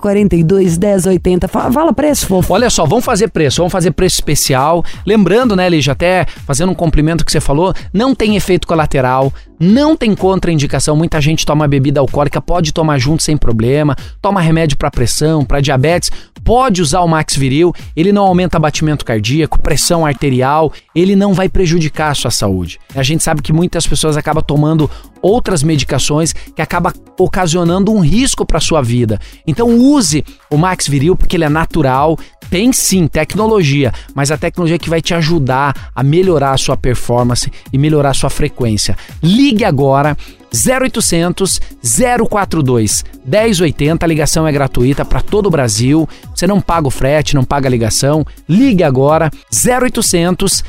042 0.00 0.78
1080. 0.78 1.48
Fa- 1.48 1.70
Fala 1.70 1.92
preço, 1.92 2.26
fofo. 2.26 2.54
Olha 2.54 2.70
só, 2.70 2.86
vamos 2.86 3.04
fazer 3.04 3.28
preço, 3.28 3.58
vamos 3.58 3.72
fazer 3.72 3.90
preço 3.90 4.14
especial. 4.16 4.84
Lembrando, 5.04 5.54
né, 5.56 5.68
Lígia, 5.68 5.92
até 5.92 6.24
fazendo 6.46 6.72
um 6.72 6.74
complemento 6.74 7.24
que 7.24 7.32
você 7.32 7.40
falou, 7.40 7.74
não 7.92 8.14
tem 8.14 8.36
efeito 8.36 8.66
colateral, 8.66 9.32
não 9.60 9.96
tem 9.96 10.14
contraindicação. 10.14 10.96
Muita 10.96 11.20
gente 11.20 11.44
toma 11.44 11.66
bebida 11.68 12.00
alcoólica, 12.00 12.40
pode 12.40 12.72
tomar 12.72 12.98
junto 12.98 13.22
sem 13.22 13.36
problema, 13.36 13.94
toma 14.22 14.40
remédio 14.40 14.78
para 14.78 14.90
pressão, 14.90 15.44
para 15.44 15.60
diabetes, 15.60 16.10
pode 16.44 16.80
usar 16.80 17.00
o 17.00 17.08
Max 17.08 17.36
Viril, 17.36 17.72
ele 17.94 18.12
não 18.12 18.24
aumenta 18.24 18.58
batimento 18.58 19.04
cardíaco, 19.04 19.58
pressão 19.60 20.06
arterial, 20.06 20.72
ele 20.94 21.16
não 21.16 21.34
vai 21.34 21.48
prejudicar 21.48 22.10
a 22.12 22.14
sua 22.14 22.30
saúde. 22.30 22.78
A 22.94 23.02
gente 23.02 23.22
sabe 23.22 23.42
que 23.42 23.52
muitas 23.52 23.86
pessoas 23.86 24.16
acabam 24.16 24.42
tomando 24.42 24.88
outras 25.26 25.62
medicações 25.62 26.32
que 26.32 26.62
acaba 26.62 26.92
ocasionando 27.18 27.92
um 27.92 28.00
risco 28.00 28.44
para 28.46 28.60
sua 28.60 28.80
vida. 28.80 29.18
Então 29.46 29.68
use 29.68 30.24
o 30.50 30.56
Max 30.56 30.86
Viril 30.86 31.16
porque 31.16 31.36
ele 31.36 31.44
é 31.44 31.48
natural, 31.48 32.16
tem 32.50 32.72
sim 32.72 33.06
tecnologia, 33.08 33.92
mas 34.14 34.30
a 34.30 34.38
tecnologia 34.38 34.78
que 34.78 34.90
vai 34.90 35.00
te 35.00 35.14
ajudar 35.14 35.90
a 35.94 36.02
melhorar 36.02 36.52
a 36.52 36.58
sua 36.58 36.76
performance 36.76 37.50
e 37.72 37.78
melhorar 37.78 38.10
a 38.10 38.14
sua 38.14 38.30
frequência. 38.30 38.96
Ligue 39.22 39.64
agora 39.64 40.16
0800 40.56 41.60
042 42.28 43.04
1080, 43.26 44.06
a 44.06 44.08
ligação 44.08 44.46
é 44.46 44.52
gratuita 44.52 45.04
para 45.04 45.20
todo 45.20 45.46
o 45.46 45.50
Brasil. 45.50 46.08
Você 46.34 46.46
não 46.46 46.60
paga 46.60 46.86
o 46.86 46.90
frete, 46.90 47.34
não 47.34 47.44
paga 47.44 47.68
a 47.68 47.70
ligação. 47.70 48.24
Ligue 48.48 48.84
agora 48.84 49.30
0800 49.52 50.62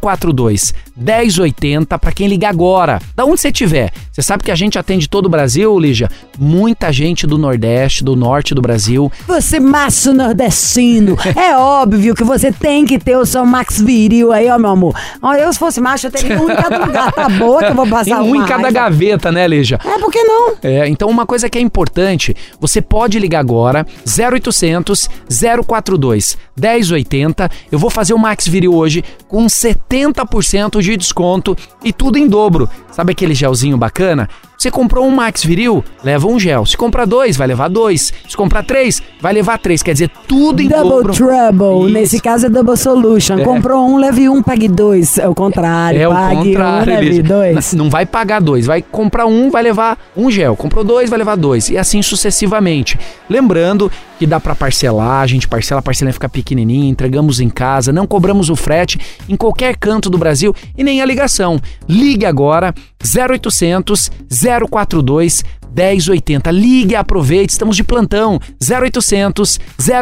042 0.00 0.74
1080 0.96 1.98
para 1.98 2.12
quem 2.12 2.26
ligar 2.26 2.50
agora. 2.50 3.00
Da 3.14 3.24
onde 3.24 3.40
você 3.40 3.48
estiver. 3.48 3.92
Você 4.10 4.22
sabe 4.22 4.44
que 4.44 4.50
a 4.50 4.54
gente 4.54 4.78
atende 4.78 5.08
todo 5.08 5.26
o 5.26 5.28
Brasil, 5.28 5.78
Lígia? 5.78 6.08
Muita 6.38 6.92
gente 6.92 7.26
do 7.26 7.38
Nordeste, 7.38 8.04
do 8.04 8.16
Norte 8.16 8.54
do 8.54 8.62
Brasil. 8.62 9.10
Você 9.26 9.58
macho 9.60 10.12
nordestino, 10.12 11.16
é 11.36 11.56
óbvio 11.56 12.14
que 12.14 12.24
você 12.24 12.52
tem 12.52 12.84
que 12.84 12.98
ter 12.98 13.16
o 13.16 13.26
seu 13.26 13.44
Max 13.44 13.80
Viril 13.80 14.32
aí, 14.32 14.48
ó, 14.48 14.58
meu 14.58 14.70
amor. 14.70 14.94
Eu 15.38 15.52
se 15.52 15.58
fosse 15.58 15.80
macho, 15.80 16.06
eu 16.06 16.10
teria 16.10 16.40
um 16.40 16.50
em 16.50 16.56
cada 16.56 16.84
lugar. 16.84 17.12
Tá 17.12 17.28
boa 17.28 17.60
que 17.60 17.70
eu 17.70 17.74
vou 17.74 17.86
passar 17.86 18.20
Tem 18.20 18.30
um 18.30 18.36
em 18.36 18.44
cada 18.46 18.62
raiva. 18.62 19.13
Gaveta, 19.14 19.32
né, 19.32 19.46
Lígia? 19.46 19.78
É, 19.84 19.98
por 19.98 20.10
que 20.10 20.22
não? 20.22 20.54
É, 20.62 20.88
então 20.88 21.08
uma 21.08 21.26
coisa 21.26 21.48
que 21.48 21.58
é 21.58 21.60
importante, 21.60 22.34
você 22.60 22.80
pode 22.80 23.18
ligar 23.18 23.40
agora 23.40 23.86
0800 24.06 25.08
042 25.66 26.36
1080. 26.56 27.50
Eu 27.70 27.78
vou 27.78 27.90
fazer 27.90 28.14
o 28.14 28.18
Max 28.18 28.46
Viril 28.46 28.74
hoje 28.74 29.04
com 29.28 29.46
70% 29.46 30.80
de 30.80 30.96
desconto 30.96 31.56
e 31.82 31.92
tudo 31.92 32.18
em 32.18 32.28
dobro. 32.28 32.68
Sabe 32.90 33.12
aquele 33.12 33.34
gelzinho 33.34 33.76
bacana? 33.76 34.28
Você 34.56 34.70
comprou 34.70 35.06
um 35.06 35.10
Max 35.10 35.44
Viril, 35.44 35.84
leva 36.02 36.26
um 36.26 36.38
gel. 36.38 36.64
Se 36.64 36.76
comprar 36.76 37.04
dois, 37.04 37.36
vai 37.36 37.46
levar 37.46 37.68
dois. 37.68 38.12
Se 38.28 38.36
comprar 38.36 38.64
três, 38.64 39.02
vai 39.20 39.32
levar 39.32 39.58
três. 39.58 39.82
Quer 39.82 39.92
dizer, 39.92 40.10
tudo 40.26 40.62
em 40.62 40.68
Double 40.68 40.90
dobro. 40.90 41.12
Trouble. 41.12 41.86
Isso. 41.86 41.94
Nesse 41.94 42.20
caso 42.20 42.46
é 42.46 42.48
Double 42.48 42.76
Solution. 42.76 43.38
É. 43.38 43.44
Comprou 43.44 43.86
um, 43.86 43.98
leve 43.98 44.28
um, 44.28 44.42
pague 44.42 44.68
dois. 44.68 45.18
É 45.18 45.28
o 45.28 45.34
contrário. 45.34 46.00
É 46.00 46.08
o 46.08 46.12
pague 46.12 46.36
contrário, 46.36 46.92
um, 46.92 46.96
leve 46.96 47.22
dois. 47.22 47.72
Não 47.74 47.90
vai 47.90 48.06
pagar 48.06 48.40
dois, 48.40 48.66
vai 48.66 48.80
comprar 48.80 49.26
um, 49.26 49.50
vai 49.50 49.62
levar 49.62 49.98
um 50.16 50.30
gel. 50.30 50.56
Comprou 50.56 50.84
dois, 50.84 51.10
vai 51.10 51.18
levar 51.18 51.36
dois. 51.36 51.68
E 51.68 51.76
assim 51.76 52.00
sucessivamente. 52.00 52.98
Lembrando 53.28 53.90
que 54.18 54.26
dá 54.26 54.38
pra 54.38 54.54
parcelar, 54.54 55.22
a 55.22 55.26
gente 55.26 55.48
parcela, 55.48 55.80
a 55.80 55.82
parcelinha 55.82 56.12
fica 56.12 56.28
pequenininha, 56.28 56.88
entregamos 56.88 57.40
em 57.40 57.48
casa, 57.48 57.92
não 57.92 58.06
cobramos 58.06 58.50
o 58.50 58.56
frete 58.56 58.98
em 59.28 59.36
qualquer 59.36 59.76
canto 59.76 60.08
do 60.08 60.18
Brasil 60.18 60.54
e 60.76 60.84
nem 60.84 61.00
a 61.00 61.06
ligação. 61.06 61.60
Ligue 61.88 62.24
agora 62.24 62.74
0800 63.02 64.10
042 64.70 65.44
1080. 65.74 66.50
Ligue 66.52 66.94
aproveite, 66.94 67.52
estamos 67.52 67.76
de 67.76 67.82
plantão. 67.82 68.38
0800 68.62 69.58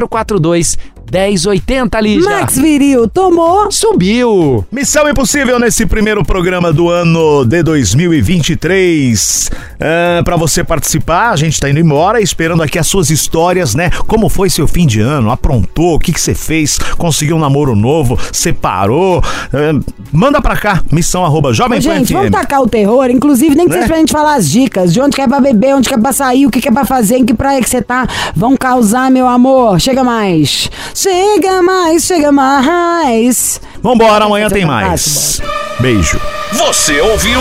042 0.08 0.78
1080, 1.10 2.00
Lígia. 2.00 2.28
Max 2.30 2.56
Viril, 2.56 3.08
tomou. 3.08 3.70
Subiu. 3.70 4.64
Missão 4.70 5.08
Impossível 5.08 5.58
nesse 5.58 5.84
primeiro 5.86 6.24
programa 6.24 6.72
do 6.72 6.88
ano 6.88 7.44
de 7.44 7.62
2023. 7.62 9.50
Ah, 9.80 10.22
para 10.24 10.36
você 10.36 10.62
participar, 10.64 11.30
a 11.30 11.36
gente 11.36 11.60
tá 11.60 11.68
indo 11.68 11.80
embora, 11.80 12.20
esperando 12.20 12.62
aqui 12.62 12.78
as 12.78 12.86
suas 12.86 13.10
histórias, 13.10 13.74
né? 13.74 13.90
Como 14.06 14.28
foi 14.28 14.48
seu 14.48 14.66
fim 14.68 14.86
de 14.86 15.00
ano? 15.00 15.30
Aprontou? 15.30 15.94
O 15.94 15.98
que 15.98 16.12
que 16.12 16.20
você 16.20 16.34
fez? 16.34 16.78
Conseguiu 16.96 17.36
um 17.36 17.40
namoro 17.40 17.74
novo? 17.74 18.18
Separou? 18.32 19.22
Ah, 19.52 19.78
manda 20.12 20.40
pra 20.40 20.56
cá, 20.56 20.82
missão 20.90 21.24
arroba 21.24 21.52
jovem 21.52 21.78
Ô, 21.78 21.82
Pan 21.82 21.98
gente, 21.98 22.12
vamos 22.12 22.30
tacar 22.30 22.62
o 22.62 22.68
terror, 22.68 23.10
inclusive, 23.10 23.54
nem 23.54 23.66
que 23.66 23.72
Né? 23.72 23.78
seja 23.78 23.88
pra 23.88 23.98
gente 23.98 24.12
falar 24.12 24.34
as 24.34 24.48
dicas, 24.48 24.92
de 24.92 25.00
onde 25.00 25.14
que 25.16 25.22
é 25.22 25.28
pra 25.28 25.40
beber, 25.40 25.74
onde 25.74 25.88
que 25.88 25.94
é 25.94 25.98
pra 25.98 26.12
sair, 26.12 26.46
o 26.46 26.50
que 26.50 26.60
que 26.60 26.68
é 26.68 26.72
pra 26.72 26.84
fazer, 26.84 27.16
em 27.16 27.24
que 27.24 27.34
praia 27.34 27.60
que 27.60 27.68
você 27.68 27.82
tá. 27.82 28.06
Vão 28.34 28.56
causar, 28.56 29.10
meu 29.10 29.26
amor. 29.28 29.80
Chega 29.80 30.02
mais. 30.04 30.70
Chega 30.94 31.62
mais, 31.62 32.04
chega 32.04 32.30
mais. 32.30 33.60
Vambora, 33.82 34.24
amanhã 34.24 34.48
tem 34.48 34.64
mais. 34.64 35.40
Beijo. 35.80 36.20
Você 36.52 37.00
ouviu? 37.00 37.40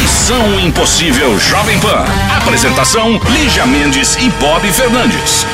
Missão 0.00 0.60
Impossível 0.60 1.38
Jovem 1.38 1.78
Pan. 1.80 2.04
Apresentação: 2.36 3.20
Lígia 3.30 3.66
Mendes 3.66 4.16
e 4.16 4.30
Bob 4.40 4.66
Fernandes. 4.72 5.44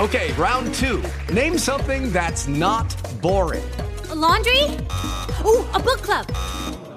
Okay, 0.00 0.32
round 0.36 0.70
two. 0.72 1.00
Name 1.32 1.56
something 1.56 2.10
that's 2.10 2.48
not 2.48 2.94
boring. 3.22 3.62
A 4.10 4.14
laundry? 4.14 4.64
Ooh, 5.46 5.64
a 5.72 5.78
book 5.78 6.02
club. 6.02 6.26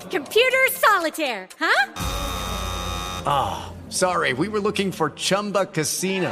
Computer 0.10 0.68
solitaire, 0.72 1.48
huh? 1.60 1.86
Sorry, 3.90 4.34
we 4.34 4.48
were 4.50 4.60
looking 4.60 4.92
for 4.92 5.12
Chumba 5.12 5.66
Casino. 5.68 6.32